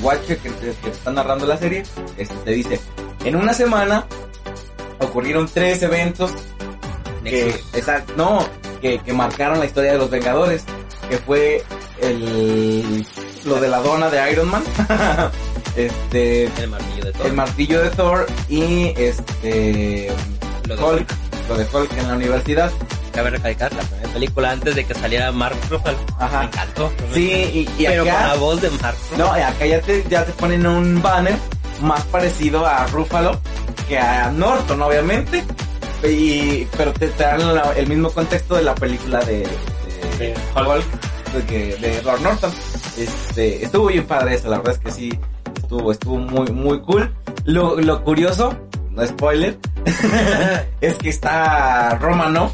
watcher 0.00 0.38
que 0.38 0.50
te, 0.50 0.66
que 0.66 0.72
te 0.72 0.90
está 0.90 1.10
narrando 1.12 1.46
la 1.46 1.56
serie, 1.58 1.82
este, 2.16 2.34
te 2.44 2.50
dice, 2.52 2.80
en 3.24 3.36
una 3.36 3.52
semana 3.52 4.06
ocurrieron 5.00 5.48
tres 5.52 5.82
eventos 5.82 6.32
que, 7.24 7.54
no, 8.16 8.46
que, 8.80 8.98
que 9.00 9.12
marcaron 9.12 9.58
la 9.58 9.66
historia 9.66 9.92
de 9.92 9.98
los 9.98 10.10
Vengadores, 10.10 10.64
que 11.08 11.18
fue 11.18 11.62
el, 12.00 13.06
lo 13.44 13.60
de 13.60 13.68
la 13.68 13.78
dona 13.80 14.10
de 14.10 14.32
Iron 14.32 14.48
Man, 14.50 14.62
este, 15.76 16.44
El 16.44 16.68
martillo 16.68 17.04
de 17.04 17.12
Thor. 17.12 17.26
el 17.26 17.32
martillo 17.32 17.82
de 17.82 17.90
Thor 17.90 18.26
y 18.48 18.92
este, 18.96 20.12
Lo 20.66 20.76
de 20.76 20.82
Hulk, 20.82 21.14
lo 21.48 21.56
de 21.56 21.66
Hulk 21.72 21.92
en 21.98 22.08
la 22.08 22.14
universidad. 22.14 22.70
Cabe 23.12 23.30
recalcar, 23.30 23.72
la 23.74 23.82
primera 23.82 24.08
película 24.10 24.50
antes 24.52 24.74
de 24.74 24.84
que 24.86 24.94
saliera 24.94 25.30
Mark 25.32 25.56
Ruffalo. 25.70 25.98
Ajá. 26.18 26.38
Me 26.40 26.44
encantó. 26.46 26.92
Sí, 27.12 27.30
y, 27.30 27.82
y 27.82 27.86
Pero 27.86 28.02
acá- 28.04 28.12
con 28.18 28.28
la 28.28 28.34
voz 28.36 28.62
de 28.62 28.70
Mark 28.70 28.96
Ruffalo. 29.10 29.24
No, 29.26 29.32
acá 29.32 29.66
ya 29.66 29.80
te, 29.82 30.04
ya 30.08 30.24
te 30.24 30.32
ponen 30.32 30.66
un 30.66 31.02
banner 31.02 31.36
más 31.82 32.02
parecido 32.04 32.66
a 32.66 32.86
Ruffalo 32.86 33.38
que 33.88 33.98
a 33.98 34.30
Norton, 34.30 34.80
obviamente. 34.80 35.44
Y, 36.08 36.64
pero 36.76 36.92
te, 36.94 37.08
te 37.08 37.22
dan 37.22 37.54
la- 37.54 37.72
el 37.76 37.86
mismo 37.86 38.10
contexto 38.10 38.54
de 38.56 38.62
la 38.62 38.74
película 38.74 39.20
de, 39.20 39.46
de 40.18 40.26
De 40.28 40.34
Hulk, 40.56 41.46
de, 41.48 41.76
de 41.76 41.98
Edward 41.98 42.20
Norton. 42.22 42.50
Este, 42.96 43.64
estuvo 43.64 43.86
bien 43.86 44.06
padre 44.06 44.34
eso, 44.36 44.48
la 44.48 44.58
verdad 44.58 44.74
es 44.74 44.78
que 44.80 44.90
sí, 44.90 45.18
estuvo, 45.56 45.92
estuvo 45.92 46.16
muy, 46.18 46.50
muy 46.50 46.80
cool. 46.80 47.14
Lo, 47.44 47.76
lo 47.76 48.02
curioso, 48.04 48.54
no 48.94 49.06
spoiler, 49.06 49.58
es 50.80 50.94
que 50.96 51.08
está 51.08 51.96
Romanoff 51.98 52.52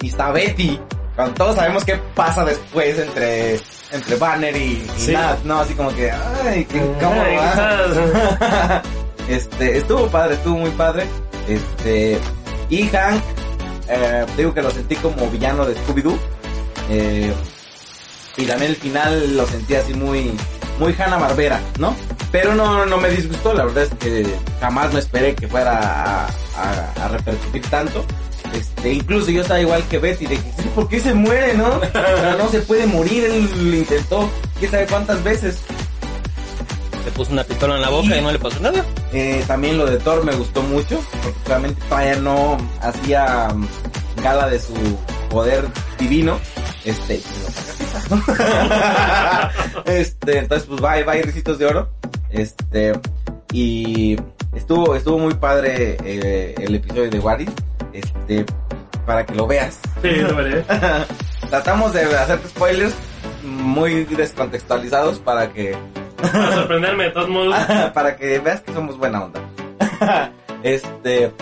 y 0.00 0.08
está 0.08 0.30
Betty. 0.30 0.80
Cuando 1.14 1.34
todos 1.34 1.56
sabemos 1.56 1.84
qué 1.84 1.96
pasa 2.14 2.44
después 2.44 2.98
entre, 2.98 3.58
entre 3.90 4.16
Banner 4.16 4.54
y, 4.56 4.60
y 4.60 4.92
Sí. 4.98 5.12
Nat, 5.12 5.42
¿no? 5.44 5.60
Así 5.60 5.74
como 5.74 5.94
que, 5.94 6.10
ay, 6.10 6.64
qué 6.66 6.78
cómo 7.00 7.16
va. 7.16 8.82
este, 9.28 9.78
estuvo 9.78 10.06
padre, 10.08 10.34
estuvo 10.34 10.58
muy 10.58 10.70
padre. 10.70 11.06
Este, 11.48 12.18
y 12.68 12.88
Hank, 12.88 13.22
eh, 13.88 14.26
digo 14.36 14.52
que 14.52 14.60
lo 14.62 14.70
sentí 14.70 14.94
como 14.96 15.28
villano 15.30 15.64
de 15.64 15.74
Scooby-Doo. 15.74 16.18
Eh, 16.90 17.32
y 18.36 18.44
también 18.44 18.72
el 18.72 18.76
final 18.76 19.36
lo 19.36 19.46
sentí 19.46 19.74
así 19.74 19.94
muy, 19.94 20.32
muy 20.78 20.94
Hanna 20.98 21.16
Barbera, 21.16 21.60
¿no? 21.78 21.96
Pero 22.32 22.54
no, 22.54 22.84
no 22.86 22.98
me 22.98 23.08
disgustó, 23.10 23.54
la 23.54 23.64
verdad 23.64 23.84
es 23.84 23.94
que 23.98 24.26
jamás 24.60 24.92
me 24.92 25.00
esperé 25.00 25.34
que 25.34 25.48
fuera 25.48 25.78
a, 25.78 26.26
a- 26.26 27.04
a 27.04 27.08
repercutir 27.08 27.62
tanto. 27.68 28.04
Este, 28.54 28.92
incluso 28.94 29.30
yo 29.30 29.42
estaba 29.42 29.60
igual 29.60 29.82
que 29.88 29.98
Betty, 29.98 30.26
de 30.26 30.36
que, 30.36 30.52
"Sí, 30.62 30.68
¿por 30.74 30.88
qué 30.88 31.00
se 31.00 31.12
muere, 31.14 31.54
no? 31.54 31.80
Pero 31.92 32.38
no 32.38 32.48
se 32.48 32.60
puede 32.60 32.86
morir, 32.86 33.24
él 33.24 33.70
lo 33.70 33.76
intentó, 33.76 34.30
quién 34.58 34.70
sabe 34.70 34.86
cuántas 34.86 35.22
veces. 35.24 35.58
Le 37.04 37.10
puso 37.12 37.32
una 37.32 37.44
pistola 37.44 37.76
en 37.76 37.82
la 37.82 37.88
boca 37.90 38.16
y 38.16 38.20
no 38.20 38.32
le 38.32 38.38
pasó 38.38 38.58
nada. 38.60 38.84
Eh, 39.12 39.42
también 39.46 39.78
lo 39.78 39.86
de 39.86 39.98
Thor 39.98 40.24
me 40.24 40.34
gustó 40.34 40.62
mucho, 40.62 41.00
porque 41.22 41.38
realmente 41.46 41.80
todavía 41.88 42.16
no 42.16 42.56
hacía 42.80 43.48
mm, 43.54 43.66
gala 44.22 44.48
de 44.48 44.58
su 44.60 44.74
poder 45.30 45.66
divino. 45.98 46.38
Este, 46.84 47.20
este, 49.86 50.38
entonces 50.38 50.66
pues 50.68 50.82
va, 50.82 50.98
y 50.98 51.02
va 51.02 51.12
a 51.12 51.16
ir 51.16 51.26
ricitos 51.26 51.58
de 51.58 51.66
oro. 51.66 51.90
Este, 52.30 52.92
y 53.52 54.16
estuvo, 54.54 54.94
estuvo 54.94 55.18
muy 55.18 55.34
padre 55.34 55.96
eh, 56.04 56.54
el 56.58 56.74
episodio 56.74 57.10
de 57.10 57.18
What 57.18 57.40
If, 57.40 57.50
Este, 57.92 58.44
para 59.06 59.24
que 59.24 59.34
lo 59.34 59.46
veas. 59.46 59.78
Sí, 60.02 60.10
lo 60.16 60.34
veré. 60.34 60.64
Tratamos 61.50 61.92
de 61.92 62.02
hacer 62.16 62.40
spoilers 62.48 62.94
muy 63.42 64.04
descontextualizados 64.04 65.20
para 65.20 65.52
que 65.52 65.76
Para 66.20 66.54
sorprenderme, 66.54 67.04
de 67.04 67.10
todos 67.10 67.28
modos. 67.28 67.54
para 67.94 68.16
que 68.16 68.38
veas 68.40 68.60
que 68.60 68.72
somos 68.72 68.98
buena 68.98 69.24
onda. 69.24 69.40
este. 70.62 71.32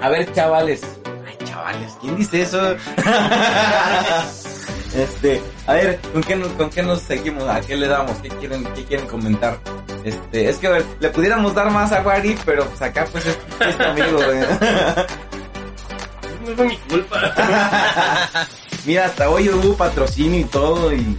A 0.00 0.08
ver, 0.10 0.32
chavales. 0.32 0.82
Ay, 1.26 1.36
chavales, 1.46 1.96
¿quién 2.00 2.16
dice 2.16 2.42
eso? 2.42 2.76
Este, 4.94 5.42
a 5.66 5.74
ver, 5.74 6.00
¿con 6.12 6.22
qué, 6.22 6.36
nos, 6.36 6.48
¿con 6.52 6.70
qué 6.70 6.82
nos 6.82 7.00
seguimos? 7.02 7.44
¿A 7.48 7.60
qué 7.60 7.76
le 7.76 7.88
damos? 7.88 8.16
¿Qué 8.18 8.28
quieren, 8.28 8.64
qué 8.74 8.84
quieren 8.84 9.06
comentar? 9.06 9.58
Este, 10.04 10.48
es 10.48 10.56
que 10.58 10.66
a 10.68 10.70
ver, 10.70 10.84
le 11.00 11.08
pudiéramos 11.10 11.54
dar 11.54 11.70
más 11.70 11.92
a 11.92 12.02
Wari, 12.02 12.36
pero 12.44 12.64
pues 12.66 12.80
acá 12.82 13.06
pues 13.10 13.26
es, 13.26 13.38
es 13.60 13.76
tu 13.76 13.84
amigo, 13.84 14.16
güey. 14.16 14.40
No 16.46 16.56
fue 16.56 16.66
mi 16.66 16.76
culpa. 16.76 17.34
Mira, 18.86 19.06
hasta 19.06 19.28
hoy 19.28 19.48
hubo 19.50 19.76
patrocinio 19.76 20.40
y 20.40 20.44
todo 20.44 20.92
y. 20.92 21.16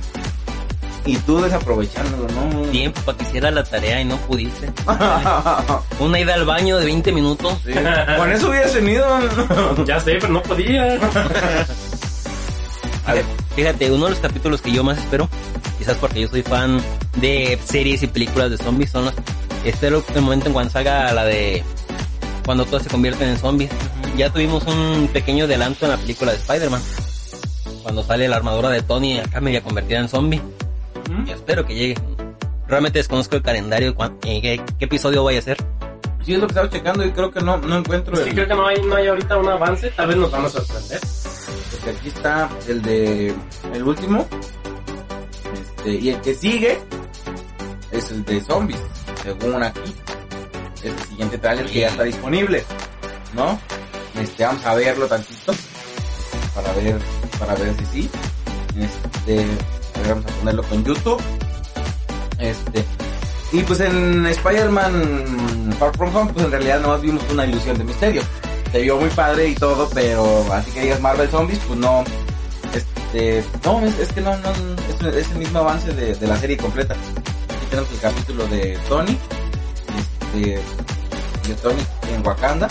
Y 1.05 1.15
tú 1.17 1.41
desaprovechándolo, 1.41 2.27
¿no? 2.33 2.61
Tiempo 2.71 3.01
para 3.01 3.17
que 3.17 3.23
hiciera 3.23 3.49
la 3.49 3.63
tarea 3.63 4.01
y 4.01 4.05
no 4.05 4.17
pudiste. 4.17 4.71
Una 5.99 6.19
ida 6.19 6.33
al 6.35 6.45
baño 6.45 6.77
de 6.77 6.85
20 6.85 7.11
minutos. 7.13 7.57
Sí, 7.65 7.71
Con 8.17 8.31
eso 8.31 8.49
hubieras 8.49 8.73
tenido. 8.73 9.05
Ya 9.85 9.99
sé, 9.99 10.17
pero 10.19 10.33
no 10.33 10.43
podía. 10.43 10.99
A 13.09 13.13
ver. 13.15 13.25
Fíjate, 13.55 13.91
uno 13.91 14.05
de 14.05 14.11
los 14.11 14.19
capítulos 14.19 14.61
que 14.61 14.71
yo 14.71 14.83
más 14.83 14.99
espero, 14.99 15.27
quizás 15.79 15.97
porque 15.97 16.21
yo 16.21 16.27
soy 16.27 16.43
fan 16.43 16.79
de 17.17 17.57
series 17.65 18.03
y 18.03 18.07
películas 18.07 18.51
de 18.51 18.57
zombies, 18.57 18.91
son 18.91 19.05
los... 19.05 19.13
Espero 19.65 20.03
el 20.13 20.21
momento 20.21 20.47
en 20.47 20.53
cuando 20.53 20.71
salga 20.71 21.11
la 21.11 21.25
de... 21.25 21.63
Cuando 22.45 22.65
todos 22.65 22.83
se 22.83 22.89
convierten 22.89 23.29
en 23.29 23.37
zombies. 23.37 23.71
Ya 24.15 24.31
tuvimos 24.31 24.63
un 24.65 25.09
pequeño 25.11 25.45
adelanto 25.45 25.85
en 25.85 25.91
la 25.91 25.97
película 25.97 26.31
de 26.31 26.37
Spider-Man. 26.37 26.81
Cuando 27.81 28.03
sale 28.03 28.27
la 28.27 28.35
armadura 28.35 28.69
de 28.69 28.81
Tony 28.83 29.19
acá 29.19 29.41
media 29.41 29.61
convertida 29.61 29.99
en 29.99 30.07
zombie. 30.09 30.41
Yo 31.25 31.33
espero 31.33 31.65
que 31.65 31.73
llegue. 31.73 31.95
Realmente 32.67 32.99
desconozco 32.99 33.35
el 33.35 33.41
calendario, 33.41 33.95
eh, 34.23 34.41
qué, 34.41 34.61
qué 34.77 34.85
episodio 34.85 35.23
vaya 35.23 35.39
a 35.39 35.41
ser. 35.41 35.57
Sí, 36.23 36.33
es 36.33 36.39
lo 36.39 36.45
que 36.45 36.51
estaba 36.51 36.69
checando 36.69 37.03
y 37.03 37.11
creo 37.11 37.31
que 37.31 37.41
no, 37.41 37.57
no 37.57 37.77
encuentro 37.77 38.13
Es 38.13 38.27
el... 38.27 38.33
creo 38.33 38.47
que 38.47 38.53
no 38.53 38.67
hay, 38.67 38.81
no 38.83 38.95
hay 38.95 39.07
ahorita 39.07 39.37
un 39.37 39.49
avance. 39.49 39.89
Tal 39.91 40.07
vez 40.07 40.17
nos 40.17 40.29
van 40.29 40.45
a 40.45 40.49
sorprender. 40.49 40.99
Porque 41.71 41.89
aquí 41.97 42.07
está 42.09 42.49
el 42.67 42.81
de... 42.81 43.33
El 43.73 43.83
último. 43.83 44.27
Este, 45.53 45.91
y 45.91 46.09
el 46.09 46.21
que 46.21 46.35
sigue 46.35 46.79
es 47.91 48.11
el 48.11 48.25
de 48.25 48.41
zombies, 48.41 48.79
según 49.23 49.63
aquí. 49.63 49.95
Es 50.77 50.85
el 50.85 50.99
siguiente 50.99 51.37
trailer 51.37 51.65
que 51.65 51.79
ya 51.81 51.87
está 51.87 52.03
disponible, 52.03 52.63
¿no? 53.33 53.59
Este, 54.19 54.45
vamos 54.45 54.65
a 54.65 54.75
verlo 54.75 55.07
tantito. 55.07 55.53
Para 56.55 56.73
ver, 56.73 56.99
para 57.39 57.55
ver 57.55 57.73
si 57.77 57.85
sí. 57.85 58.09
Este, 58.77 59.45
vamos 60.07 60.25
a 60.25 60.29
ponerlo 60.39 60.63
con 60.63 60.83
YouTube. 60.83 61.21
Este, 62.39 62.85
y 63.51 63.63
pues 63.63 63.79
en 63.79 64.25
Spider-Man 64.27 65.75
Far 65.79 65.95
From 65.97 66.15
Home, 66.15 66.33
pues 66.33 66.45
en 66.45 66.51
realidad 66.51 66.79
nomás 66.81 67.01
vimos 67.01 67.23
una 67.31 67.45
ilusión 67.45 67.77
de 67.77 67.83
misterio. 67.83 68.21
Se 68.71 68.81
vio 68.81 68.97
muy 68.97 69.09
padre 69.09 69.47
y 69.47 69.55
todo, 69.55 69.89
pero 69.93 70.45
así 70.53 70.71
que 70.71 70.81
digas 70.81 71.01
Marvel 71.01 71.29
Zombies, 71.29 71.59
pues 71.67 71.79
no. 71.79 72.03
Este, 72.73 73.43
no, 73.65 73.81
es, 73.81 73.97
es 73.97 74.13
que 74.13 74.21
no, 74.21 74.37
no, 74.37 74.49
es, 75.07 75.15
es 75.15 75.31
el 75.31 75.37
mismo 75.39 75.59
avance 75.59 75.91
de, 75.93 76.13
de 76.13 76.27
la 76.27 76.37
serie 76.37 76.57
completa. 76.57 76.93
Aquí 76.93 77.65
tenemos 77.69 77.91
el 77.91 77.99
capítulo 77.99 78.47
de 78.47 78.77
Tony, 78.87 79.17
este, 79.97 80.59
de 81.47 81.55
Tony 81.61 81.81
en 82.13 82.25
Wakanda. 82.25 82.67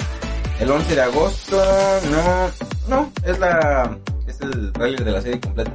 El 0.61 0.70
11 0.70 0.94
de 0.94 1.03
agosto, 1.03 1.62
no, 2.11 2.51
no, 2.88 3.12
es 3.24 3.38
la, 3.38 3.96
es 4.26 4.40
el 4.40 4.72
trailer 4.72 5.05
de 5.05 5.11
la 5.12 5.20
serie 5.20 5.40
completa. 5.40 5.72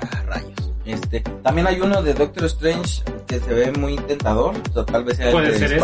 Ah, 0.00 0.22
rayos. 0.26 0.72
Este, 0.84 1.20
también 1.42 1.66
hay 1.66 1.80
uno 1.80 2.02
de 2.02 2.14
Doctor 2.14 2.44
Strange 2.46 3.02
que 3.26 3.40
se 3.40 3.54
ve 3.54 3.72
muy 3.72 3.96
tentador, 3.96 4.54
o 4.70 4.72
sea, 4.72 4.84
tal 4.84 5.04
vez 5.04 5.16
sea 5.16 5.30
el 5.30 5.58
de 5.58 5.64
ese. 5.64 5.78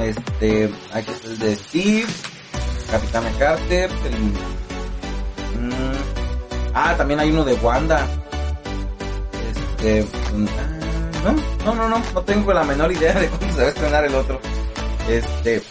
Este, 0.00 0.70
aquí 0.92 1.10
está 1.10 1.28
el 1.28 1.38
de 1.38 1.56
Steve, 1.56 2.06
Capitán 2.90 3.24
Carter, 3.38 3.90
el, 4.04 4.18
mm, 5.60 5.96
ah, 6.74 6.94
también 6.96 7.20
hay 7.20 7.30
uno 7.30 7.44
de 7.44 7.54
Wanda. 7.54 8.06
Este, 9.50 10.02
mm, 10.34 10.46
ah, 10.46 10.76
no, 11.24 11.32
no, 11.64 11.74
no, 11.74 11.88
no, 11.88 12.02
no 12.14 12.22
tengo 12.22 12.52
la 12.52 12.64
menor 12.64 12.92
idea 12.92 13.14
de 13.14 13.28
cuándo 13.28 13.54
se 13.54 13.60
va 13.60 13.66
a 13.66 13.68
estrenar 13.68 14.04
el 14.04 14.14
otro. 14.14 14.40
Este, 15.08 15.62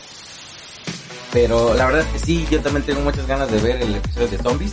pero 1.32 1.74
la 1.74 1.86
verdad 1.86 2.02
es 2.02 2.08
que 2.08 2.20
sí, 2.20 2.48
yo 2.50 2.62
también 2.62 2.86
tengo 2.86 3.02
muchas 3.02 3.28
ganas 3.28 3.52
de 3.52 3.60
ver 3.60 3.82
el 3.82 3.96
episodio 3.96 4.28
de 4.30 4.38
zombies. 4.38 4.72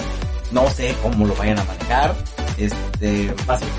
No 0.50 0.68
sé 0.70 0.94
cómo 1.02 1.26
lo 1.26 1.34
vayan 1.34 1.58
a 1.58 1.64
manejar. 1.64 2.14
Este, 2.56 3.34
básico, 3.46 3.70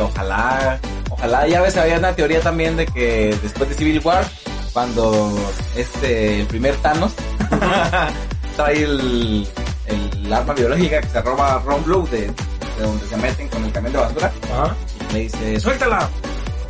ojalá, 0.00 0.80
ojalá, 1.22 1.46
ya 1.46 1.60
ves, 1.60 1.76
había 1.76 1.98
una 1.98 2.14
teoría 2.14 2.40
también 2.40 2.76
de 2.76 2.86
que 2.86 3.36
después 3.42 3.68
de 3.68 3.76
Civil 3.76 4.00
War, 4.02 4.24
cuando 4.72 5.38
este, 5.76 6.40
el 6.40 6.46
primer 6.46 6.74
Thanos 6.76 7.12
trae 8.56 8.82
el, 8.82 9.46
el 9.86 10.32
arma 10.32 10.54
biológica 10.54 11.00
que 11.00 11.08
se 11.08 11.22
roba 11.22 11.62
Ron 11.64 11.84
Blue 11.84 12.08
de, 12.10 12.22
de 12.22 12.82
donde 12.82 13.06
se 13.06 13.16
meten 13.18 13.48
con 13.48 13.64
el 13.64 13.72
camión 13.72 13.92
de 13.92 13.98
basura, 14.00 14.32
Ajá. 14.52 14.76
y 15.10 15.12
le 15.12 15.18
dice, 15.20 15.60
suéltala, 15.60 16.08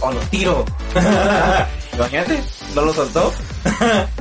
o 0.00 0.12
lo 0.12 0.20
tiro. 0.20 0.64
Imagínate, 1.94 2.42
no 2.74 2.82
lo 2.82 2.92
soltó, 2.92 3.32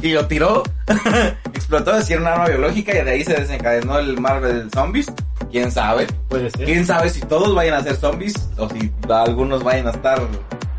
y 0.01 0.11
lo 0.11 0.27
tiró, 0.27 0.63
explotó, 1.53 1.97
decía 1.97 2.17
un 2.17 2.27
arma 2.27 2.47
biológica, 2.47 2.97
y 2.97 3.03
de 3.03 3.11
ahí 3.11 3.23
se 3.23 3.33
desencadenó 3.33 3.99
el 3.99 4.19
Marvel 4.19 4.69
Zombies, 4.73 5.11
quién 5.51 5.71
sabe. 5.71 6.07
Puede 6.27 6.49
ser. 6.49 6.65
Quién 6.65 6.85
sabe 6.85 7.09
si 7.09 7.21
todos 7.21 7.53
vayan 7.53 7.75
a 7.75 7.83
ser 7.83 7.95
zombies 7.95 8.33
o 8.57 8.69
si 8.69 8.91
algunos 9.09 9.63
vayan 9.63 9.87
a 9.87 9.91
estar 9.91 10.21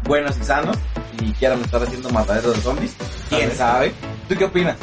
buenos 0.04 0.36
y 0.38 0.44
sanos 0.44 0.76
y 1.20 1.32
quieran 1.32 1.60
estar 1.60 1.82
haciendo 1.82 2.10
mataderos 2.10 2.56
de 2.56 2.60
zombies. 2.60 2.96
Quién 3.28 3.50
sabe. 3.52 3.92
¿Tú 4.28 4.36
qué 4.36 4.44
opinas? 4.44 4.76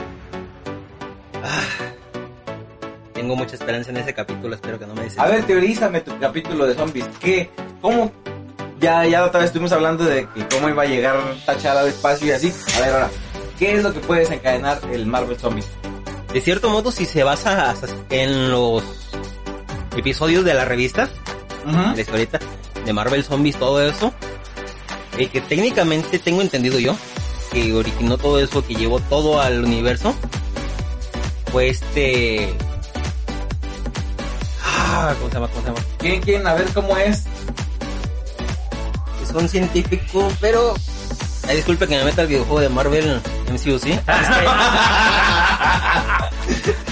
Tengo 3.13 3.35
mucha 3.35 3.55
esperanza 3.55 3.91
en 3.91 3.97
ese 3.97 4.13
capítulo, 4.13 4.55
espero 4.55 4.79
que 4.79 4.85
no 4.85 4.95
me 4.95 5.03
dices. 5.03 5.19
A 5.19 5.27
ver, 5.27 5.43
teorízame 5.43 6.01
tu 6.01 6.17
capítulo 6.19 6.65
de 6.65 6.75
zombies. 6.75 7.05
¿Qué? 7.19 7.49
¿Cómo? 7.81 8.11
Ya, 8.79 9.05
ya 9.05 9.25
otra 9.25 9.41
vez 9.41 9.47
estuvimos 9.47 9.73
hablando 9.73 10.05
de 10.05 10.25
que 10.33 10.47
cómo 10.47 10.69
iba 10.69 10.83
a 10.83 10.85
llegar 10.85 11.17
Tachara 11.45 11.81
al 11.81 11.89
espacio 11.89 12.27
y 12.27 12.31
así. 12.31 12.53
A 12.77 12.79
ver, 12.79 12.93
ahora, 12.93 13.09
¿qué 13.57 13.75
es 13.75 13.83
lo 13.83 13.93
que 13.93 13.99
puede 13.99 14.21
desencadenar 14.21 14.79
el 14.93 15.05
Marvel 15.05 15.37
Zombies? 15.37 15.67
de 16.33 16.41
cierto 16.41 16.69
modo, 16.69 16.91
si 16.91 17.05
se 17.05 17.23
basa 17.23 17.75
en 18.09 18.51
los 18.51 18.83
episodios 19.95 20.45
de 20.45 20.53
la 20.53 20.65
revista, 20.65 21.09
Ujú. 21.65 21.95
de 21.95 22.01
historieta, 22.01 22.39
de 22.85 22.93
Marvel 22.93 23.23
Zombies, 23.23 23.57
todo 23.57 23.81
eso, 23.81 24.13
el 25.17 25.29
que 25.29 25.41
técnicamente 25.41 26.19
tengo 26.19 26.41
entendido 26.41 26.79
yo, 26.79 26.95
que 27.51 27.73
originó 27.73 28.17
todo 28.17 28.39
eso, 28.39 28.65
que 28.65 28.75
llevó 28.75 28.99
todo 28.99 29.41
al 29.41 29.63
universo, 29.63 30.15
fue 31.51 31.69
este... 31.69 32.53
Ah, 34.63 35.13
¿cómo 35.17 35.29
se 35.29 35.33
llama? 35.35 35.47
¿Cómo 35.47 35.61
se 35.61 35.67
llama? 35.67 35.79
¿Quién, 35.97 36.21
quién? 36.21 36.47
A 36.47 36.53
ver 36.53 36.67
cómo 36.73 36.95
es. 36.97 37.23
Es 39.23 39.31
un 39.33 39.47
científico, 39.49 40.31
pero... 40.39 40.73
Ay, 41.49 41.55
disculpe 41.57 41.87
que 41.87 41.97
me 41.97 42.03
meta 42.05 42.21
el 42.21 42.27
videojuego 42.27 42.59
de 42.61 42.69
Marvel 42.69 43.19
MCU, 43.51 43.79
¿sí? 43.79 43.99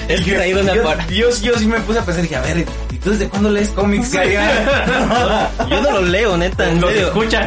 Es 0.07 0.21
que 0.21 0.37
ahí 0.37 0.53
donde 0.53 0.73
yo, 0.75 0.83
yo, 1.09 1.29
yo 1.41 1.57
sí 1.57 1.65
me 1.67 1.79
puse 1.81 1.99
a 1.99 2.05
pensar, 2.05 2.21
dije, 2.23 2.37
a 2.37 2.41
ver, 2.41 2.65
¿y 2.91 2.95
tú 2.97 3.11
desde 3.11 3.27
cuándo 3.27 3.49
lees 3.49 3.69
cómics, 3.69 4.13
Gary? 4.13 4.35
Yo 5.69 5.81
no 5.81 5.91
los 5.99 6.07
leo, 6.09 6.37
neta, 6.37 6.69
en 6.69 6.79
Los 6.79 6.91
serio. 6.91 7.07
escucha. 7.07 7.41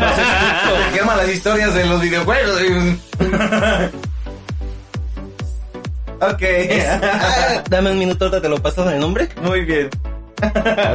Te 0.93 0.99
queman 0.99 1.17
las 1.17 1.29
historias 1.31 1.73
de 1.75 1.87
los 1.87 2.01
videojuegos. 2.03 2.61
ok. 6.21 6.43
Ah, 7.03 7.63
Dame 7.71 7.93
un 7.93 7.99
minuto, 7.99 8.27
ahorita 8.27 8.43
te 8.43 8.49
lo 8.51 8.59
pasas 8.59 8.93
el 8.93 9.01
nombre. 9.01 9.29
Muy 9.43 9.63
bien. 9.65 9.89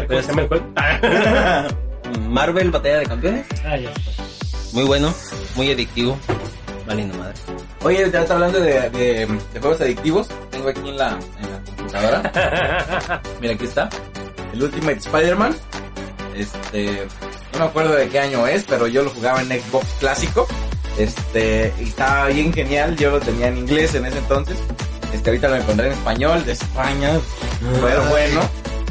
¿Cómo 0.07 0.21
se 0.21 0.27
llama 0.27 0.41
el 0.43 0.47
juego? 0.47 0.65
Marvel 2.29 2.69
Batalla 2.71 2.97
de 2.99 3.05
Campeones. 3.07 3.45
Ah, 3.65 3.75
ya. 3.77 3.89
Muy 4.75 4.83
bueno, 4.83 5.11
muy 5.55 5.71
adictivo. 5.71 6.17
Valiendo 6.85 7.17
madre. 7.17 7.33
Oye, 7.83 8.11
ya 8.11 8.21
está 8.21 8.33
hablando 8.35 8.59
de, 8.59 8.89
de- 8.91 9.25
de 9.53 9.59
juegos 9.59 9.81
adictivos. 9.81 10.27
Tengo 10.51 10.69
aquí 10.69 10.87
en 10.87 10.97
la, 10.97 11.17
en 11.41 11.51
la 11.51 11.61
computadora. 11.65 13.21
Mira, 13.41 13.53
aquí 13.55 13.63
está. 13.65 13.89
El 14.53 14.61
Ultimate 14.63 14.97
Spider-Man. 14.99 15.55
Este. 16.35 17.07
No 17.53 17.59
me 17.59 17.65
acuerdo 17.65 17.93
de 17.95 18.09
qué 18.09 18.19
año 18.19 18.45
es, 18.45 18.65
pero 18.65 18.85
yo 18.87 19.01
lo 19.03 19.09
jugaba 19.09 19.41
en 19.41 19.47
Xbox 19.47 19.87
clásico. 19.99 20.45
Este. 20.99 21.73
Y 21.79 21.85
estaba 21.85 22.27
bien 22.27 22.53
genial. 22.53 22.95
Yo 22.97 23.11
lo 23.11 23.19
tenía 23.19 23.47
en 23.47 23.57
inglés 23.59 23.95
en 23.95 24.05
ese 24.05 24.17
entonces. 24.19 24.57
Este, 25.13 25.29
ahorita 25.29 25.47
lo 25.47 25.55
encontré 25.55 25.87
en 25.87 25.93
español, 25.93 26.45
de 26.45 26.51
España. 26.51 27.11
Pero 27.81 28.03
bueno. 28.09 28.41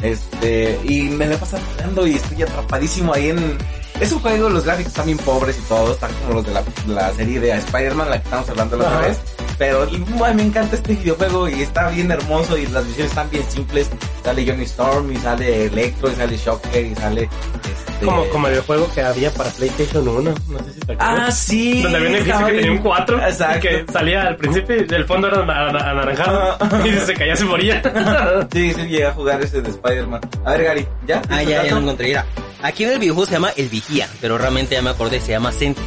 Este. 0.01 0.79
Y 0.83 1.03
me 1.03 1.27
la 1.27 1.37
paso 1.37 1.57
jugando 1.75 2.05
y 2.07 2.15
estoy 2.15 2.41
atrapadísimo 2.41 3.13
ahí 3.13 3.29
en. 3.29 3.57
Es 3.99 4.11
un 4.11 4.19
juego, 4.19 4.49
los 4.49 4.65
gráficos 4.65 4.91
están 4.91 5.05
bien 5.05 5.17
pobres 5.17 5.57
y 5.57 5.61
todo, 5.61 5.93
están 5.93 6.13
como 6.15 6.33
los 6.33 6.45
de 6.45 6.51
la, 6.51 6.63
la 6.87 7.13
serie 7.13 7.39
de 7.39 7.51
Spider-Man, 7.51 8.09
la 8.09 8.17
que 8.17 8.25
estamos 8.25 8.49
hablando 8.49 8.77
la 8.77 8.87
otra 8.87 8.99
vez. 9.07 9.19
Pero 9.57 9.87
y, 9.89 10.03
ay, 10.23 10.33
me 10.35 10.43
encanta 10.43 10.75
este 10.75 10.95
videojuego 10.95 11.47
y 11.47 11.61
está 11.61 11.89
bien 11.89 12.11
hermoso 12.11 12.57
y 12.57 12.65
las 12.67 12.83
misiones 12.85 13.11
están 13.11 13.29
bien 13.29 13.43
simples. 13.49 13.89
Sale 14.23 14.45
Johnny 14.45 14.63
Storm 14.65 15.11
y 15.11 15.17
sale 15.17 15.65
Electro 15.67 16.11
y 16.11 16.15
sale 16.15 16.37
Shocker 16.37 16.85
y 16.85 16.95
sale 16.95 17.21
este... 17.23 18.05
Como, 18.05 18.25
como 18.25 18.47
el 18.49 18.59
juego 18.59 18.89
que 18.93 19.01
había 19.01 19.31
para 19.31 19.49
PlayStation 19.51 20.05
1. 20.05 20.21
No 20.21 20.33
sé 20.59 20.73
si 20.73 20.79
te 20.81 20.93
acuerdas. 20.93 21.19
Ah, 21.29 21.31
sí. 21.31 21.81
Donde 21.81 21.97
había 21.97 22.09
un 22.09 22.15
edificio 22.15 22.45
que 22.45 22.51
tenía 22.53 22.71
un 22.71 22.77
4 22.79 23.19
Exacto. 23.27 23.59
que 23.61 23.85
salía 23.93 24.21
al 24.23 24.35
principio 24.35 24.75
y 24.75 24.83
del 24.83 25.05
fondo 25.05 25.27
era 25.29 25.41
ana- 25.43 25.69
ana- 25.69 25.89
anaranjado 25.91 26.57
y 26.85 26.91
si 26.91 26.99
se 26.99 27.13
caía 27.13 27.35
se 27.37 27.45
moría. 27.45 27.81
Sí, 28.51 28.73
sí, 28.73 28.81
llegué 28.81 29.05
a 29.05 29.13
jugar 29.13 29.41
ese 29.41 29.61
de 29.61 29.69
Spider-Man. 29.69 30.19
A 30.43 30.51
ver, 30.51 30.63
Gary, 30.63 30.87
¿ya? 31.07 31.21
Ah, 31.29 31.37
¿Listo 31.37 31.51
ya, 31.51 31.63
ya 31.63 31.71
lo 31.71 31.77
encontré. 31.79 32.07
Mira, 32.07 32.25
aquí 32.61 32.83
en 32.83 32.91
el 32.91 32.99
videojuego 32.99 33.25
se 33.27 33.31
llama 33.33 33.49
El 33.55 33.69
Vigía, 33.69 34.09
pero 34.19 34.37
realmente 34.37 34.75
ya 34.75 34.81
me 34.81 34.89
acordé, 34.89 35.21
se 35.21 35.31
llama 35.31 35.53
Sentry. 35.53 35.83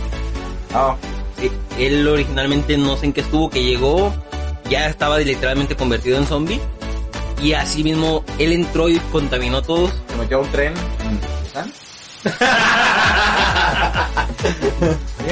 Ah, 0.74 0.96
Sí, 1.02 1.17
él 1.78 2.08
originalmente 2.08 2.76
no 2.76 2.96
sé 2.96 3.06
en 3.06 3.12
qué 3.12 3.20
estuvo, 3.22 3.50
que 3.50 3.62
llegó, 3.62 4.14
ya 4.70 4.86
estaba 4.86 5.18
literalmente 5.18 5.76
convertido 5.76 6.18
en 6.18 6.26
zombie. 6.26 6.60
Y 7.42 7.52
así 7.52 7.84
mismo 7.84 8.24
él 8.38 8.52
entró 8.52 8.88
y 8.88 8.98
contaminó 9.12 9.62
todo. 9.62 9.88
se 10.08 10.16
metió 10.16 10.38
a 10.38 10.40
un 10.40 10.50
tren 10.50 10.74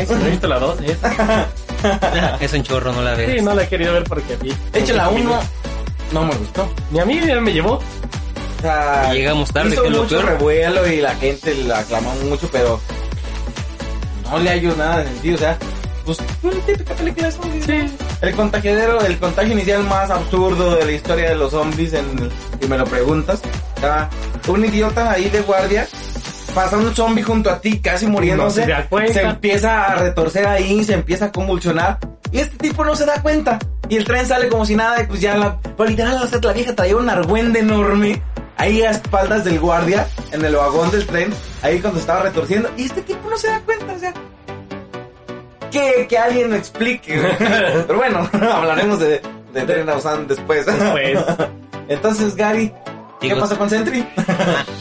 no 0.09 0.27
he 0.27 0.31
visto 0.31 0.49
la 0.49 0.59
2, 0.59 0.81
¿eh? 0.83 0.97
Es 2.41 2.53
un 2.53 2.63
chorro, 2.63 2.93
no 2.93 3.03
la 3.03 3.15
ves. 3.15 3.37
Sí, 3.37 3.43
no 3.43 3.55
la 3.55 3.65
he 3.65 3.69
querido 3.69 3.93
ver 3.93 4.05
porque 4.05 4.35
a 4.35 4.39
mí. 4.39 4.53
De 4.73 4.81
hecho, 4.81 4.95
la 4.95 5.09
1 5.09 5.41
no 6.13 6.25
me 6.25 6.35
gustó. 6.35 6.69
Ni 6.91 7.01
a 7.01 7.05
mí 7.05 7.21
ni 7.21 7.31
a 7.31 7.35
mí 7.37 7.41
me 7.41 7.53
llevó. 7.53 7.75
O 7.75 8.63
sea, 8.63 9.13
Llegamos 9.13 9.53
tarde, 9.53 9.73
hizo 9.73 9.83
que 9.83 9.89
es 9.89 9.95
lo 9.95 10.07
peor. 10.07 10.25
revuelo 10.25 10.87
y 10.87 11.01
la 11.01 11.15
gente 11.17 11.55
la 11.65 11.81
aclamó 11.81 12.15
mucho, 12.25 12.49
pero 12.51 12.81
no 14.31 14.39
le 14.39 14.51
ayudó 14.51 14.77
nada 14.77 14.99
de 14.99 15.05
sentido. 15.07 15.37
O 15.37 15.39
sea, 15.39 15.59
pues 16.07 16.19
una 16.43 16.61
típica 16.65 16.95
película 16.95 17.27
de 17.27 17.33
zombies. 17.33 17.65
Sí. 17.65 17.97
El 18.23 18.35
contagiadero, 18.35 19.01
el 19.03 19.19
contagio 19.19 19.53
inicial 19.53 19.85
más 19.85 20.11
absurdo 20.11 20.77
de 20.77 20.87
la 20.87 20.93
historia 20.93 21.29
de 21.29 21.35
los 21.35 21.51
zombies, 21.51 21.93
en, 21.93 22.31
si 22.61 22.69
me 22.69 22.79
lo 22.79 22.85
preguntas. 22.85 23.43
Sea, 23.81 24.09
un 24.49 24.65
idiota 24.65 25.11
ahí 25.11 25.29
de 25.29 25.43
guardia 25.43 25.87
pasa 26.55 26.79
un 26.79 26.95
zombie 26.95 27.23
junto 27.23 27.51
a 27.51 27.61
ti, 27.61 27.81
casi 27.81 28.07
muriéndose. 28.07 28.67
No 28.67 29.09
se 29.13 29.21
empieza 29.21 29.85
a 29.85 29.97
retorcer 29.97 30.47
ahí, 30.47 30.83
se 30.85 30.95
empieza 30.95 31.27
a 31.27 31.33
convulsionar. 31.33 31.99
Y 32.33 32.39
este 32.39 32.57
tipo 32.57 32.83
no 32.83 32.97
se 32.97 33.05
da 33.05 33.21
cuenta. 33.21 33.59
Y 33.91 33.97
el 33.97 34.05
tren 34.05 34.27
sale 34.27 34.49
como 34.49 34.65
si 34.65 34.75
nada, 34.75 35.03
y 35.03 35.07
pues 35.07 35.21
ya 35.21 35.37
la. 35.37 35.61
Pero 35.61 35.91
literal, 35.91 36.29
sea, 36.29 36.41
la 36.43 36.53
vieja 36.55 36.75
traía 36.75 36.97
un 36.97 37.11
argüende 37.11 37.61
enorme. 37.61 38.23
Ahí 38.57 38.81
a 38.81 38.91
espaldas 38.91 39.45
del 39.45 39.61
guardia, 39.61 40.09
en 40.33 40.43
el 40.43 40.57
vagón 40.57 40.91
del 40.91 41.07
tren, 41.07 41.31
ahí 41.61 41.79
cuando 41.79 42.01
estaba 42.01 42.23
retorciendo. 42.23 42.71
Y 42.79 42.85
este 42.85 43.03
tipo 43.03 43.29
no 43.29 43.37
se 43.37 43.49
da 43.49 43.61
cuenta, 43.61 43.93
o 43.93 43.99
sea. 43.99 44.15
Que, 45.71 46.07
que 46.09 46.19
alguien 46.19 46.51
lo 46.51 46.57
explique. 46.57 47.21
Pero 47.39 47.97
bueno, 47.97 48.29
hablaremos 48.53 48.99
de, 49.01 49.21
de 49.53 49.63
Tren 49.63 49.89
a 49.89 49.95
Busan 49.95 50.27
después. 50.27 50.65
Después. 50.67 51.19
Entonces, 51.89 52.35
Gary, 52.35 52.73
¿qué 53.21 53.29
Digo- 53.29 53.41
pasó 53.41 53.57
con 53.59 53.69
Sentry? 53.71 54.07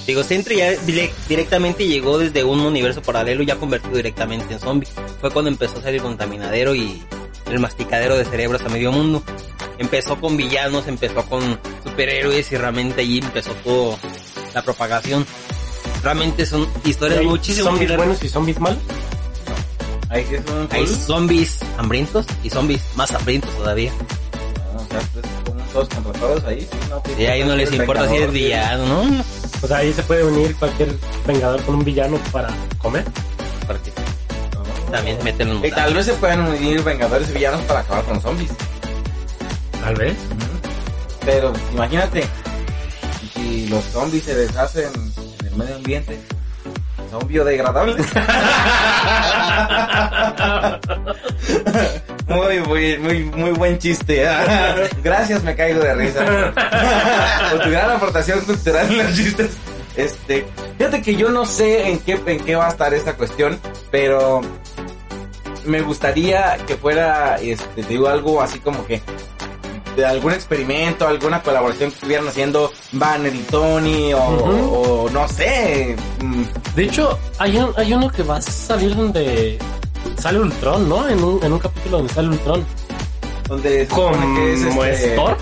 Digo, 0.07 0.23
Sentry 0.23 0.57
ya 0.57 0.71
direc- 0.73 1.11
directamente 1.27 1.87
llegó 1.87 2.17
desde 2.17 2.43
un 2.43 2.59
universo 2.61 3.01
paralelo 3.01 3.43
ya 3.43 3.55
convertido 3.57 3.95
directamente 3.97 4.53
en 4.53 4.59
zombie. 4.59 4.87
Fue 5.21 5.29
cuando 5.31 5.49
empezó 5.51 5.77
a 5.79 5.81
ser 5.81 5.95
el 5.95 6.01
contaminadero 6.01 6.73
y 6.75 7.03
el 7.51 7.59
masticadero 7.59 8.17
de 8.17 8.25
cerebros 8.25 8.61
a 8.63 8.69
medio 8.69 8.91
mundo. 8.91 9.21
Empezó 9.77 10.19
con 10.19 10.37
villanos, 10.37 10.87
empezó 10.87 11.23
con 11.25 11.59
superhéroes 11.83 12.51
y 12.51 12.57
realmente 12.57 13.01
allí 13.01 13.19
empezó 13.19 13.51
todo 13.63 13.99
la 14.53 14.61
propagación. 14.61 15.25
Realmente 16.01 16.45
son 16.45 16.67
historias 16.85 17.23
muchísimo 17.23 17.69
zombies 17.69 17.95
buenos 17.97 18.23
y 18.23 18.29
zombies 18.29 18.59
malos. 18.59 18.79
Un 20.23 20.67
Hay 20.71 20.85
full. 20.87 20.95
zombies 20.95 21.59
hambrientos 21.77 22.25
y 22.43 22.49
zombies 22.49 22.81
más 22.95 23.11
hambrientos 23.11 23.53
todavía. 23.57 23.91
No, 24.73 24.81
o 24.81 24.87
sea, 24.87 24.99
pues, 25.13 25.25
como 25.45 25.61
un 25.61 25.67
todos 25.69 25.89
contra 25.89 26.13
todos 26.13 26.43
ahí. 26.45 26.67
no 26.89 26.97
te 27.01 27.21
Y 27.21 27.25
a 27.25 27.35
ellos 27.35 27.47
no 27.49 27.55
les 27.55 27.71
importa 27.73 28.07
si 28.09 28.15
es 28.17 28.31
villano, 28.31 28.85
¿no? 28.85 29.23
O 29.61 29.67
sea, 29.67 29.77
ahí 29.77 29.91
se 29.93 30.03
puede 30.03 30.23
unir 30.23 30.55
cualquier 30.57 30.93
vengador 31.25 31.61
con 31.63 31.75
un 31.75 31.83
villano 31.83 32.17
para 32.31 32.49
comer. 32.77 33.03
Porque 33.67 33.91
No. 34.53 34.91
también 34.91 35.17
meten 35.23 35.53
los 35.53 35.65
Y 35.65 35.71
tal 35.71 35.93
vez 35.93 36.05
se 36.05 36.13
puedan 36.13 36.41
unir 36.47 36.81
vengadores 36.83 37.29
y 37.29 37.33
villanos 37.33 37.61
para 37.63 37.79
acabar 37.81 38.03
con 38.05 38.13
los 38.15 38.23
zombies. 38.23 38.51
Tal 39.81 39.95
vez. 39.95 40.15
Pero 41.25 41.51
imagínate, 41.73 42.23
si 43.33 43.67
los 43.67 43.83
zombies 43.85 44.23
se 44.23 44.35
deshacen 44.35 44.91
en 45.41 45.47
el 45.47 45.55
medio 45.55 45.75
ambiente, 45.75 46.19
son 47.19 47.27
biodegradables. 47.27 48.05
muy, 52.27 52.59
muy, 52.59 52.97
muy, 52.97 53.23
muy 53.23 53.51
buen 53.51 53.77
chiste. 53.79 54.27
Gracias, 55.03 55.43
me 55.43 55.55
caigo 55.55 55.81
de 55.81 55.95
risa. 55.95 56.25
Por 57.51 57.61
tu 57.61 57.69
gran 57.69 57.91
aportación 57.91 58.41
cultural 58.41 58.91
en 58.91 58.97
los 58.97 59.15
chistes. 59.15 59.51
Este, 59.95 60.45
fíjate 60.77 61.01
que 61.01 61.15
yo 61.15 61.29
no 61.29 61.45
sé 61.45 61.89
en 61.89 61.99
qué, 61.99 62.19
en 62.25 62.43
qué 62.43 62.55
va 62.57 62.67
a 62.67 62.69
estar 62.69 62.93
esta 62.93 63.13
cuestión, 63.13 63.57
pero 63.91 64.41
me 65.63 65.79
gustaría 65.81 66.57
que 66.67 66.75
fuera, 66.75 67.37
este, 67.37 67.81
te 67.81 67.87
digo 67.87 68.09
algo 68.09 68.41
así 68.41 68.59
como 68.59 68.85
que 68.85 69.01
de 69.95 70.05
algún 70.05 70.33
experimento, 70.33 71.07
alguna 71.07 71.41
colaboración 71.41 71.89
que 71.91 71.95
estuvieran 71.95 72.27
haciendo 72.27 72.71
Banner 72.91 73.33
y 73.33 73.39
Tony 73.43 74.13
o, 74.13 75.09
no 75.11 75.27
sé. 75.27 75.95
mm, 76.21 76.43
De 76.75 76.83
hecho, 76.83 77.17
hay, 77.39 77.57
un, 77.57 77.71
hay 77.77 77.93
uno 77.93 78.09
que 78.09 78.23
va 78.23 78.37
a 78.37 78.41
salir 78.41 78.95
donde 78.95 79.57
sale 80.19 80.39
Ultron, 80.39 80.87
¿no? 80.89 81.07
En 81.07 81.23
un, 81.23 81.43
en 81.43 81.53
un 81.53 81.59
capítulo 81.59 81.97
donde 81.97 82.13
sale 82.13 82.29
Ultron. 82.29 82.65
Donde 83.47 83.87
Como 83.87 84.83
es, 84.83 84.99
este- 85.01 85.15
Thor. 85.15 85.37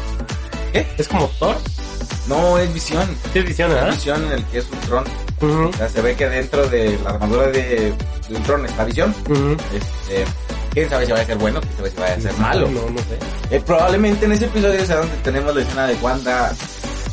¿Qué? 0.74 0.88
Es 0.98 1.08
como 1.08 1.28
Thor. 1.40 1.56
No, 2.28 2.58
es 2.58 2.74
visión. 2.74 3.08
Es 3.34 3.46
visión, 3.46 3.70
Es 3.72 3.76
¿verdad? 3.76 3.94
visión 3.94 4.24
en 4.26 4.32
el 4.34 4.46
que 4.46 4.58
es 4.60 4.66
Ultron. 4.72 5.04
O 5.42 5.74
sea, 5.78 5.90
se 5.90 6.02
ve 6.02 6.16
que 6.16 6.30
dentro 6.30 6.68
de 6.70 6.98
la 7.04 7.12
armadura 7.12 7.48
de, 7.48 7.94
de 8.30 8.36
Ultron 8.36 8.66
está 8.66 8.86
visión. 8.86 9.14
ujú. 9.30 9.58
Este, 9.76 10.24
quién 10.74 10.90
sabe 10.90 11.06
si 11.06 11.12
va 11.12 11.20
a 11.20 11.26
ser 11.26 11.38
bueno, 11.38 11.62
quién 11.62 11.74
sabe 11.78 11.90
si 11.92 11.98
va 11.98 12.06
a 12.08 12.20
ser 12.20 12.34
malo. 12.40 12.68
No, 12.70 12.90
no 12.90 12.98
sé. 13.00 13.56
Eh, 13.56 13.62
probablemente 13.66 14.26
en 14.26 14.32
ese 14.34 14.46
episodio 14.46 14.86
sea 14.86 14.98
donde 14.98 15.16
tenemos 15.18 15.56
la 15.56 15.62
escena 15.62 15.88
de 15.88 15.96
Wanda 15.96 16.52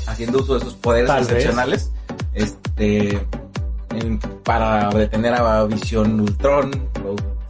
haciendo 0.06 0.38
uso 0.38 0.58
de 0.58 0.64
sus 0.64 0.74
poderes 0.74 1.10
excepcionales. 1.10 1.90
Este. 2.34 3.20
para 4.44 4.88
detener 4.90 5.34
a 5.34 5.64
Visión 5.64 6.20
Ultron. 6.20 6.66
Ultron 7.04 7.40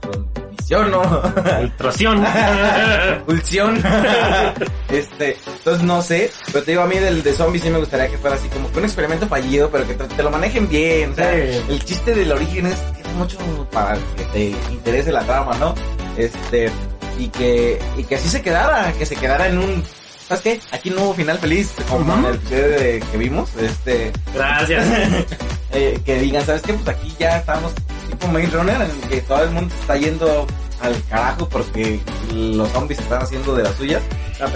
Ultración, 0.71 0.91
¿no? 0.91 1.63
Ultración. 1.63 2.25
Pulsión. 3.27 3.77
este, 4.89 5.37
entonces 5.59 5.83
no 5.83 6.01
sé, 6.03 6.31
pero 6.53 6.65
te 6.65 6.71
digo, 6.73 6.83
a 6.83 6.87
mí 6.87 6.97
del 6.97 7.23
de 7.23 7.33
zombies 7.33 7.65
sí 7.65 7.71
me 7.71 7.79
gustaría 7.79 8.09
que 8.09 8.19
fuera 8.19 8.37
así 8.37 8.49
como 8.49 8.71
que 8.71 8.79
un 8.79 8.85
experimento 8.85 9.27
fallido, 9.27 9.69
pero 9.71 9.87
que 9.87 9.95
te, 9.95 10.05
te 10.05 10.23
lo 10.23 10.31
manejen 10.31 10.69
bien. 10.69 11.13
O 11.13 11.15
sea, 11.17 11.33
Sí. 11.33 11.61
el 11.71 11.85
chiste 11.85 12.15
del 12.15 12.31
origen 12.33 12.67
es 12.67 12.77
que 12.79 13.03
es 13.03 13.09
mucho 13.17 13.39
para 13.73 13.95
que 14.17 14.25
te 14.33 14.45
interese 14.73 15.11
la 15.13 15.23
trama, 15.25 15.57
¿no? 15.59 15.75
Este, 16.17 16.71
y 17.19 17.29
que, 17.29 17.81
y 17.97 18.05
que 18.05 18.17
así 18.17 18.29
se 18.29 18.43
quedara, 18.43 18.93
que 18.93 19.07
se 19.07 19.17
quedara 19.17 19.49
en 19.49 19.59
un, 19.59 19.83
¿sabes 20.27 20.43
qué? 20.43 20.61
Aquí 20.73 20.91
no 20.91 21.03
hubo 21.03 21.15
final 21.15 21.39
feliz, 21.39 21.73
como 21.89 22.15
en 22.15 22.25
el 22.27 22.35
episodio 22.37 22.69
de- 22.69 23.05
que 23.13 23.19
vimos, 23.19 23.51
este, 23.61 24.13
Gracias. 24.35 24.87
eh, 25.73 26.01
que 26.05 26.19
digan, 26.21 26.45
¿sabes 26.47 26.63
qué? 26.63 26.73
Pues 26.75 26.97
aquí 26.97 27.15
ya 27.19 27.39
estamos 27.39 27.73
tipo 28.11 28.27
Maze 28.29 28.47
Runner, 28.49 28.75
en 28.77 28.83
el 28.83 29.01
que 29.09 29.21
todo 29.23 29.45
el 29.45 29.51
mundo 29.51 29.75
se 29.75 29.81
está 29.83 29.97
yendo 29.97 30.47
al 30.81 31.03
carajo 31.11 31.49
porque 31.49 32.01
los 32.33 32.69
zombies 32.71 32.99
están 33.01 33.23
haciendo 33.23 33.55
de 33.55 33.65
las 33.65 33.75
suyas. 33.77 34.03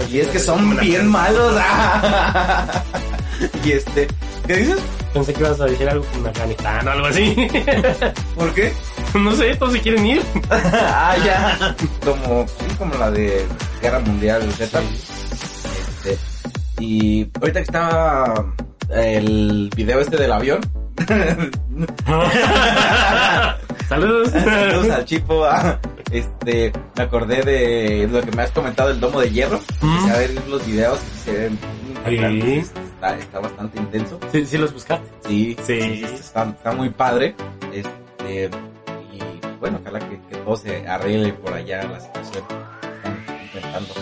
Y 0.09 0.19
es 0.19 0.27
que 0.29 0.39
son 0.39 0.75
bien 0.77 1.07
malos. 1.07 1.53
y 3.63 3.71
este, 3.71 4.07
¿qué 4.47 4.55
dices? 4.55 4.79
Pensé 5.13 5.33
que 5.33 5.39
ibas 5.41 5.61
a 5.61 5.65
decir 5.65 5.87
algo 5.87 6.03
como 6.05 6.27
Afganistán 6.27 6.87
o 6.87 6.91
algo 6.91 7.05
así. 7.07 7.35
¿Por 8.35 8.51
qué? 8.55 8.73
no 9.23 9.35
sé, 9.35 9.55
todos 9.55 9.73
se 9.73 9.81
quieren 9.81 10.05
ir. 10.05 10.21
ah, 10.49 11.15
ya. 11.25 11.75
Como, 12.03 12.45
sí, 12.47 12.65
como 12.77 12.95
la 12.95 13.11
de 13.11 13.45
Guerra 13.81 13.99
Mundial 13.99 14.43
Z. 14.53 14.79
Este, 14.81 16.17
y 16.79 17.27
ahorita 17.39 17.59
que 17.59 17.63
estaba 17.65 18.45
el 18.89 19.69
video 19.75 19.99
este 19.99 20.17
del 20.17 20.31
avión. 20.31 20.59
Saludos. 23.89 24.29
Saludos 24.31 24.89
al 24.89 25.05
Chipo. 25.05 25.45
ah, 25.45 25.79
Este, 26.11 26.71
me 26.95 27.03
acordé 27.03 27.41
de 27.43 28.07
lo 28.11 28.21
que 28.21 28.31
me 28.31 28.43
has 28.43 28.51
comentado 28.51 28.89
del 28.89 28.99
domo 28.99 29.19
de 29.21 29.29
hierro. 29.31 29.59
Mm. 29.81 30.09
A 30.09 30.17
ver 30.17 30.31
los 30.47 30.65
videos 30.65 30.99
y 30.99 31.17
se 31.25 31.31
ven. 31.33 31.59
Sí. 32.07 32.63
Está, 32.95 33.17
está 33.17 33.39
bastante 33.39 33.79
intenso. 33.79 34.19
¿Sí, 34.31 34.45
sí 34.45 34.57
los 34.57 34.73
buscaste? 34.73 35.07
Sí, 35.27 35.55
Sí. 35.65 36.03
está, 36.03 36.43
está 36.49 36.71
muy 36.71 36.89
padre. 36.89 37.35
Este, 37.73 38.49
bueno, 39.59 39.79
ojalá 39.81 39.99
que, 39.99 40.19
que 40.29 40.35
todo 40.37 40.55
se 40.55 40.87
arregle 40.87 41.33
por 41.33 41.53
allá 41.53 41.83
la 41.83 41.99
situación 41.99 42.43
que 42.47 42.55
están 42.55 43.39
enfrentando. 43.41 43.93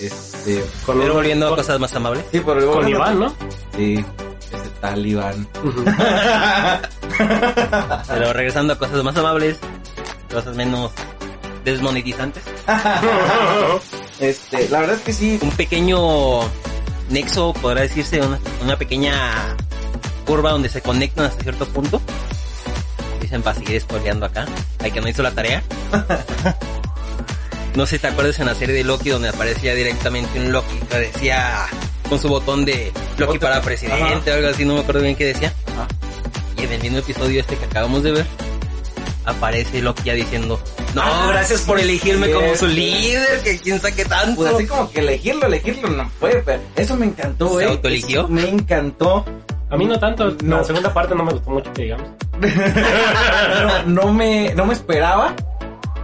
Este, 0.00 0.64
Con 0.84 0.98
Pero 0.98 1.14
volviendo 1.14 1.46
a 1.52 1.56
cosas 1.56 1.78
más 1.78 1.94
amables. 1.94 2.24
sí, 2.32 2.40
por 2.40 2.58
el 2.58 2.66
Con 2.66 2.88
Iván, 2.88 3.20
¿no? 3.20 3.34
Sí, 3.76 4.04
ese 4.52 4.68
tal 4.80 5.06
Iván. 5.06 5.46
Pero 8.08 8.32
regresando 8.32 8.72
a 8.72 8.78
cosas 8.78 9.02
más 9.04 9.16
amables, 9.16 9.58
cosas 10.32 10.56
menos 10.56 10.90
desmonetizantes. 11.64 12.42
Este, 14.20 14.68
la 14.68 14.80
verdad 14.80 14.96
es 14.96 15.02
que 15.02 15.12
sí, 15.12 15.38
Un 15.42 15.50
pequeño 15.50 15.98
nexo, 17.10 17.52
podrá 17.54 17.80
decirse, 17.80 18.20
una, 18.20 18.38
una 18.62 18.76
pequeña 18.76 19.12
curva 20.24 20.52
donde 20.52 20.68
se 20.68 20.80
conectan 20.80 21.24
hasta 21.26 21.42
cierto 21.42 21.66
punto. 21.66 22.00
Dicen 23.32 23.42
para 23.42 23.58
seguir 23.58 23.80
spoileando 23.80 24.26
acá. 24.26 24.44
Hay 24.80 24.90
que 24.90 25.00
no 25.00 25.08
hizo 25.08 25.22
la 25.22 25.30
tarea. 25.30 25.62
no 27.74 27.86
sé 27.86 27.96
si 27.96 28.02
te 28.02 28.08
acuerdas 28.08 28.38
en 28.40 28.44
la 28.44 28.54
serie 28.54 28.74
de 28.74 28.84
Loki 28.84 29.08
donde 29.08 29.30
aparecía 29.30 29.74
directamente 29.74 30.38
un 30.38 30.52
Loki 30.52 30.76
que 30.90 30.98
decía 30.98 31.66
con 32.10 32.18
su 32.18 32.28
botón 32.28 32.66
de 32.66 32.92
Loki 33.16 33.38
para 33.38 33.62
presidente 33.62 34.30
o 34.30 34.34
algo 34.34 34.48
así, 34.48 34.66
no 34.66 34.74
me 34.74 34.80
acuerdo 34.80 35.00
bien 35.00 35.16
qué 35.16 35.24
decía. 35.24 35.50
Ajá. 35.68 35.88
Y 36.58 36.64
en 36.64 36.72
el 36.72 36.82
mismo 36.82 36.98
episodio 36.98 37.40
este 37.40 37.56
que 37.56 37.64
acabamos 37.64 38.02
de 38.02 38.12
ver, 38.12 38.26
aparece 39.24 39.80
Loki 39.80 40.02
ya 40.02 40.12
diciendo, 40.12 40.62
no, 40.94 41.00
Ah, 41.02 41.28
gracias 41.30 41.62
por 41.62 41.78
sí, 41.78 41.84
elegirme 41.84 42.30
como 42.32 42.54
su 42.54 42.66
líder, 42.66 43.40
que 43.42 43.58
quién 43.60 43.80
sabe 43.80 44.04
tanto. 44.04 44.42
Pues 44.42 44.52
así 44.52 44.66
como 44.66 44.90
que 44.90 45.00
elegirlo, 45.00 45.46
elegirlo 45.46 45.88
no 45.88 46.10
fue, 46.20 46.42
pero 46.44 46.60
eso 46.76 46.96
me 46.98 47.06
encantó, 47.06 47.58
¿Se 47.58 47.64
eh. 47.64 47.68
autoeligió? 47.68 48.28
Me 48.28 48.46
encantó. 48.46 49.24
A 49.72 49.76
mí 49.76 49.84
no 49.86 49.98
tanto. 49.98 50.36
No. 50.44 50.58
La 50.58 50.64
segunda 50.64 50.92
parte 50.92 51.14
no 51.14 51.24
me 51.24 51.32
gustó 51.32 51.50
mucho, 51.50 51.72
que 51.72 51.82
digamos. 51.82 52.08
no, 53.86 54.04
no 54.04 54.12
me, 54.12 54.54
no 54.54 54.66
me 54.66 54.74
esperaba 54.74 55.34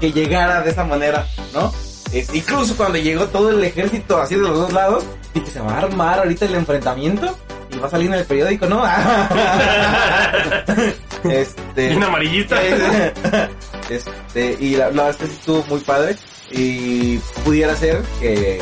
que 0.00 0.10
llegara 0.10 0.62
de 0.62 0.70
esa 0.70 0.84
manera, 0.84 1.26
¿no? 1.52 1.70
Es- 2.12 2.34
incluso 2.34 2.76
cuando 2.76 2.96
llegó 2.98 3.26
todo 3.26 3.50
el 3.50 3.62
ejército 3.62 4.18
así 4.18 4.34
de 4.36 4.40
los 4.42 4.54
dos 4.58 4.72
lados, 4.72 5.04
y 5.34 5.40
que 5.40 5.50
se 5.50 5.60
va 5.60 5.72
a 5.74 5.78
armar 5.78 6.20
ahorita 6.20 6.46
el 6.46 6.54
enfrentamiento 6.54 7.36
y 7.70 7.76
va 7.78 7.88
a 7.88 7.90
salir 7.90 8.06
en 8.08 8.14
el 8.14 8.24
periódico, 8.24 8.64
¿no? 8.66 8.82
este. 11.24 11.88
Bien 11.88 12.02
amarillista. 12.02 12.56
Este, 13.90 14.54
y 14.60 14.76
la, 14.76 14.90
la 14.90 15.04
verdad 15.04 15.10
es 15.10 15.16
que 15.16 15.24
estuvo 15.24 15.64
muy 15.68 15.80
padre. 15.80 16.14
Y 16.50 17.16
pudiera 17.42 17.74
ser 17.74 18.02
que, 18.20 18.60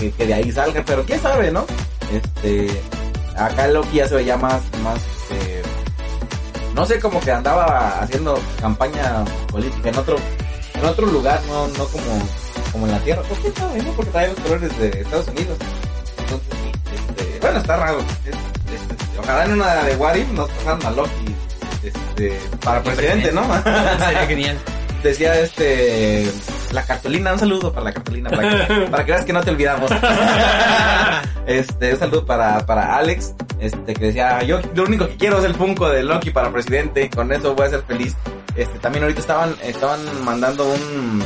que, 0.00 0.10
que 0.10 0.26
de 0.26 0.34
ahí 0.34 0.50
salga, 0.50 0.82
pero 0.84 1.04
quién 1.04 1.20
sabe, 1.22 1.52
¿no? 1.52 1.64
Este, 2.12 2.66
acá 3.38 3.66
Loki 3.68 3.96
ya 3.98 4.08
se 4.08 4.14
veía 4.16 4.36
más, 4.36 4.60
más, 4.82 4.96
este, 5.30 5.62
no 6.74 6.84
sé, 6.86 6.98
como 7.00 7.20
que 7.20 7.30
andaba 7.32 7.98
haciendo 8.00 8.38
campaña 8.60 9.24
política 9.50 9.88
en 9.88 9.96
otro, 9.98 10.16
en 10.74 10.84
otro 10.84 11.06
lugar, 11.06 11.40
no, 11.48 11.66
no 11.68 11.84
como, 11.86 12.22
como 12.72 12.86
en 12.86 12.92
la 12.92 12.98
Tierra. 13.00 13.22
¿Por 13.22 13.38
qué 13.38 13.50
sabe, 13.58 13.82
no? 13.82 13.92
Porque 13.92 14.10
trae 14.10 14.28
los 14.28 14.38
colores 14.40 14.78
de 14.78 14.88
Estados 15.00 15.28
Unidos. 15.28 15.58
Entonces, 16.18 16.54
este, 16.94 17.38
bueno, 17.40 17.58
está 17.58 17.76
raro. 17.76 17.98
Es- 17.98 18.34
es- 18.74 18.80
este, 18.82 19.18
ojalá 19.18 19.44
en 19.44 19.52
una 19.54 19.74
de 19.84 19.96
What 19.96 20.14
If 20.16 20.28
nos 20.30 20.48
pasaran 20.50 20.86
a 20.86 20.90
Loki, 20.90 21.34
este, 21.82 22.40
para 22.64 22.82
presidente, 22.82 23.32
¿no? 23.32 23.42
Sería 24.04 24.26
genial. 24.26 24.58
decía 25.02 25.38
este 25.40 26.30
la 26.72 26.84
cartulina, 26.84 27.32
un 27.32 27.38
saludo 27.38 27.72
para 27.72 27.84
la 27.84 27.92
cartulina, 27.92 28.30
para 28.30 28.66
que, 28.66 28.74
para 28.90 29.04
que 29.04 29.12
veas 29.12 29.24
que 29.24 29.32
no 29.32 29.42
te 29.42 29.50
olvidamos. 29.50 29.90
este, 31.46 31.94
un 31.94 31.98
saludo 31.98 32.24
para, 32.24 32.64
para 32.66 32.96
Alex, 32.96 33.34
este, 33.60 33.94
que 33.94 34.06
decía, 34.06 34.42
yo 34.42 34.60
lo 34.74 34.84
único 34.84 35.06
que 35.06 35.16
quiero 35.16 35.38
es 35.38 35.44
el 35.44 35.54
Funko 35.54 35.88
de 35.88 36.02
Loki 36.02 36.30
para 36.30 36.50
presidente, 36.50 37.10
con 37.10 37.32
eso 37.32 37.54
voy 37.54 37.66
a 37.66 37.70
ser 37.70 37.82
feliz. 37.82 38.16
Este, 38.56 38.78
también 38.78 39.04
ahorita 39.04 39.20
estaban, 39.20 39.54
estaban 39.62 40.00
mandando 40.24 40.64
un, 40.68 41.22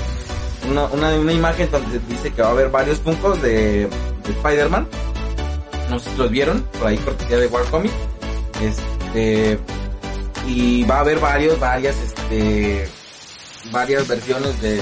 una, 0.70 0.84
una, 0.86 1.14
una 1.14 1.32
imagen 1.32 1.70
donde 1.70 1.99
dice 2.09 2.32
que 2.32 2.43
va 2.43 2.49
a 2.49 2.53
haber 2.53 2.68
varios 2.68 2.99
Funkos 2.99 3.40
de, 3.40 3.88
de 4.24 4.30
Spider-Man. 4.30 4.86
No 5.90 5.99
sé 5.99 6.11
si 6.11 6.16
los 6.16 6.30
vieron, 6.30 6.62
por 6.78 6.88
ahí 6.88 6.97
cortesía 6.99 7.38
de 7.38 7.47
Warcomic. 7.47 7.93
Este, 8.62 9.59
y 10.47 10.84
va 10.84 10.97
a 10.97 11.01
haber 11.01 11.18
varios, 11.18 11.59
varias, 11.59 11.97
este, 11.97 12.88
varias 13.70 14.07
versiones 14.09 14.61
de, 14.61 14.80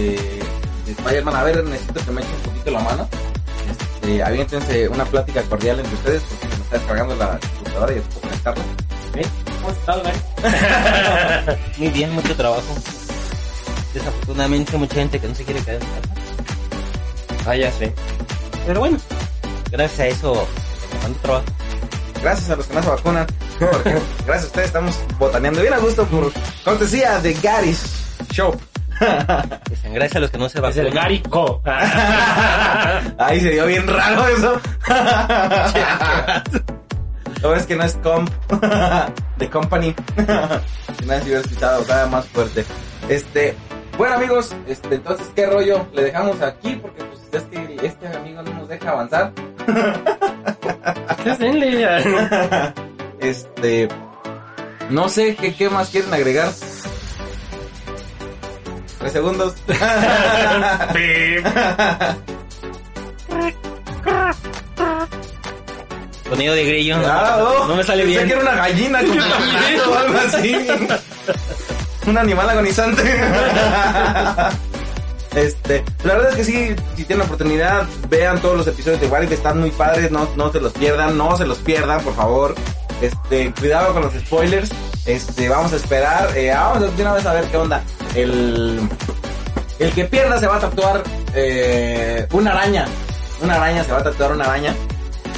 de, 0.00 0.40
de 0.86 0.92
Spider-Man. 0.92 1.36
A 1.36 1.42
ver, 1.44 1.64
necesito 1.64 2.04
que 2.04 2.10
me 2.10 2.20
echen 2.22 2.34
un 2.34 2.42
poquito 2.42 2.70
la 2.70 2.80
mano. 2.80 3.08
Este, 3.70 4.22
aviéntense 4.22 4.88
una 4.88 5.04
plática 5.04 5.42
cordial 5.42 5.80
entre 5.80 5.94
ustedes 5.94 6.22
porque 6.22 6.46
me 6.46 6.62
está 6.62 6.78
descargando 6.78 7.16
la 7.16 7.38
computadora 7.38 7.92
y 7.92 8.00
puedo 8.00 8.20
conectarla. 8.20 8.64
¿Cómo 9.60 9.72
estás, 9.72 10.02
Gary? 11.44 11.58
Muy 11.76 11.88
bien, 11.88 12.12
mucho 12.12 12.34
trabajo. 12.34 12.74
Desafortunadamente 13.92 14.76
mucha 14.78 14.94
gente 14.94 15.18
que 15.18 15.28
no 15.28 15.34
se 15.34 15.44
quiere 15.44 15.60
quedar 15.60 15.82
en 15.82 15.88
casa. 15.88 17.50
Ah, 17.50 17.56
ya 17.56 17.70
sé. 17.72 17.92
Pero 18.66 18.80
bueno, 18.80 18.98
gracias 19.70 20.00
a 20.00 20.06
eso, 20.06 20.48
trabajo. 21.22 21.44
Gracias 22.22 22.50
a 22.50 22.56
los 22.56 22.66
que 22.66 22.74
no 22.74 22.82
se 22.82 22.88
vacunan. 22.88 23.26
porque 23.58 23.90
gracias 24.26 24.44
a 24.44 24.46
ustedes 24.46 24.66
estamos 24.66 24.98
botaneando 25.18 25.60
bien 25.60 25.74
a 25.74 25.78
gusto 25.78 26.04
por 26.06 26.32
cortesía 26.64 27.18
de 27.20 27.34
Gary's 27.34 27.82
Shop. 28.30 28.69
Gracias 29.92 30.16
a 30.16 30.20
los 30.20 30.30
que 30.30 30.38
no 30.38 30.48
se 30.48 30.58
Es 30.58 30.76
el 30.76 30.84
vacunan. 30.84 31.04
Gary 31.04 31.20
Co. 31.20 31.62
Ahí 33.18 33.40
se 33.40 33.50
dio 33.50 33.66
bien 33.66 33.86
raro 33.86 34.26
eso. 34.28 34.60
No 37.42 37.54
es 37.54 37.64
que 37.64 37.74
no 37.74 37.84
es 37.84 37.94
comp 38.02 38.30
de 39.38 39.48
company. 39.48 39.94
Si 40.98 41.06
nadie 41.06 41.20
se 41.20 41.24
hubiera 41.24 41.40
escuchado, 41.40 41.80
estaba 41.80 42.06
más 42.06 42.26
fuerte. 42.26 42.66
Este, 43.08 43.54
bueno 43.96 44.16
amigos, 44.16 44.54
este, 44.68 44.96
entonces 44.96 45.26
qué 45.34 45.46
rollo, 45.46 45.86
le 45.94 46.02
dejamos 46.02 46.42
aquí 46.42 46.74
porque 46.74 47.02
pues 47.02 47.20
es 47.32 47.42
que 47.44 47.86
este 47.86 48.08
amigo 48.08 48.42
no 48.42 48.52
nos 48.52 48.68
deja 48.68 48.90
avanzar. 48.90 49.32
Este, 53.20 53.88
no 54.90 55.08
sé 55.08 55.34
qué, 55.36 55.54
qué 55.54 55.70
más 55.70 55.88
quieren 55.88 56.12
agregar. 56.12 56.50
Tres 59.00 59.12
segundos. 59.12 59.54
Sonido 66.28 66.54
de 66.54 66.64
grillo. 66.64 66.96
No, 66.98 67.08
oh, 67.08 67.66
no 67.66 67.74
me 67.76 67.82
sale 67.82 68.04
pensé 68.04 68.18
bien. 68.18 68.28
que 68.28 68.32
era 68.34 68.42
una 68.42 68.54
gallina 68.54 69.00
con 69.00 69.18
o 69.90 69.94
algo 69.98 70.18
así. 70.18 70.66
Un 72.06 72.18
animal 72.18 72.50
agonizante. 72.50 73.02
Este, 75.34 75.84
la 76.02 76.14
verdad 76.14 76.30
es 76.30 76.36
que 76.38 76.44
sí, 76.44 76.74
si 76.96 77.04
tienen 77.04 77.18
la 77.20 77.24
oportunidad, 77.26 77.86
vean 78.08 78.40
todos 78.40 78.56
los 78.56 78.66
episodios 78.66 79.00
de 79.00 79.06
Warrior, 79.06 79.32
están 79.32 79.60
muy 79.60 79.70
padres, 79.70 80.10
no, 80.10 80.28
no 80.34 80.50
se 80.50 80.60
los 80.60 80.72
pierdan, 80.72 81.16
no 81.16 81.36
se 81.36 81.46
los 81.46 81.58
pierdan, 81.58 82.02
por 82.02 82.16
favor. 82.16 82.56
Este, 83.00 83.52
cuidado 83.52 83.92
con 83.94 84.02
los 84.02 84.12
spoilers. 84.14 84.70
Este, 85.06 85.48
vamos 85.48 85.72
a 85.72 85.76
esperar, 85.76 86.36
eh, 86.36 86.50
vamos 86.52 86.96
de 86.96 87.02
una 87.02 87.14
vez 87.14 87.26
a 87.26 87.32
ver 87.32 87.44
qué 87.44 87.56
onda. 87.56 87.82
El, 88.14 88.80
El 89.78 89.92
que 89.92 90.04
pierda 90.04 90.38
se 90.38 90.46
va 90.46 90.56
a 90.56 90.60
tatuar 90.60 91.02
eh, 91.34 92.26
una 92.32 92.52
araña. 92.52 92.86
Una 93.42 93.54
araña, 93.54 93.82
se 93.84 93.92
va 93.92 93.98
a 93.98 94.02
tatuar 94.04 94.32
una 94.32 94.44
araña. 94.44 94.74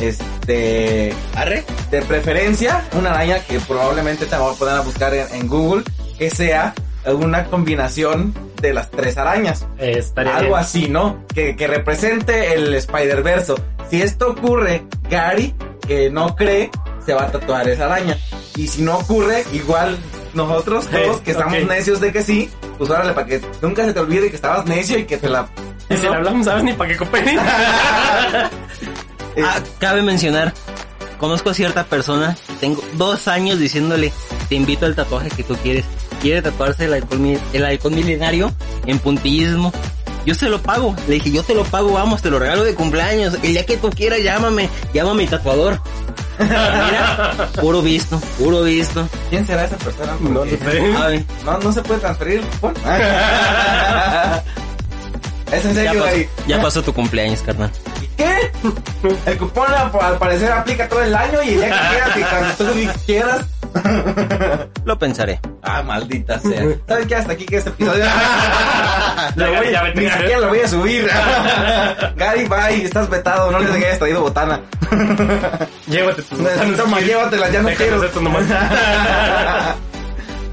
Este, 0.00 1.14
¿Arre? 1.36 1.64
de 1.90 2.02
preferencia, 2.02 2.84
una 2.92 3.10
araña 3.10 3.38
que 3.40 3.60
probablemente 3.60 4.26
te 4.26 4.36
voy 4.36 4.54
a 4.54 4.58
poner 4.58 4.74
a 4.74 4.80
buscar 4.80 5.14
en, 5.14 5.26
en 5.32 5.46
Google, 5.46 5.84
que 6.18 6.30
sea 6.30 6.74
una 7.06 7.44
combinación 7.46 8.34
de 8.60 8.72
las 8.74 8.90
tres 8.90 9.16
arañas. 9.18 9.66
Eh, 9.78 10.02
Algo 10.16 10.40
bien. 10.40 10.54
así, 10.54 10.88
¿no? 10.88 11.24
Que, 11.34 11.54
que 11.56 11.66
represente 11.68 12.54
el 12.54 12.74
Spider-Verse. 12.74 13.54
Si 13.90 14.02
esto 14.02 14.30
ocurre, 14.30 14.84
Gary, 15.08 15.54
que 15.86 16.10
no 16.10 16.34
cree, 16.34 16.70
se 17.07 17.14
va 17.14 17.24
a 17.24 17.30
tatuar 17.32 17.68
esa 17.68 17.84
araña. 17.86 18.16
Y 18.57 18.68
si 18.68 18.82
no 18.82 18.98
ocurre, 18.98 19.44
igual 19.53 19.98
nosotros 20.34 20.86
todos 20.90 21.20
que 21.20 21.32
estamos 21.32 21.55
ok. 21.55 21.68
necios 21.68 22.00
de 22.00 22.12
que 22.12 22.22
sí, 22.22 22.50
pues 22.78 22.90
órale, 22.90 23.12
para 23.12 23.26
que 23.26 23.40
nunca 23.61 23.84
se 23.84 23.92
te 23.92 24.00
olvide 24.00 24.30
que 24.30 24.36
estabas 24.36 24.64
necio 24.66 24.98
y 24.98 25.05
que 25.05 25.16
te 25.18 25.28
la... 25.28 25.48
Y 25.90 25.96
si 25.96 26.03
le 26.03 26.14
hablamos, 26.14 26.44
¿sabes 26.46 26.64
ni 26.64 26.72
para 26.72 26.90
qué 26.90 26.96
cooperen? 26.96 27.38
Ah, 29.44 29.61
cabe 29.78 30.03
mencionar, 30.03 30.53
conozco 31.18 31.48
a 31.50 31.55
cierta 31.55 31.84
persona, 31.84 32.36
tengo 32.61 32.82
dos 32.98 33.28
años 33.28 33.59
diciéndole, 33.59 34.12
te 34.50 34.55
invito 34.57 34.84
al 34.84 34.94
tatuaje 34.94 35.30
que 35.30 35.42
tú 35.42 35.57
quieres. 35.57 35.84
Quiere 36.20 36.42
tatuarse 36.42 36.84
el 36.84 36.92
halcón, 36.92 37.22
mi- 37.22 37.38
el 37.55 37.64
halcón 37.64 37.94
milenario 37.94 38.53
en 38.86 38.98
puntillismo. 38.98 39.72
Yo 40.26 40.34
se 40.34 40.48
lo 40.50 40.61
pago. 40.62 40.94
Le 41.09 41.14
dije, 41.14 41.32
yo 41.32 41.42
te 41.42 41.55
lo 41.55 41.64
pago, 41.64 41.92
vamos, 41.92 42.20
te 42.22 42.30
lo 42.30 42.38
regalo 42.38 42.62
de 42.62 42.74
cumpleaños. 42.74 43.34
El 43.42 43.55
día 43.55 43.66
que 43.66 43.76
tú 43.78 43.90
quieras, 43.90 44.20
llámame. 44.22 44.68
Llama 44.94 45.12
a 45.12 45.14
mi 45.14 45.26
tatuador. 45.26 45.80
Mira, 46.43 47.49
puro 47.61 47.82
visto, 47.82 48.18
puro 48.38 48.62
visto. 48.62 49.09
¿Quién 49.30 49.47
será 49.47 49.64
esa 49.64 49.76
persona? 49.76 50.14
no 50.20 50.45
lo 50.45 50.45
sé. 50.45 51.24
No, 51.45 51.59
no 51.59 51.72
se 51.72 51.82
puede 51.82 52.01
transferir 52.01 52.40
el 52.40 52.47
cupón. 52.47 52.74
es 55.53 55.64
en 55.64 55.74
ya, 55.74 55.82
serio, 55.84 56.03
pasó, 56.05 56.16
ya 56.47 56.62
pasó 56.62 56.82
tu 56.82 56.93
cumpleaños, 56.93 57.40
carnal. 57.43 57.70
¿Qué? 58.16 58.53
El 59.26 59.38
cupón 59.38 59.66
al 59.72 60.18
parecer 60.18 60.53
aplica 60.53 60.88
todo 60.88 61.03
el 61.03 61.14
año 61.14 61.43
y 61.43 61.51
el 61.51 61.61
día 61.61 61.70
que 61.70 61.88
quieras 61.88 62.16
y 62.16 62.20
cuando 62.22 62.55
tú 62.55 63.01
quieras. 63.07 63.40
Lo 64.84 64.98
pensaré. 64.98 65.40
Ah, 65.62 65.82
maldita 65.82 66.38
sea. 66.40 66.62
¿Saben 66.88 67.08
qué? 67.08 67.14
Hasta 67.14 67.32
aquí 67.32 67.46
que 67.46 67.56
este 67.58 67.70
episodio. 67.70 68.04
Lo 69.36 69.54
voy- 69.54 69.70
ya 69.72 69.82
ni 69.94 70.08
siquiera 70.10 70.38
lo 70.40 70.48
voy 70.48 70.60
a 70.60 70.68
subir. 70.68 71.06
Gary, 72.16 72.46
bye, 72.46 72.84
estás 72.84 73.08
vetado. 73.08 73.50
No 73.50 73.58
les 73.60 73.70
hayas 73.70 73.98
traído 73.98 74.20
botana. 74.22 74.60
Llévate 75.86 76.22
tus 76.22 76.38
Toma, 76.76 77.00
llévatela, 77.00 77.48
ya 77.50 77.62
no 77.62 77.68
Déjanos 77.68 77.76
quiero. 77.76 78.04
esto 78.04 78.20
nomás. 78.20 78.44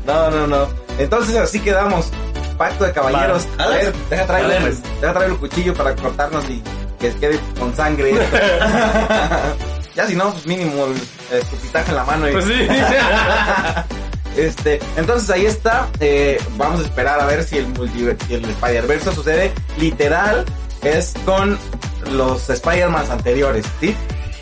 No, 0.05 0.31
no, 0.31 0.47
no. 0.47 0.67
Entonces 0.97 1.35
así 1.35 1.59
quedamos. 1.59 2.09
Pacto 2.57 2.83
de 2.83 2.91
caballeros. 2.91 3.47
A 3.57 3.67
ver, 3.67 3.93
deja 4.09 4.25
traer, 4.25 4.61
pues. 4.61 4.81
deja 5.01 5.13
traer 5.13 5.31
el 5.31 5.37
cuchillo 5.37 5.73
para 5.73 5.95
cortarnos 5.95 6.43
y 6.49 6.61
que 6.99 7.11
quede 7.15 7.39
con 7.59 7.73
sangre. 7.75 8.13
ya 9.95 10.05
si 10.07 10.15
no, 10.15 10.31
pues 10.31 10.45
mínimo 10.45 10.85
el 10.85 10.95
escupitaje 11.31 11.89
en 11.91 11.95
la 11.95 12.03
mano. 12.03 12.29
Y... 12.29 12.31
Pues 12.33 12.45
sí. 12.45 12.67
Este, 14.37 14.79
entonces 14.95 15.29
ahí 15.31 15.45
está. 15.45 15.89
eh, 15.99 16.39
vamos 16.55 16.79
a 16.79 16.83
esperar 16.83 17.19
a 17.19 17.25
ver 17.25 17.43
si 17.43 17.57
el, 17.57 17.73
si 18.27 18.33
el 18.35 18.45
Spider-Verse 18.45 19.11
sucede. 19.13 19.51
Literal, 19.77 20.45
es 20.81 21.13
con 21.25 21.57
los 22.11 22.49
Spider-Man 22.49 23.05
anteriores, 23.11 23.65
¿sí? 23.81 23.95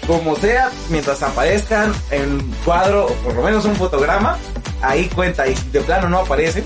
Como 0.05 0.35
sea, 0.35 0.69
mientras 0.89 1.23
aparezcan 1.23 1.93
en 2.11 2.39
cuadro 2.63 3.05
o 3.05 3.13
por 3.23 3.33
lo 3.35 3.41
menos 3.41 3.65
un 3.65 3.75
fotograma, 3.75 4.37
ahí 4.81 5.07
cuenta. 5.07 5.47
Y 5.47 5.55
si 5.55 5.67
de 5.69 5.79
plano 5.81 6.09
no 6.09 6.19
aparecen, 6.19 6.65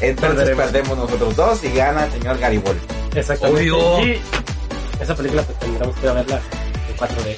entonces 0.00 0.36
Perderemos. 0.36 0.64
perdemos 0.64 0.98
nosotros 0.98 1.34
dos 1.36 1.64
y 1.64 1.72
gana 1.72 2.04
el 2.04 2.12
señor 2.12 2.38
Garibaldi. 2.38 2.80
Exactamente. 3.16 3.70
Obvio. 3.72 4.04
Y 4.06 4.20
esa 5.00 5.14
película 5.16 5.42
pues 5.42 5.58
tendremos 5.58 5.96
que 5.96 6.06
verla 6.06 6.40
en 6.88 6.96
4D. 6.96 7.36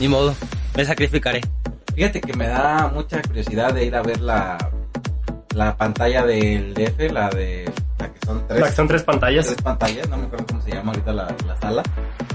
Ni 0.00 0.08
modo. 0.08 0.34
Me 0.76 0.84
sacrificaré. 0.84 1.40
Fíjate 1.94 2.20
que 2.20 2.32
me 2.36 2.48
da 2.48 2.90
mucha 2.92 3.22
curiosidad 3.22 3.72
de 3.72 3.84
ir 3.84 3.94
a 3.94 4.02
ver 4.02 4.20
la, 4.20 4.58
la 5.54 5.76
pantalla 5.76 6.24
del 6.26 6.74
DF, 6.74 7.12
la 7.12 7.30
de 7.30 7.70
la 7.98 8.12
que 8.12 8.26
son 8.26 8.46
tres. 8.48 8.60
La 8.60 8.66
que 8.68 8.74
son 8.74 8.88
tres 8.88 9.02
pantallas. 9.04 9.46
tres 9.46 9.62
pantallas, 9.62 10.08
no 10.08 10.16
me 10.16 10.26
acuerdo 10.26 10.46
cómo 10.46 10.60
se 10.62 10.72
llama 10.72 10.92
ahorita 10.92 11.12
la, 11.12 11.34
la 11.46 11.56
sala. 11.60 11.82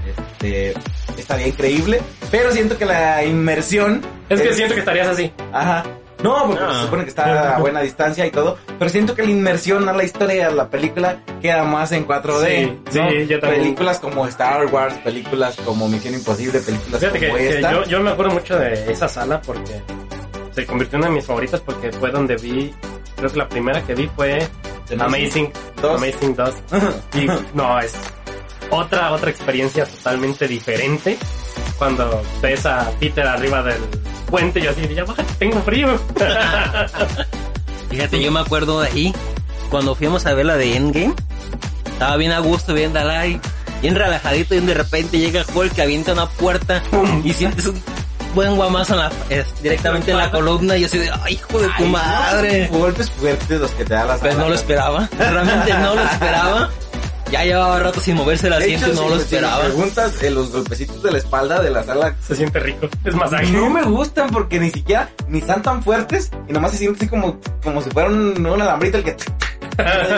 Este, 0.07 0.73
estaría 1.17 1.47
increíble, 1.47 2.01
pero 2.31 2.51
siento 2.51 2.77
que 2.77 2.85
la 2.85 3.23
inmersión. 3.25 4.01
Es 4.29 4.41
que 4.41 4.53
siento 4.53 4.73
que 4.73 4.79
estarías 4.79 5.07
así. 5.09 5.31
Ajá. 5.51 5.83
No, 6.24 6.47
porque 6.47 6.63
Ah. 6.63 6.74
se 6.76 6.82
supone 6.86 7.03
que 7.03 7.09
está 7.09 7.55
a 7.55 7.59
buena 7.59 7.82
distancia 7.82 8.26
y 8.26 8.32
todo, 8.32 8.57
pero 8.78 8.89
siento 8.89 9.15
que 9.15 9.24
la 9.24 9.30
inmersión 9.30 9.88
a 9.88 9.93
la 9.93 10.03
historia, 10.03 10.47
a 10.47 10.51
la 10.51 10.70
película, 10.70 11.20
queda 11.41 11.63
más 11.63 11.91
en 11.93 12.05
4D. 12.05 12.78
Sí, 12.91 12.99
¿no? 12.99 13.09
sí, 13.09 13.28
yo 13.28 13.39
también. 13.39 13.61
Películas 13.63 13.99
como 13.99 14.28
Star 14.28 14.65
Wars, 14.67 14.95
películas 15.03 15.55
como 15.63 15.88
Misión 15.88 16.13
Imposible, 16.15 16.59
películas 16.59 16.99
Fíjate 16.99 17.20
que, 17.20 17.28
como 17.28 17.38
que 17.38 17.49
esta. 17.55 17.72
yo, 17.72 17.84
yo 17.86 17.99
me 18.01 18.11
acuerdo 18.11 18.34
mucho 18.34 18.57
de 18.59 18.91
esa 18.91 19.07
sala 19.07 19.41
porque 19.41 19.82
se 20.53 20.65
convirtió 20.65 20.97
en 20.97 21.03
una 21.03 21.09
de 21.09 21.15
mis 21.15 21.26
favoritas 21.26 21.61
porque 21.61 21.91
fue 21.93 22.11
donde 22.11 22.36
vi, 22.36 22.74
creo 23.15 23.30
que 23.32 23.38
la 23.38 23.47
primera 23.47 23.82
que 23.84 23.95
vi 23.95 24.09
fue 24.15 24.45
Amazing 24.99 25.51
Dos. 25.82 25.97
Amazing 26.01 26.36
2. 26.36 26.53
Y 27.15 27.28
no, 27.53 27.80
es 27.80 27.93
otra, 28.72 29.11
otra 29.13 29.30
experiencia 29.30 29.86
totalmente 29.86 30.47
diferente 30.47 31.17
cuando 31.78 32.22
ves 32.41 32.65
a 32.65 32.91
Peter 32.99 33.26
arriba 33.26 33.63
del 33.63 33.78
puente 34.30 34.59
y 34.59 34.63
yo 34.63 34.71
así, 34.71 34.82
ya 34.93 35.05
tengo 35.38 35.61
frío. 35.61 35.99
Fíjate, 37.89 38.21
yo 38.21 38.32
me 38.32 38.39
acuerdo 38.39 38.82
de 38.82 38.88
ahí, 38.88 39.13
cuando 39.69 39.95
fuimos 39.95 40.25
a 40.25 40.34
ver 40.34 40.45
la 40.45 40.57
de 40.57 40.75
Endgame, 40.75 41.13
estaba 41.91 42.15
bien 42.17 42.32
a 42.32 42.39
gusto 42.39 42.73
viendo 42.73 42.99
a 42.99 43.19
ahí, 43.19 43.39
bien 43.82 43.95
relajadito, 43.95 44.55
y 44.55 44.59
de 44.59 44.73
repente 44.73 45.17
llega 45.19 45.43
Hulk 45.53 45.73
que 45.73 45.82
avienta 45.82 46.13
una 46.13 46.27
puerta 46.27 46.84
y 47.23 47.34
sientes 47.34 47.65
un 47.65 47.82
buen 48.36 48.55
guamazo 48.55 48.93
en 48.93 48.99
la- 48.99 49.11
es, 49.30 49.61
directamente 49.63 50.11
en 50.11 50.17
la 50.17 50.30
columna 50.30 50.77
y 50.77 50.82
yo 50.82 50.86
así 50.86 50.99
de, 50.99 51.09
ay, 51.23 51.34
hijo 51.34 51.59
de 51.59 51.67
tu 51.77 51.86
madre. 51.86 52.69
no, 52.71 52.77
golpes 52.77 53.09
fuertes 53.09 53.59
los 53.59 53.71
que 53.71 53.86
te 53.86 53.93
da 53.95 54.05
la 54.05 54.17
Pues 54.17 54.38
no 54.38 54.47
lo 54.49 54.53
esperaba, 54.55 55.09
realmente 55.17 55.73
no 55.73 55.95
lo 55.95 56.01
esperaba. 56.03 56.69
Ya 57.32 57.43
llevaba 57.43 57.80
rato 57.80 57.99
sin 57.99 58.15
moverse 58.15 58.47
el 58.47 58.53
De 58.53 58.57
asiento 58.59 58.86
hecho, 58.88 58.93
y 58.93 58.95
no 58.95 59.01
si 59.03 59.09
lo 59.09 59.15
me- 59.15 59.21
si 59.23 59.30
me 59.32 59.36
esperaba. 59.38 59.63
preguntas, 59.63 60.23
eh, 60.23 60.30
los 60.32 60.51
golpecitos 60.51 61.03
de 61.03 61.11
la 61.11 61.17
espalda 61.19 61.61
de 61.61 61.69
la 61.69 61.84
sala 61.84 62.15
Se 62.25 62.36
siente 62.36 62.59
rico, 62.59 62.88
es 63.05 63.13
masaje. 63.15 63.51
no 63.51 63.69
me 63.69 63.84
gustan 63.84 64.30
porque 64.30 64.59
ni 64.59 64.69
siquiera 64.71 65.09
ni 65.27 65.39
están 65.39 65.61
tan 65.61 65.84
fuertes 65.84 66.32
y 66.47 66.53
nomás 66.53 66.71
se 66.71 66.77
siente 66.77 66.97
así 66.99 67.07
como, 67.07 67.39
como 67.63 67.82
si 67.82 67.89
fuera 67.91 68.09
un, 68.09 68.45
un 68.45 68.61
alambrito 68.61 68.97
el 68.97 69.03
que 69.03 69.15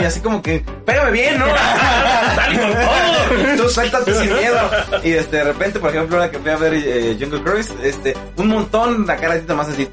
y 0.02 0.06
así 0.06 0.20
como 0.22 0.42
que 0.42 0.64
pégame 0.86 1.12
bien, 1.12 1.38
¿no? 1.38 1.46
Dale 2.36 2.60
con 2.60 2.72
todo. 2.72 3.64
Tú 3.64 3.70
suéltate 3.70 4.14
sin 4.16 4.34
miedo. 4.34 4.58
Y 5.04 5.12
este, 5.12 5.38
de 5.38 5.44
repente, 5.44 5.80
por 5.80 5.92
ejemplo, 5.92 6.18
ahora 6.18 6.32
que 6.32 6.40
fui 6.40 6.50
a 6.50 6.58
ver 6.58 6.74
eh, 6.74 7.16
Jungle 7.20 7.42
Cruise, 7.44 7.70
este, 7.84 8.16
un 8.38 8.48
montón 8.48 9.06
la 9.06 9.18
cara 9.18 9.36
así 9.36 9.46
más 9.54 9.68
así. 9.70 9.88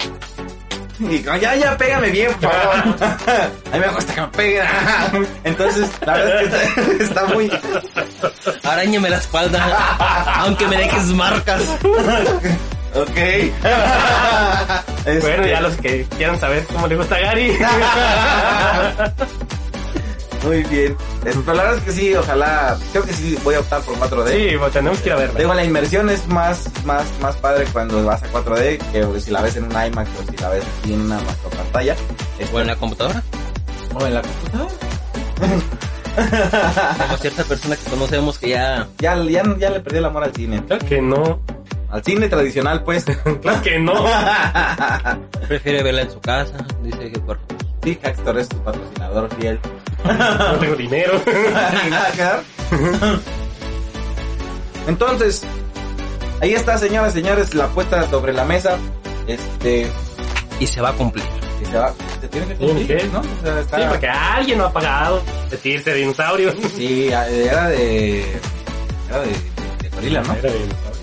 Y 1.00 1.22
como, 1.22 1.36
ya, 1.36 1.54
ya, 1.54 1.76
pégame 1.76 2.10
bien, 2.10 2.32
por 2.34 2.50
favor. 2.50 2.76
A 3.72 3.74
mí 3.74 3.80
me 3.80 3.88
gusta 3.88 4.14
que 4.14 4.20
me 4.20 4.26
peguen. 4.28 4.66
Entonces, 5.44 5.88
la 6.04 6.12
verdad 6.14 6.42
es 6.42 6.50
que 6.50 6.80
está, 6.80 6.92
está 7.22 7.26
muy, 7.34 7.50
Arañame 8.64 9.10
la 9.10 9.18
espalda, 9.18 9.64
aunque 10.40 10.66
me 10.66 10.76
dejes 10.76 11.04
marcas. 11.06 11.62
Ok. 12.94 13.16
Este, 13.16 13.52
Bueno, 15.20 15.46
ya 15.46 15.60
los 15.60 15.76
que 15.76 16.06
quieran 16.16 16.40
saber 16.40 16.64
cómo 16.66 16.86
le 16.86 16.96
gusta 16.96 17.16
a 17.16 17.20
Gary. 17.20 17.58
Muy 20.44 20.62
bien. 20.64 20.96
Pero 21.22 21.42
la 21.46 21.52
verdad 21.62 21.76
es 21.78 21.82
que 21.82 21.92
sí, 21.92 22.14
ojalá. 22.14 22.78
Creo 22.92 23.04
que 23.04 23.12
sí 23.12 23.36
voy 23.44 23.54
a 23.54 23.60
optar 23.60 23.82
por 23.82 23.96
4D. 23.96 24.30
Sí, 24.50 24.56
pues 24.58 24.72
tenemos 24.72 25.00
que 25.00 25.08
ir 25.08 25.12
a 25.12 25.16
verla. 25.16 25.38
Digo, 25.38 25.54
la 25.54 25.64
inmersión 25.64 26.10
es 26.10 26.26
más, 26.28 26.70
más, 26.84 27.06
más 27.20 27.36
padre 27.36 27.66
cuando 27.72 28.04
vas 28.04 28.22
a 28.22 28.32
4D 28.32 28.78
que 28.92 29.20
si 29.20 29.30
la 29.30 29.42
ves 29.42 29.56
en 29.56 29.64
un 29.64 29.70
iMac 29.70 30.08
o 30.18 30.30
si 30.30 30.36
la 30.36 30.48
ves 30.50 30.64
aquí 30.80 30.94
en 30.94 31.00
una 31.02 31.20
macropantalla. 31.20 31.96
Este, 32.38 32.54
O 32.54 32.60
en 32.60 32.66
la 32.66 32.76
computadora, 32.76 33.22
o 33.94 34.06
en 34.06 34.14
la 34.14 34.22
computadora. 34.22 34.70
como 36.98 37.16
cierta 37.18 37.44
persona 37.44 37.76
que 37.76 37.90
conocemos 37.90 38.38
que 38.38 38.48
ya 38.48 38.88
Ya, 38.98 39.16
ya, 39.22 39.42
ya 39.56 39.70
le 39.70 39.80
perdí 39.80 39.98
el 39.98 40.04
amor 40.04 40.24
al 40.24 40.34
cine. 40.34 40.64
Claro 40.64 40.86
que 40.86 41.00
no. 41.00 41.40
Al 41.90 42.04
cine 42.04 42.28
tradicional, 42.28 42.82
pues. 42.84 43.04
Claro 43.42 43.62
que 43.62 43.78
no. 43.78 43.94
prefiere 45.48 45.82
verla 45.82 46.02
en 46.02 46.10
su 46.10 46.20
casa, 46.20 46.56
dice 46.82 47.10
que 47.10 47.18
por 47.20 47.38
sí, 47.84 47.98
Hackstor 48.02 48.38
es 48.38 48.48
tu 48.48 48.56
patrocinador 48.64 49.28
fiel. 49.38 49.58
No 50.04 50.58
tengo 50.60 50.76
dinero. 50.76 51.20
Ni 51.26 51.90
nada. 51.90 52.42
Entonces, 54.86 55.42
ahí 56.40 56.54
está, 56.54 56.78
señoras 56.78 57.14
y 57.14 57.20
señores, 57.20 57.54
la 57.54 57.64
apuesta 57.64 58.08
sobre 58.08 58.32
la 58.32 58.44
mesa. 58.44 58.76
Este, 59.26 59.90
y 60.60 60.66
se 60.66 60.80
va 60.80 60.90
a 60.90 60.92
cumplir. 60.94 61.24
se 61.70 61.76
va, 61.76 61.92
se 62.20 62.28
tiene 62.28 62.46
que 62.48 62.54
¿Tiene 62.54 62.72
cumplir? 62.74 63.12
¿no? 63.12 63.20
O 63.20 63.42
sea, 63.42 63.60
está- 63.60 63.78
Sí, 63.78 63.84
porque 63.88 64.08
alguien 64.08 64.58
no 64.58 64.64
ha 64.66 64.72
pagado 64.72 65.22
de 65.50 65.56
tirse 65.58 65.90
de 65.90 65.96
dinosaurio. 65.96 66.54
Sí, 66.76 67.08
era 67.08 67.24
de. 67.68 68.20
Era 69.08 69.20
de, 69.20 69.28
de 69.82 69.88
gorila, 69.94 70.22
¿no? 70.22 70.32
Era 70.34 70.50
de 70.52 70.58
dinosaurio. 70.58 71.02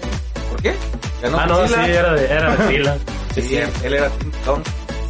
¿Por 0.49 0.61
qué? 0.61 0.75
Ganó 1.21 1.39
Ah, 1.39 1.45
no, 1.45 1.67
sí, 1.67 1.73
era 1.87 2.13
de, 2.13 2.25
era 2.25 2.55
de. 2.55 2.99
Sí, 3.35 3.41
Sí, 3.41 3.59
él 3.83 3.93
era 3.93 4.09
Tim 4.09 4.31
Kong 4.45 4.61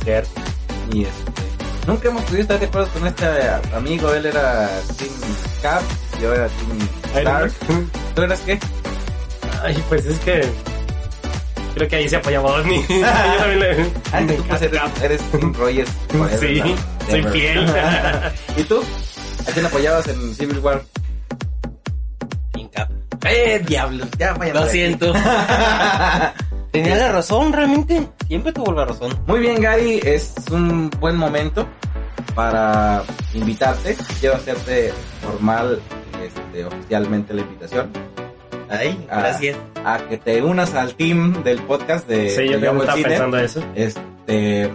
cierto. 0.03 0.29
y 0.91 1.03
este. 1.03 1.31
Nunca 1.85 2.09
hemos 2.09 2.23
podido 2.23 2.41
estar 2.41 2.59
de 2.59 2.65
acuerdo 2.65 2.89
con 2.89 3.07
este 3.07 3.25
amigo. 3.73 4.13
Él 4.13 4.25
era 4.25 4.69
Team 4.97 5.11
Cap, 5.61 5.81
yo 6.21 6.33
era 6.33 6.47
Team 6.47 6.89
Stark. 7.15 7.53
¿Tú 8.15 8.21
eras 8.21 8.39
qué? 8.41 8.59
Ay, 9.63 9.83
pues 9.89 10.05
es 10.05 10.19
que. 10.19 10.47
Creo 11.75 11.89
que 11.89 11.95
ahí 11.97 12.07
se 12.07 12.15
apoyaba 12.15 12.51
Osni. 12.53 12.77
Yo 12.87 13.01
también 13.37 13.59
le. 13.59 13.91
Ah, 14.13 14.21
tú 14.25 14.43
pues 14.47 14.61
eres, 14.61 14.81
eres 15.03 15.21
Team 15.31 15.53
Rogers. 15.53 15.91
Sí, 16.39 16.61
soy 17.09 17.23
fiel. 17.23 17.65
¿Y 18.57 18.63
tú? 18.63 18.81
¿A 19.47 19.51
quién 19.51 19.65
apoyabas 19.65 20.07
en 20.07 20.33
Civil 20.33 20.59
War? 20.59 20.81
Sin 22.53 22.67
cap. 22.69 22.89
¡Eh, 23.25 23.61
diablos! 23.67 24.07
Ya 24.17 24.33
vayan 24.33 24.55
Lo 24.55 24.67
siento. 24.67 25.13
Tenía 26.83 26.95
la 26.97 27.11
razón, 27.11 27.53
realmente. 27.53 28.07
Siempre 28.27 28.51
tuvo 28.53 28.71
la 28.73 28.85
razón. 28.85 29.17
Muy 29.27 29.39
bien, 29.39 29.61
Gary, 29.61 29.99
es 30.03 30.33
un 30.51 30.89
buen 30.99 31.15
momento 31.15 31.67
para 32.35 33.03
invitarte. 33.33 33.95
Quiero 34.19 34.35
hacerte 34.35 34.91
formal, 35.21 35.79
este, 36.23 36.65
oficialmente 36.65 37.33
la 37.33 37.41
invitación 37.41 37.89
Ay, 38.69 39.05
Ah. 39.09 39.19
gracias. 39.19 39.57
a 39.85 39.99
que 40.09 40.17
te 40.17 40.41
unas 40.41 40.73
al 40.73 40.95
team 40.95 41.43
del 41.43 41.61
podcast 41.61 42.07
de 42.07 42.29
Sí, 42.29 42.47
yo 42.47 42.59
de 42.59 42.65
también 42.67 42.75
Yo 42.75 42.81
estaba 42.83 43.03
pensando 43.03 43.37
eso. 43.37 43.63
Este, 43.75 44.71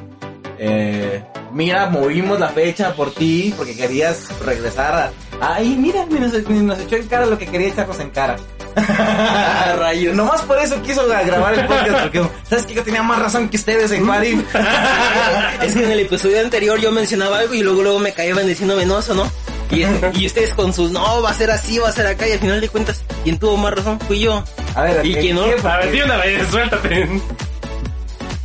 eh, 0.59 1.25
mira, 1.53 1.87
movimos 1.91 2.39
la 2.39 2.49
fecha 2.49 2.95
por 2.95 3.13
ti 3.13 3.53
porque 3.57 3.77
querías 3.77 4.29
regresar 4.45 4.95
a. 4.95 5.13
Ay, 5.41 5.75
mira, 5.79 6.05
ni 6.11 6.21
nos, 6.21 6.33
ni 6.49 6.61
nos 6.61 6.79
echó 6.81 6.97
en 6.97 7.07
cara 7.09 7.25
lo 7.27 7.39
que 7.39 7.47
quería 7.47 7.69
echarnos 7.69 7.99
en 8.01 8.11
cara. 8.11 8.37
Rayos. 9.79 10.15
Nomás 10.15 10.43
por 10.43 10.59
eso 10.59 10.81
quiso 10.83 11.07
grabar 11.07 11.55
el 11.59 11.67
podcast 11.67 12.03
porque, 12.03 12.23
¿sabes 12.49 12.67
qué? 12.67 12.75
Yo 12.75 12.83
tenía 12.85 13.03
más 13.03 13.19
razón 13.19 13.49
que 13.49 13.57
ustedes 13.57 13.91
en 13.91 14.05
Juárez. 14.07 14.37
Es 15.63 15.75
que 15.75 15.85
en 15.85 15.91
el 15.91 16.01
episodio 16.01 16.41
anterior 16.41 16.79
yo 16.81 16.91
mencionaba 16.93 17.39
algo 17.39 17.55
y 17.55 17.63
luego 17.63 17.83
luego 17.83 17.99
me 17.99 18.13
caían 18.13 18.47
diciéndome 18.47 18.87
no, 18.87 18.99
eso 18.99 19.15
no. 19.15 19.31
Y, 19.71 19.85
y 20.21 20.27
ustedes 20.27 20.53
con 20.55 20.73
sus 20.73 20.91
no, 20.91 21.23
va 21.23 21.31
a 21.31 21.35
ser 21.35 21.51
así, 21.51 21.79
va 21.79 21.89
a 21.89 21.93
ser 21.93 22.07
acá 22.07 22.27
y 22.29 22.33
al 22.33 22.39
final 22.41 22.61
de 22.61 22.69
cuentas, 22.69 23.03
quien 23.25 23.39
tuvo 23.39 23.57
más 23.57 23.73
razón 23.75 23.99
fui 24.01 24.21
yo. 24.21 24.43
A 24.75 24.83
ver, 24.83 25.05
¿Y 25.07 25.15
¿qué- 25.15 25.21
quién 25.21 25.37
no? 25.37 25.45
qué- 25.45 25.57
A 25.69 25.77
ver, 25.79 25.93
di 25.93 26.01
una 26.03 26.17
vez, 26.17 26.49
suéltate. 26.51 27.09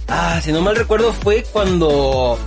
Ah, 0.07 0.39
si 0.43 0.51
no 0.51 0.61
mal 0.61 0.75
recuerdo 0.75 1.13
fue 1.13 1.43
cuando 1.51 2.37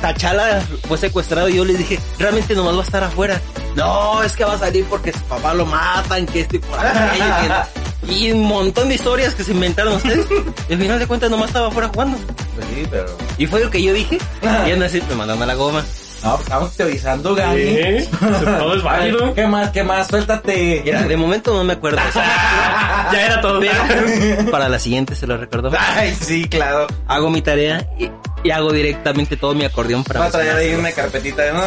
Tachala 0.00 0.60
fue 0.86 0.98
secuestrado 0.98 1.48
y 1.48 1.56
yo 1.56 1.64
les 1.64 1.78
dije, 1.78 1.98
realmente 2.18 2.54
nomás 2.54 2.74
va 2.74 2.80
a 2.80 2.84
estar 2.84 3.04
afuera. 3.04 3.40
No, 3.74 4.22
es 4.22 4.36
que 4.36 4.44
va 4.44 4.54
a 4.54 4.58
salir 4.58 4.84
porque 4.86 5.12
su 5.12 5.20
papá 5.20 5.54
lo 5.54 5.64
matan, 5.66 6.26
que 6.26 6.40
este 6.40 6.58
por 6.58 6.78
acá, 6.78 7.68
y, 8.08 8.32
un 8.32 8.44
montón 8.44 8.88
de 8.88 8.94
historias 8.94 9.34
que 9.34 9.44
se 9.44 9.52
inventaron 9.52 9.94
ustedes. 9.94 10.26
Y 10.68 10.72
al 10.72 10.78
final 10.80 10.98
de 10.98 11.06
cuentas 11.06 11.30
nomás 11.30 11.48
estaba 11.48 11.68
afuera 11.68 11.88
jugando. 11.88 12.18
Pues 12.54 12.66
sí, 12.74 12.86
pero. 12.90 13.06
Y 13.36 13.46
fue 13.46 13.60
lo 13.60 13.70
que 13.70 13.82
yo 13.82 13.92
dije. 13.92 14.18
Y 14.66 14.70
aún 14.70 14.82
así 14.82 15.02
me 15.08 15.14
mandaron 15.14 15.42
a 15.42 15.46
la 15.46 15.54
goma. 15.54 15.84
No, 16.22 16.34
pues, 16.34 16.42
estamos 16.42 16.76
teorizando, 16.76 17.34
Gary. 17.34 18.00
Sí, 18.00 18.10
todo 18.18 18.74
es 18.74 18.82
válido. 18.82 19.34
¿Qué 19.36 19.46
más? 19.46 19.70
¿Qué 19.70 19.84
más? 19.84 20.08
Suéltate. 20.08 20.82
Mira, 20.84 21.02
de 21.02 21.16
momento 21.16 21.54
no 21.54 21.62
me 21.62 21.74
acuerdo. 21.74 21.98
O 22.08 22.12
sea, 22.12 23.08
Ya 23.12 23.26
era 23.26 23.40
todo. 23.40 23.60
pero 23.60 24.50
para 24.50 24.68
la 24.68 24.78
siguiente 24.78 25.14
se 25.14 25.26
lo 25.26 25.36
recuerdo. 25.36 25.70
Ay, 25.78 26.16
sí, 26.20 26.48
claro. 26.48 26.88
Hago 27.06 27.30
mi 27.30 27.40
tarea 27.40 27.88
y, 27.98 28.10
y 28.42 28.50
hago 28.50 28.72
directamente 28.72 29.36
todo 29.36 29.54
mi 29.54 29.64
acordeón 29.64 30.04
para 30.04 30.20
Va 30.20 30.26
a 30.26 30.30
traer 30.30 30.56
ahí 30.56 30.74
una 30.74 30.92
carpetita. 30.92 31.52
¿no? 31.52 31.60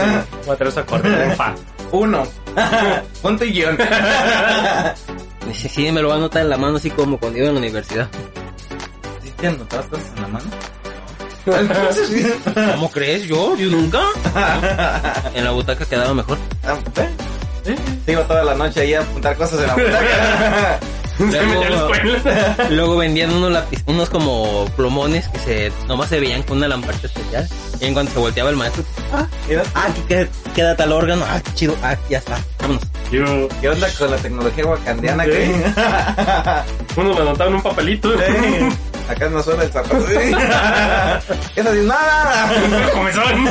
Voy 0.45 0.53
a 0.53 0.57
traer 0.57 0.71
esa 0.71 0.85
correa 0.85 1.25
en 1.25 1.35
fa. 1.35 1.53
Uno. 1.91 2.23
Punto 3.21 3.45
y 3.45 3.51
guion. 3.51 3.77
Sí, 5.53 5.67
sí, 5.69 5.91
me 5.91 6.01
lo 6.01 6.07
va 6.09 6.15
a 6.15 6.17
anotar 6.17 6.43
en 6.43 6.49
la 6.49 6.57
mano 6.57 6.77
así 6.77 6.89
como 6.89 7.17
cuando 7.17 7.39
iba 7.39 7.49
a 7.49 7.51
la 7.51 7.59
universidad. 7.59 8.07
¿Sí 9.23 9.31
te 9.37 9.47
anotabas 9.47 9.85
cosas 9.87 10.05
en 10.15 10.21
la 10.21 10.27
mano? 10.27 10.45
Entonces, 11.43 12.33
¿Cómo 12.73 12.91
crees? 12.91 13.23
¿Yo? 13.23 13.55
¿Yo 13.57 13.69
nunca? 13.69 13.99
En 15.33 15.43
la 15.43 15.51
butaca 15.51 15.85
quedaba 15.85 16.13
mejor. 16.13 16.37
ah, 16.63 16.77
¿eh? 17.65 17.75
Se 18.05 18.11
iba 18.11 18.23
toda 18.27 18.43
la 18.43 18.53
noche 18.55 18.81
ahí 18.81 18.93
a 18.93 19.01
apuntar 19.01 19.35
cosas 19.35 19.59
en 19.61 19.67
la 19.67 19.73
butaca. 19.75 20.79
Luego 22.69 22.97
vendían 22.97 23.33
unos 23.33 23.51
lápiz, 23.51 23.83
unos 23.85 24.09
como 24.09 24.65
plomones 24.75 25.27
que 25.29 25.39
se 25.39 25.71
nomás 25.87 26.09
se 26.09 26.19
veían 26.19 26.43
con 26.43 26.57
una 26.57 26.67
lamparita 26.67 27.07
especial. 27.07 27.47
Y 27.79 27.85
en 27.85 27.93
cuanto 27.93 28.13
se 28.13 28.19
volteaba 28.19 28.49
el 28.49 28.55
maestro, 28.55 28.83
ah, 29.13 29.27
ah, 29.75 29.85
aquí 29.87 30.01
queda, 30.07 30.27
queda 30.53 30.75
tal 30.75 30.91
órgano, 30.91 31.25
ah, 31.27 31.41
qué 31.43 31.53
chido, 31.53 31.75
ah, 31.83 31.95
ya 32.09 32.19
está, 32.19 32.39
vámonos. 32.59 32.83
Yo, 33.11 33.49
¿Qué 33.59 33.69
onda 33.69 33.87
con 33.97 34.11
la 34.11 34.17
tecnología 34.17 34.65
wakandiana? 34.65 35.25
Sí. 35.25 35.31
que 35.31 35.63
uno 37.01 37.13
me 37.13 37.21
anotaba 37.21 37.49
en 37.49 37.55
un 37.55 37.61
papelito. 37.61 38.11
Sí. 38.13 38.69
Acá 39.09 39.29
no 39.29 39.43
suena 39.43 39.63
el 39.63 39.71
zapato. 39.71 39.97
Eso 41.55 41.71
dice 41.73 41.87
nada. 41.87 42.49
Comezón. 42.93 43.49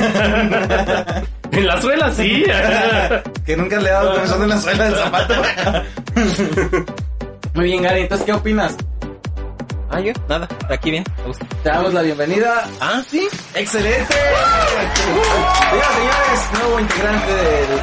En 1.52 1.66
la 1.66 1.80
suela, 1.82 2.14
sí. 2.14 2.44
Que 3.44 3.56
nunca 3.56 3.78
le 3.78 3.88
he 3.88 3.92
dado 3.92 4.14
comezón 4.14 4.42
en 4.44 4.48
la 4.48 4.60
suela 4.60 4.84
del 4.84 4.94
zapato. 4.94 5.34
Muy 7.54 7.64
bien, 7.64 7.82
Gary. 7.82 8.02
Entonces, 8.02 8.26
¿qué 8.26 8.32
opinas? 8.32 8.76
Ah, 9.90 10.00
yo, 10.00 10.12
nada, 10.28 10.48
aquí 10.68 10.90
bien, 10.92 11.04
me 11.18 11.24
gusta. 11.24 11.44
Te 11.64 11.68
damos 11.68 11.92
la 11.92 12.02
bienvenida. 12.02 12.68
Ah, 12.80 13.02
sí. 13.08 13.28
¡Excelente! 13.54 14.14
Y 14.14 15.80
señores, 15.96 16.60
nuevo 16.60 16.80
integrante 16.80 17.32
del 17.34 17.80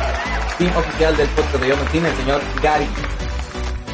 team 0.57 0.78
oficial 0.78 1.18
del 1.18 1.28
podcast 1.30 1.63
de 1.63 1.68
Yo 1.68 1.76
Cine, 1.91 2.09
el 2.09 2.15
señor 2.15 2.41
Gary. 2.63 2.88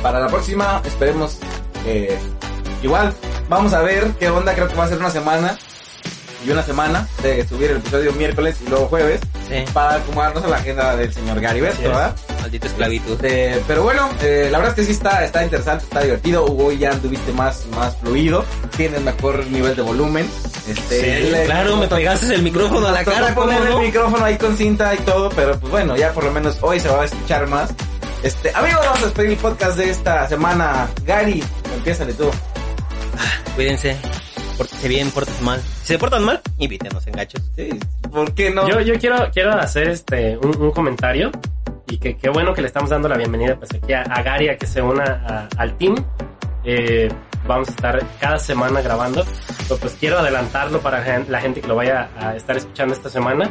Para 0.03 0.19
la 0.19 0.28
próxima, 0.28 0.82
esperemos 0.86 1.39
que 1.84 2.17
igual 2.84 3.13
vamos 3.49 3.74
a 3.74 3.82
ver 3.82 4.11
qué 4.19 4.30
onda. 4.30 4.53
Creo 4.53 4.67
que 4.67 4.76
va 4.76 4.84
a 4.84 4.89
ser 4.89 4.99
una 4.99 5.09
semana 5.09 5.57
y 6.46 6.50
una 6.52 6.64
semana 6.64 7.08
de 7.22 7.48
subir 7.48 7.72
el 7.72 7.78
episodio 7.78 8.12
miércoles 8.14 8.58
y 8.66 8.70
luego 8.70 8.88
jueves 8.88 9.20
Sí. 9.48 9.66
para 9.74 9.96
acomodarnos 9.96 10.44
a 10.44 10.48
la 10.48 10.56
agenda 10.58 10.96
del 10.96 11.14
señor 11.14 11.39
Gary 11.41 11.60
es. 11.60 11.80
¿verdad? 11.82 12.16
Maldita 12.41 12.68
esclavitud. 12.68 13.14
Este, 13.14 13.62
pero 13.68 13.84
bueno, 13.84 14.10
eh, 14.22 14.48
la 14.52 14.58
verdad 14.60 14.74
es 14.80 14.86
que 14.88 14.91
sí 14.91 14.98
está, 14.98 15.24
está 15.24 15.44
interesante, 15.44 15.84
está 15.84 16.02
divertido. 16.02 16.46
Hugo 16.46 16.72
ya 16.72 16.91
anduviste 16.91 17.32
más, 17.34 17.66
más 17.76 17.96
fluido, 17.98 18.44
tienes 18.76 19.02
mejor 19.02 19.46
nivel 19.48 19.76
de 19.76 19.82
volumen. 19.82 20.30
Este, 20.68 21.22
Sí, 21.24 21.30
le- 21.32 21.46
Claro, 21.46 21.76
me 21.78 21.88
pegaste 21.88 22.34
el 22.34 22.41
micrófono 22.41 22.88
a 22.88 22.91
la 22.94 23.04
cara, 23.04 23.34
¿cómo 23.36 23.48
poner 23.48 23.64
no? 23.70 23.80
el 23.80 23.86
micrófono 23.88 24.24
ahí 24.26 24.38
con 24.38 24.56
cinta 24.58 24.94
y 24.94 24.98
todo, 25.00 25.30
pero 25.30 25.60
pues 25.60 25.72
bueno, 25.72 25.96
ya 25.98 26.12
por 26.14 26.24
lo 26.24 26.32
menos 26.32 26.58
hoy 26.62 26.80
se 26.80 26.88
va 26.88 27.02
a 27.02 27.06
escuchar 27.06 27.48
más. 27.48 27.70
Este, 28.24 28.52
amigos, 28.56 28.80
vamos 28.86 29.02
a 29.02 29.06
despedir 29.06 29.32
el 29.32 29.38
podcast 29.38 29.78
de 29.78 29.89
esta 29.89 30.28
semana. 30.30 30.88
Gary, 31.06 31.44
empiézale 31.76 32.14
tú. 32.14 32.30
Cuídense, 33.56 33.98
pórtense 34.58 34.88
bien, 34.88 35.12
pórtense 35.12 35.43
mal. 35.43 35.60
Si 35.82 35.88
se 35.93 35.99
portan 35.99 36.24
mal, 36.24 36.41
invítenos 36.58 37.06
en 37.08 37.14
gachos. 37.14 37.41
Sí, 37.56 37.70
¿Por 38.12 38.34
qué 38.34 38.51
no? 38.51 38.68
Yo, 38.70 38.80
yo 38.82 38.99
quiero, 38.99 39.30
quiero 39.34 39.54
hacer 39.54 39.89
este 39.89 40.38
un, 40.38 40.56
un 40.62 40.72
comentario 40.72 41.32
y 41.89 41.97
que 41.97 42.16
qué 42.18 42.30
bueno 42.30 42.54
que 42.54 42.62
le 42.62 42.68
estamos 42.68 42.89
dando 42.89 43.08
la 43.10 43.18
bienvenida 43.18 43.56
pues 43.58 43.74
aquí 43.74 43.93
a, 43.93 44.01
a 44.01 44.22
Gary 44.24 44.49
a 44.49 44.58
que 44.58 44.66
se 44.68 44.82
una 44.82 45.04
a- 45.04 45.47
al 45.62 45.78
team. 45.78 45.95
Eh, 46.64 47.10
vamos 47.45 47.68
a 47.68 47.72
estar 47.72 47.99
cada 48.20 48.39
semana 48.39 48.82
grabando. 48.82 49.26
Pero, 49.68 49.78
pues 49.80 49.95
quiero 49.99 50.20
adelantarlo 50.20 50.80
para 50.82 51.20
la 51.28 51.41
gente 51.41 51.62
que 51.62 51.68
lo 51.68 51.76
vaya 51.76 52.10
a 52.20 52.36
estar 52.36 52.56
escuchando 52.58 52.93
esta 52.93 53.10
semana. 53.10 53.49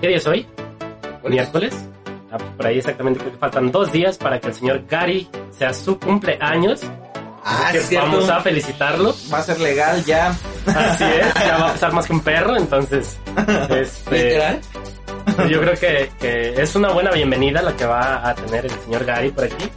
¿Qué 0.00 0.08
día 0.08 0.16
es 0.16 0.26
hoy? 0.26 0.46
Miércoles. 1.28 1.74
Ah, 2.30 2.36
pues, 2.38 2.50
por 2.56 2.66
ahí 2.66 2.78
exactamente 2.78 3.20
creo 3.20 3.32
que 3.32 3.38
faltan 3.38 3.70
dos 3.70 3.90
días 3.92 4.16
para 4.18 4.38
que 4.40 4.48
el 4.48 4.54
señor 4.54 4.84
Gary 4.88 5.28
sea 5.50 5.72
su 5.72 5.98
cumpleaños. 5.98 6.82
Ah, 7.50 7.68
que 7.72 7.80
sí, 7.80 7.86
cierto. 7.88 8.06
vamos 8.10 8.28
a 8.30 8.40
felicitarlo. 8.40 9.14
Va 9.32 9.38
a 9.38 9.42
ser 9.42 9.58
legal 9.60 10.04
ya. 10.04 10.28
Así 10.66 11.04
es, 11.04 11.34
ya 11.34 11.58
va 11.58 11.68
a 11.70 11.72
pesar 11.72 11.92
más 11.92 12.06
que 12.06 12.12
un 12.12 12.20
perro, 12.20 12.56
entonces 12.56 13.16
este, 13.70 14.24
Literal. 14.24 14.60
yo 15.48 15.60
creo 15.60 15.74
que, 15.74 16.10
que 16.20 16.60
es 16.62 16.74
una 16.74 16.90
buena 16.90 17.10
bienvenida 17.10 17.62
la 17.62 17.74
que 17.74 17.86
va 17.86 18.28
a 18.28 18.34
tener 18.34 18.66
el 18.66 18.70
señor 18.84 19.04
Gary 19.04 19.30
por 19.30 19.44
aquí. 19.44 19.70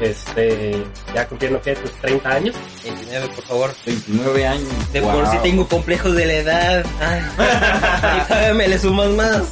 Este, 0.00 0.84
ya 1.14 1.24
cumpliendo 1.28 1.62
que 1.62 1.74
tus 1.76 1.90
30 2.00 2.28
años. 2.28 2.56
29, 2.82 3.28
por 3.36 3.44
favor. 3.44 3.74
29 3.86 4.46
años. 4.46 4.92
De 4.92 5.00
Wow. 5.00 5.12
por 5.12 5.26
sí 5.28 5.36
tengo 5.42 5.68
complejos 5.68 6.14
de 6.16 6.26
la 6.26 6.32
edad. 6.34 6.84
Ay, 7.00 7.22
y 8.18 8.28
todavía 8.28 8.54
me 8.54 8.68
le 8.68 8.78
sumas 8.78 9.08
más. 9.10 9.42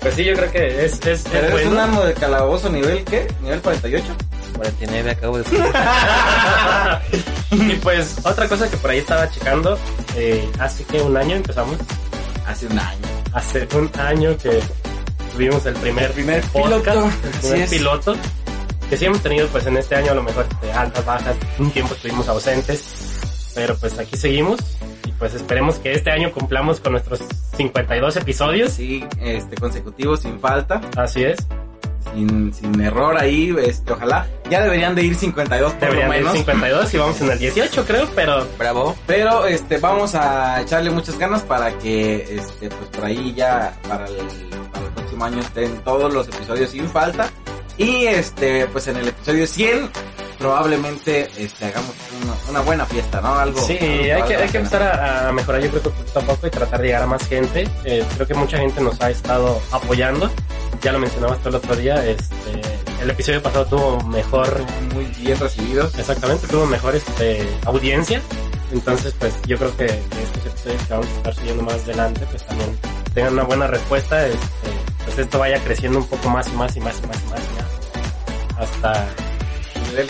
Pues 0.00 0.14
sí, 0.14 0.24
yo 0.24 0.34
creo 0.34 0.50
que 0.52 0.84
es, 0.84 0.92
es, 0.94 1.06
es 1.06 1.24
Pero 1.30 1.46
es 1.48 1.52
bueno. 1.52 1.70
un 1.72 1.78
amo 1.80 2.02
de 2.04 2.14
calabozo 2.14 2.70
nivel 2.70 3.04
¿qué? 3.04 3.26
Nivel 3.42 3.60
48. 3.60 4.04
49 4.62 5.10
acabo 5.10 5.38
de 5.38 5.44
y 7.50 7.74
pues 7.76 8.16
otra 8.24 8.48
cosa 8.48 8.70
que 8.70 8.76
por 8.76 8.90
ahí 8.90 8.98
estaba 8.98 9.28
checando, 9.28 9.76
eh, 10.16 10.48
hace 10.60 10.84
que 10.84 11.00
un 11.02 11.16
año 11.16 11.34
empezamos, 11.36 11.76
Hace 12.46 12.66
un 12.66 12.78
año. 12.78 13.00
hace 13.32 13.68
un 13.74 13.90
año 14.00 14.36
que 14.38 14.60
tuvimos 15.32 15.64
el 15.66 15.74
primer, 15.74 16.04
El 16.06 16.12
primer 16.12 16.42
podcast, 16.44 16.84
piloto, 16.84 17.10
el 17.24 17.30
primer 17.40 17.68
piloto, 17.68 18.16
que 18.88 18.96
sí 18.96 19.04
hemos 19.06 19.20
tenido 19.20 19.46
pues 19.48 19.66
en 19.66 19.76
este 19.76 19.96
año 19.96 20.12
a 20.12 20.14
lo 20.14 20.22
mejor 20.22 20.46
este, 20.50 20.72
altas, 20.72 21.04
bajas, 21.04 21.36
un 21.58 21.70
tiempo 21.70 21.94
estuvimos 21.94 22.28
ausentes, 22.28 23.50
pero 23.54 23.76
pues 23.76 23.98
aquí 23.98 24.16
seguimos 24.16 24.60
y 25.06 25.12
pues 25.12 25.34
esperemos 25.34 25.76
que 25.76 25.92
este 25.92 26.10
año 26.12 26.32
cumplamos 26.32 26.80
con 26.80 26.92
nuestros 26.92 27.20
52 27.56 28.16
episodios, 28.16 28.72
Sí, 28.72 29.04
este, 29.20 29.56
consecutivo 29.56 30.16
sin 30.16 30.38
falta. 30.40 30.80
así 30.96 31.24
es. 31.24 31.38
Sin, 32.14 32.52
sin 32.52 32.80
error 32.80 33.16
ahí, 33.18 33.54
este, 33.64 33.92
ojalá. 33.92 34.26
Ya 34.50 34.62
deberían 34.62 34.94
de 34.94 35.04
ir 35.04 35.14
52 35.14 35.72
por 35.72 35.80
Deberían 35.80 36.08
lo 36.08 36.14
ir 36.14 36.20
menos. 36.20 36.38
52 36.38 36.94
y 36.94 36.98
vamos 36.98 37.20
en 37.20 37.30
el 37.30 37.38
18 37.38 37.84
creo, 37.86 38.08
pero 38.14 38.46
Bravo. 38.58 38.96
Pero 39.06 39.46
este 39.46 39.78
vamos 39.78 40.14
a 40.14 40.60
echarle 40.62 40.90
muchas 40.90 41.18
ganas 41.18 41.42
para 41.42 41.76
que 41.78 42.36
este 42.36 42.68
pues 42.68 42.90
por 42.90 43.04
ahí 43.04 43.34
ya 43.34 43.76
para 43.88 44.06
el, 44.06 44.16
para 44.72 44.86
el 44.86 44.92
próximo 44.92 45.24
año 45.24 45.40
estén 45.40 45.76
todos 45.84 46.12
los 46.12 46.28
episodios 46.28 46.70
sin 46.70 46.88
falta. 46.88 47.30
Y 47.78 48.06
este 48.06 48.66
pues 48.66 48.86
en 48.88 48.98
el 48.98 49.08
episodio 49.08 49.46
100 49.46 49.90
probablemente 50.42 51.30
este 51.36 51.66
hagamos 51.66 51.94
una, 52.20 52.34
una 52.50 52.60
buena 52.62 52.84
fiesta, 52.84 53.20
¿no? 53.20 53.38
Algo 53.38 53.60
sí, 53.60 53.78
algo 54.10 54.24
hay 54.24 54.28
que, 54.28 54.36
hay 54.36 54.48
que 54.48 54.58
empezar 54.58 54.82
a, 54.82 55.28
a 55.28 55.32
mejorar 55.32 55.62
yo 55.62 55.70
creo 55.70 55.82
que 55.84 55.90
poquito 55.90 56.18
a 56.18 56.22
poco 56.22 56.46
y 56.48 56.50
tratar 56.50 56.80
de 56.80 56.86
llegar 56.88 57.02
a 57.04 57.06
más 57.06 57.26
gente. 57.28 57.68
Eh, 57.84 58.04
creo 58.14 58.26
que 58.26 58.34
mucha 58.34 58.58
gente 58.58 58.80
nos 58.80 59.00
ha 59.00 59.10
estado 59.10 59.62
apoyando. 59.70 60.28
Ya 60.82 60.90
lo 60.90 60.98
mencionabas 60.98 61.38
tú 61.42 61.48
el 61.48 61.54
otro 61.54 61.76
día, 61.76 62.04
este, 62.04 62.60
el 63.00 63.10
episodio 63.10 63.40
pasado 63.40 63.66
tuvo 63.66 64.00
mejor 64.08 64.48
muy 64.92 65.04
bien 65.04 65.38
recibidos. 65.38 65.96
Exactamente, 65.96 66.48
tuvo 66.48 66.66
mejor 66.66 66.96
este, 66.96 67.48
audiencia. 67.64 68.20
Entonces, 68.72 69.14
pues 69.20 69.32
yo 69.46 69.58
creo 69.58 69.76
que, 69.76 69.86
que 69.86 70.22
estos 70.24 70.46
episodios 70.46 70.82
que 70.82 70.92
vamos 70.92 71.06
a 71.06 71.16
estar 71.18 71.34
siguiendo 71.36 71.62
más 71.62 71.74
adelante, 71.74 72.26
pues 72.28 72.44
también 72.44 72.76
tengan 73.14 73.34
una 73.34 73.44
buena 73.44 73.68
respuesta. 73.68 74.26
Este, 74.26 74.70
pues 75.04 75.18
esto 75.18 75.38
vaya 75.38 75.62
creciendo 75.62 76.00
un 76.00 76.08
poco 76.08 76.28
más 76.30 76.48
y 76.48 76.52
más 76.52 76.76
y 76.76 76.80
más 76.80 77.00
y 77.00 77.06
más 77.06 77.16
y 77.22 77.30
más. 77.30 77.40
y 77.40 78.58
más, 78.58 78.68
hasta 78.68 79.06
nivel 79.92 80.08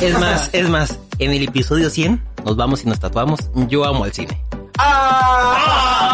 Es 0.00 0.18
más, 0.18 0.50
es 0.52 0.68
más, 0.68 0.98
en 1.18 1.32
el 1.32 1.44
episodio 1.44 1.88
100 1.90 2.22
nos 2.44 2.56
vamos 2.56 2.84
y 2.84 2.88
nos 2.88 3.00
tatuamos. 3.00 3.40
Yo 3.68 3.84
amo 3.84 4.04
el 4.04 4.12
cine. 4.12 4.40
¡Ah! 4.78 6.08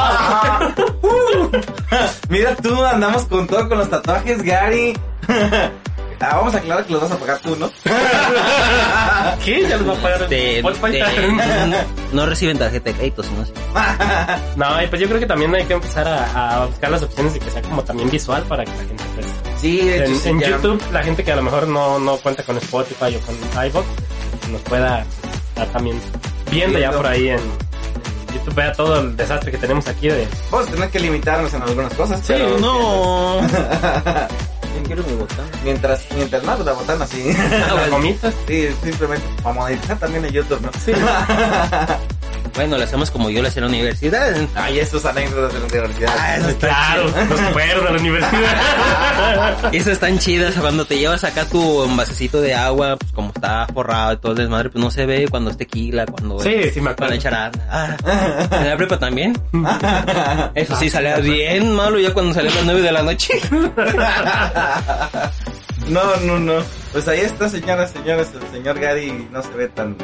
Uh. 1.00 1.50
Mira 2.28 2.54
tú, 2.56 2.84
andamos 2.84 3.24
con 3.24 3.46
todo 3.46 3.68
con 3.68 3.78
los 3.78 3.88
tatuajes, 3.88 4.42
Gary. 4.42 4.98
Ah, 6.20 6.36
vamos 6.36 6.54
a 6.54 6.58
aclarar 6.58 6.84
que 6.84 6.92
los 6.92 7.02
vas 7.02 7.10
a 7.12 7.16
pagar 7.16 7.38
tú, 7.38 7.54
¿no? 7.56 7.70
¿Qué? 9.44 9.66
¿Ya 9.68 9.76
los 9.76 9.88
va 9.88 9.92
a 9.92 10.02
pagar 10.02 10.28
De- 10.28 10.58
Spotify? 10.58 10.92
de- 10.92 11.84
no 12.12 12.26
reciben 12.26 12.58
tarjeta 12.58 12.90
de 12.90 12.96
crédito, 12.96 13.22
sino 13.22 13.42
así. 13.42 13.52
No, 14.56 14.82
y 14.82 14.86
pues 14.88 15.00
yo 15.00 15.06
creo 15.08 15.20
que 15.20 15.26
también 15.26 15.54
hay 15.54 15.64
que 15.64 15.74
empezar 15.74 16.08
a, 16.08 16.62
a 16.62 16.66
buscar 16.66 16.90
las 16.90 17.02
opciones 17.02 17.36
y 17.36 17.38
que 17.40 17.50
sea 17.50 17.62
como 17.62 17.82
también 17.84 18.10
visual 18.10 18.42
para 18.44 18.64
que 18.64 18.70
la 18.72 18.78
gente 18.78 19.04
pues, 19.14 19.26
Sí, 19.60 19.78
de 19.78 19.96
hecho, 19.98 20.06
en, 20.12 20.18
sí, 20.20 20.28
en 20.30 20.40
ya. 20.40 20.48
YouTube 20.50 20.82
la 20.92 21.02
gente 21.02 21.22
que 21.24 21.32
a 21.32 21.36
lo 21.36 21.42
mejor 21.42 21.68
no, 21.68 21.98
no 22.00 22.16
cuenta 22.16 22.42
con 22.42 22.56
Spotify 22.58 23.16
o 23.16 23.20
con 23.20 23.36
iVoox 23.66 23.86
nos 24.50 24.60
pueda 24.62 25.04
estar 25.50 25.66
también 25.68 26.00
viendo 26.50 26.78
ya 26.78 26.90
por 26.90 27.06
ahí 27.06 27.28
en, 27.28 27.40
YouTube 28.34 28.54
vea 28.54 28.72
todo 28.72 29.00
el 29.00 29.16
desastre 29.16 29.50
que 29.50 29.58
tenemos 29.58 29.86
aquí 29.88 30.08
de 30.08 30.28
Vamos 30.50 30.68
a 30.68 30.72
tener 30.72 30.90
que 30.90 31.00
limitarnos 31.00 31.52
en 31.54 31.62
algunas 31.62 31.92
cosas. 31.94 32.20
Sí, 32.20 32.34
pero 32.36 32.58
No. 32.58 33.40
Quiero 34.88 35.02
mi 35.02 35.12
botón. 35.16 35.44
Mientras, 35.64 36.06
mientras 36.16 36.42
más 36.44 36.58
la 36.60 36.72
botana 36.72 37.06
las 37.06 37.90
gomitas. 37.90 38.34
Sí, 38.46 38.68
simplemente 38.82 39.26
para 39.42 39.54
monetizar 39.54 39.98
también 39.98 40.24
en 40.24 40.32
YouTube, 40.32 40.62
¿no? 40.62 40.70
Sí. 40.82 40.92
Bueno, 42.54 42.76
lo 42.78 42.84
hacemos 42.84 43.10
como 43.10 43.30
yo 43.30 43.42
lo 43.42 43.48
hacía 43.48 43.60
en 43.60 43.64
la 43.70 43.76
universidad. 43.76 44.34
Ay, 44.54 44.78
estos 44.80 45.04
anécdotas 45.04 45.52
de 45.52 45.58
la 45.60 45.84
universidad. 45.86 46.14
Ah, 46.18 46.36
eso 46.36 46.48
está 46.48 46.68
Claro, 46.68 47.04
nos 47.28 47.40
fueron 47.52 47.86
a 47.86 47.90
la 47.90 47.98
universidad. 47.98 49.72
Esas 49.72 49.92
están 49.94 50.18
chidas. 50.18 50.54
Cuando 50.54 50.84
te 50.84 50.98
llevas 50.98 51.24
acá 51.24 51.44
tu 51.46 51.84
envasecito 51.84 52.40
de 52.40 52.54
agua, 52.54 52.96
pues 52.96 53.12
como 53.12 53.28
está 53.34 53.66
forrado 53.72 54.12
y 54.14 54.16
todo 54.18 54.32
el 54.32 54.38
desmadre, 54.38 54.70
pues 54.70 54.82
no 54.84 54.90
se 54.90 55.06
ve 55.06 55.26
cuando 55.30 55.50
es 55.50 55.56
tequila, 55.56 56.06
cuando 56.06 56.40
Sí, 56.40 56.50
es 56.54 56.74
sí 56.74 56.80
me 56.80 56.94
para 56.94 57.06
acuerdo. 57.06 57.14
echar 57.14 57.34
a- 57.34 57.50
ah, 57.70 57.96
en 58.60 58.68
la 58.68 58.76
prepa 58.76 58.98
también. 58.98 59.38
Eso 60.54 60.76
sí, 60.76 60.90
salía 60.90 61.16
bien 61.18 61.74
malo 61.74 61.98
ya 61.98 62.12
cuando 62.12 62.34
salía 62.34 62.50
a 62.50 62.54
las 62.54 62.64
9 62.64 62.80
de 62.82 62.92
la 62.92 63.02
noche. 63.02 63.34
No, 65.88 66.16
no, 66.16 66.38
no. 66.38 66.62
Pues 66.92 67.08
ahí 67.08 67.20
está, 67.20 67.48
señoras, 67.48 67.90
señores. 67.92 68.28
El 68.34 68.46
señor 68.58 68.78
Gary 68.78 69.26
no 69.32 69.42
se 69.42 69.48
ve 69.50 69.68
tan 69.68 69.96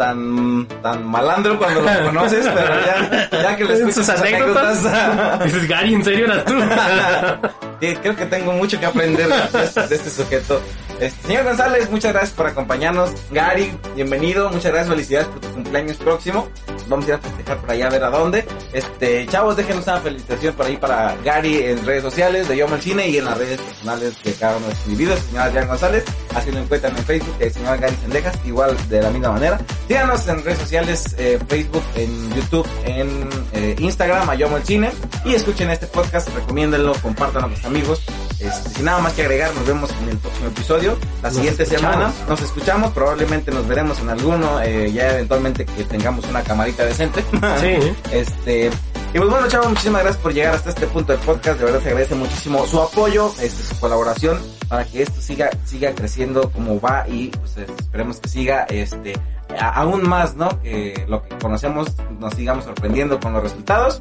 tan 0.00 0.66
tan 0.82 1.06
malandro 1.06 1.58
cuando 1.58 1.82
lo 1.82 2.04
conoces, 2.06 2.48
pero 2.54 2.74
ya, 2.86 3.28
ya 3.30 3.56
que 3.56 3.64
le 3.66 3.74
escuchas 3.74 3.94
Sus 3.96 4.08
anécdotas. 4.08 4.86
anécdotas, 4.86 5.44
Dices, 5.44 5.68
Gary, 5.68 5.94
¿en 5.94 6.04
serio 6.04 6.24
eras 6.24 6.44
tú? 6.46 6.54
Sí, 7.80 7.96
creo 8.02 8.14
que 8.14 8.26
tengo 8.26 8.52
mucho 8.52 8.78
que 8.78 8.84
aprender 8.84 9.26
de, 9.26 9.64
este- 9.64 9.86
de 9.86 9.94
este 9.96 10.10
sujeto. 10.10 10.60
Este, 11.00 11.28
señor 11.28 11.44
González, 11.44 11.90
muchas 11.90 12.12
gracias 12.12 12.34
por 12.34 12.46
acompañarnos. 12.46 13.10
Gary, 13.30 13.72
bienvenido. 13.94 14.50
Muchas 14.50 14.70
gracias, 14.72 14.88
felicidades 14.90 15.28
por 15.28 15.40
tu 15.40 15.48
cumpleaños 15.48 15.96
próximo. 15.96 16.46
Vamos 16.90 17.06
a 17.06 17.08
ir 17.08 17.14
a 17.14 17.18
festejar 17.18 17.58
por 17.58 17.70
allá 17.70 17.86
a 17.86 17.90
ver 17.90 18.04
a 18.04 18.10
dónde. 18.10 18.44
Este, 18.72 19.26
chavos, 19.28 19.56
déjenos 19.56 19.86
una 19.86 20.00
felicitación 20.00 20.54
por 20.54 20.66
ahí 20.66 20.76
para 20.76 21.16
Gary 21.24 21.58
en 21.58 21.86
redes 21.86 22.02
sociales 22.02 22.48
de 22.48 22.56
Yo 22.56 22.66
Amo 22.66 22.74
el 22.74 22.82
Cine 22.82 23.08
y 23.08 23.18
en 23.18 23.24
las 23.24 23.38
redes 23.38 23.60
personales 23.60 24.22
de 24.24 24.32
cada 24.34 24.56
uno 24.56 24.66
de 24.66 24.74
sus 24.74 24.86
individuos. 24.86 25.20
Señor 25.20 25.42
Adrián 25.42 25.68
González, 25.68 26.04
así 26.34 26.50
lo 26.50 26.58
encuentran 26.58 26.96
en 26.96 27.04
Facebook, 27.04 27.34
el 27.38 27.52
señor 27.52 27.78
Gary 27.78 27.96
Sendejas, 28.02 28.36
igual 28.44 28.76
de 28.88 29.02
la 29.02 29.10
misma 29.10 29.30
manera. 29.30 29.60
Síganos 29.86 30.26
en 30.26 30.44
redes 30.44 30.58
sociales, 30.58 31.14
eh, 31.16 31.38
Facebook, 31.48 31.82
en 31.94 32.34
YouTube, 32.34 32.68
en 32.84 33.28
eh, 33.52 33.76
Instagram, 33.78 34.28
a 34.28 34.34
Yo 34.34 34.48
Amo 34.48 34.56
el 34.56 34.64
Cine. 34.64 34.90
Y 35.24 35.34
escuchen 35.34 35.70
este 35.70 35.86
podcast, 35.86 36.28
recomiéndenlo, 36.34 36.92
compártanlo 37.00 37.48
con 37.48 37.56
sus 37.56 37.66
amigos. 37.66 38.02
Este, 38.40 38.70
sin 38.70 38.84
nada 38.86 38.98
más 39.00 39.12
que 39.12 39.22
agregar, 39.22 39.54
nos 39.54 39.66
vemos 39.66 39.90
en 40.02 40.08
el 40.08 40.16
próximo 40.18 40.46
episodio. 40.48 40.96
La 41.22 41.28
Nos 41.28 41.36
siguiente 41.36 41.62
escuchamos. 41.64 41.92
semana 41.94 42.12
nos 42.28 42.40
escuchamos, 42.40 42.90
probablemente 42.92 43.50
nos 43.50 43.66
veremos 43.68 43.98
en 44.00 44.08
alguno, 44.08 44.60
eh, 44.62 44.90
ya 44.92 45.12
eventualmente 45.12 45.64
que 45.66 45.84
tengamos 45.84 46.24
una 46.26 46.42
camarita 46.42 46.84
decente. 46.84 47.22
Sí. 47.60 47.92
Este, 48.12 48.70
y 49.12 49.18
pues 49.18 49.28
bueno, 49.28 49.48
chavos, 49.48 49.68
muchísimas 49.68 50.02
gracias 50.02 50.22
por 50.22 50.32
llegar 50.32 50.54
hasta 50.54 50.70
este 50.70 50.86
punto 50.86 51.12
del 51.12 51.20
podcast. 51.22 51.58
De 51.58 51.64
verdad 51.64 51.80
se 51.82 51.88
agradece 51.88 52.14
muchísimo 52.14 52.64
su 52.66 52.80
apoyo, 52.80 53.32
este, 53.40 53.62
su 53.62 53.78
colaboración 53.80 54.38
para 54.68 54.84
que 54.84 55.02
esto 55.02 55.20
siga, 55.20 55.50
siga 55.66 55.92
creciendo 55.94 56.48
como 56.50 56.80
va 56.80 57.04
y 57.08 57.28
pues 57.28 57.56
esperemos 57.56 58.18
que 58.18 58.28
siga, 58.28 58.64
este, 58.70 59.14
a- 59.58 59.70
aún 59.80 60.08
más, 60.08 60.36
¿no? 60.36 60.48
Que 60.62 61.04
lo 61.08 61.22
que 61.22 61.36
conocemos 61.38 61.88
nos 62.20 62.34
sigamos 62.34 62.64
sorprendiendo 62.64 63.18
con 63.18 63.32
los 63.32 63.42
resultados. 63.42 64.00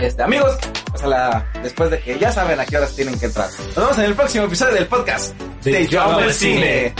Este, 0.00 0.22
amigos, 0.22 0.56
la, 1.04 1.50
después 1.62 1.90
de 1.90 2.00
que 2.00 2.18
ya 2.18 2.32
saben 2.32 2.58
a 2.58 2.64
qué 2.64 2.76
horas 2.76 2.94
tienen 2.94 3.18
que 3.18 3.26
entrar. 3.26 3.48
Nos 3.50 3.76
vemos 3.76 3.98
en 3.98 4.04
el 4.04 4.14
próximo 4.14 4.44
episodio 4.44 4.74
del 4.74 4.86
podcast 4.86 5.34
de, 5.62 5.72
de 5.72 5.86
Yo 5.86 6.32
Cine. 6.32 6.94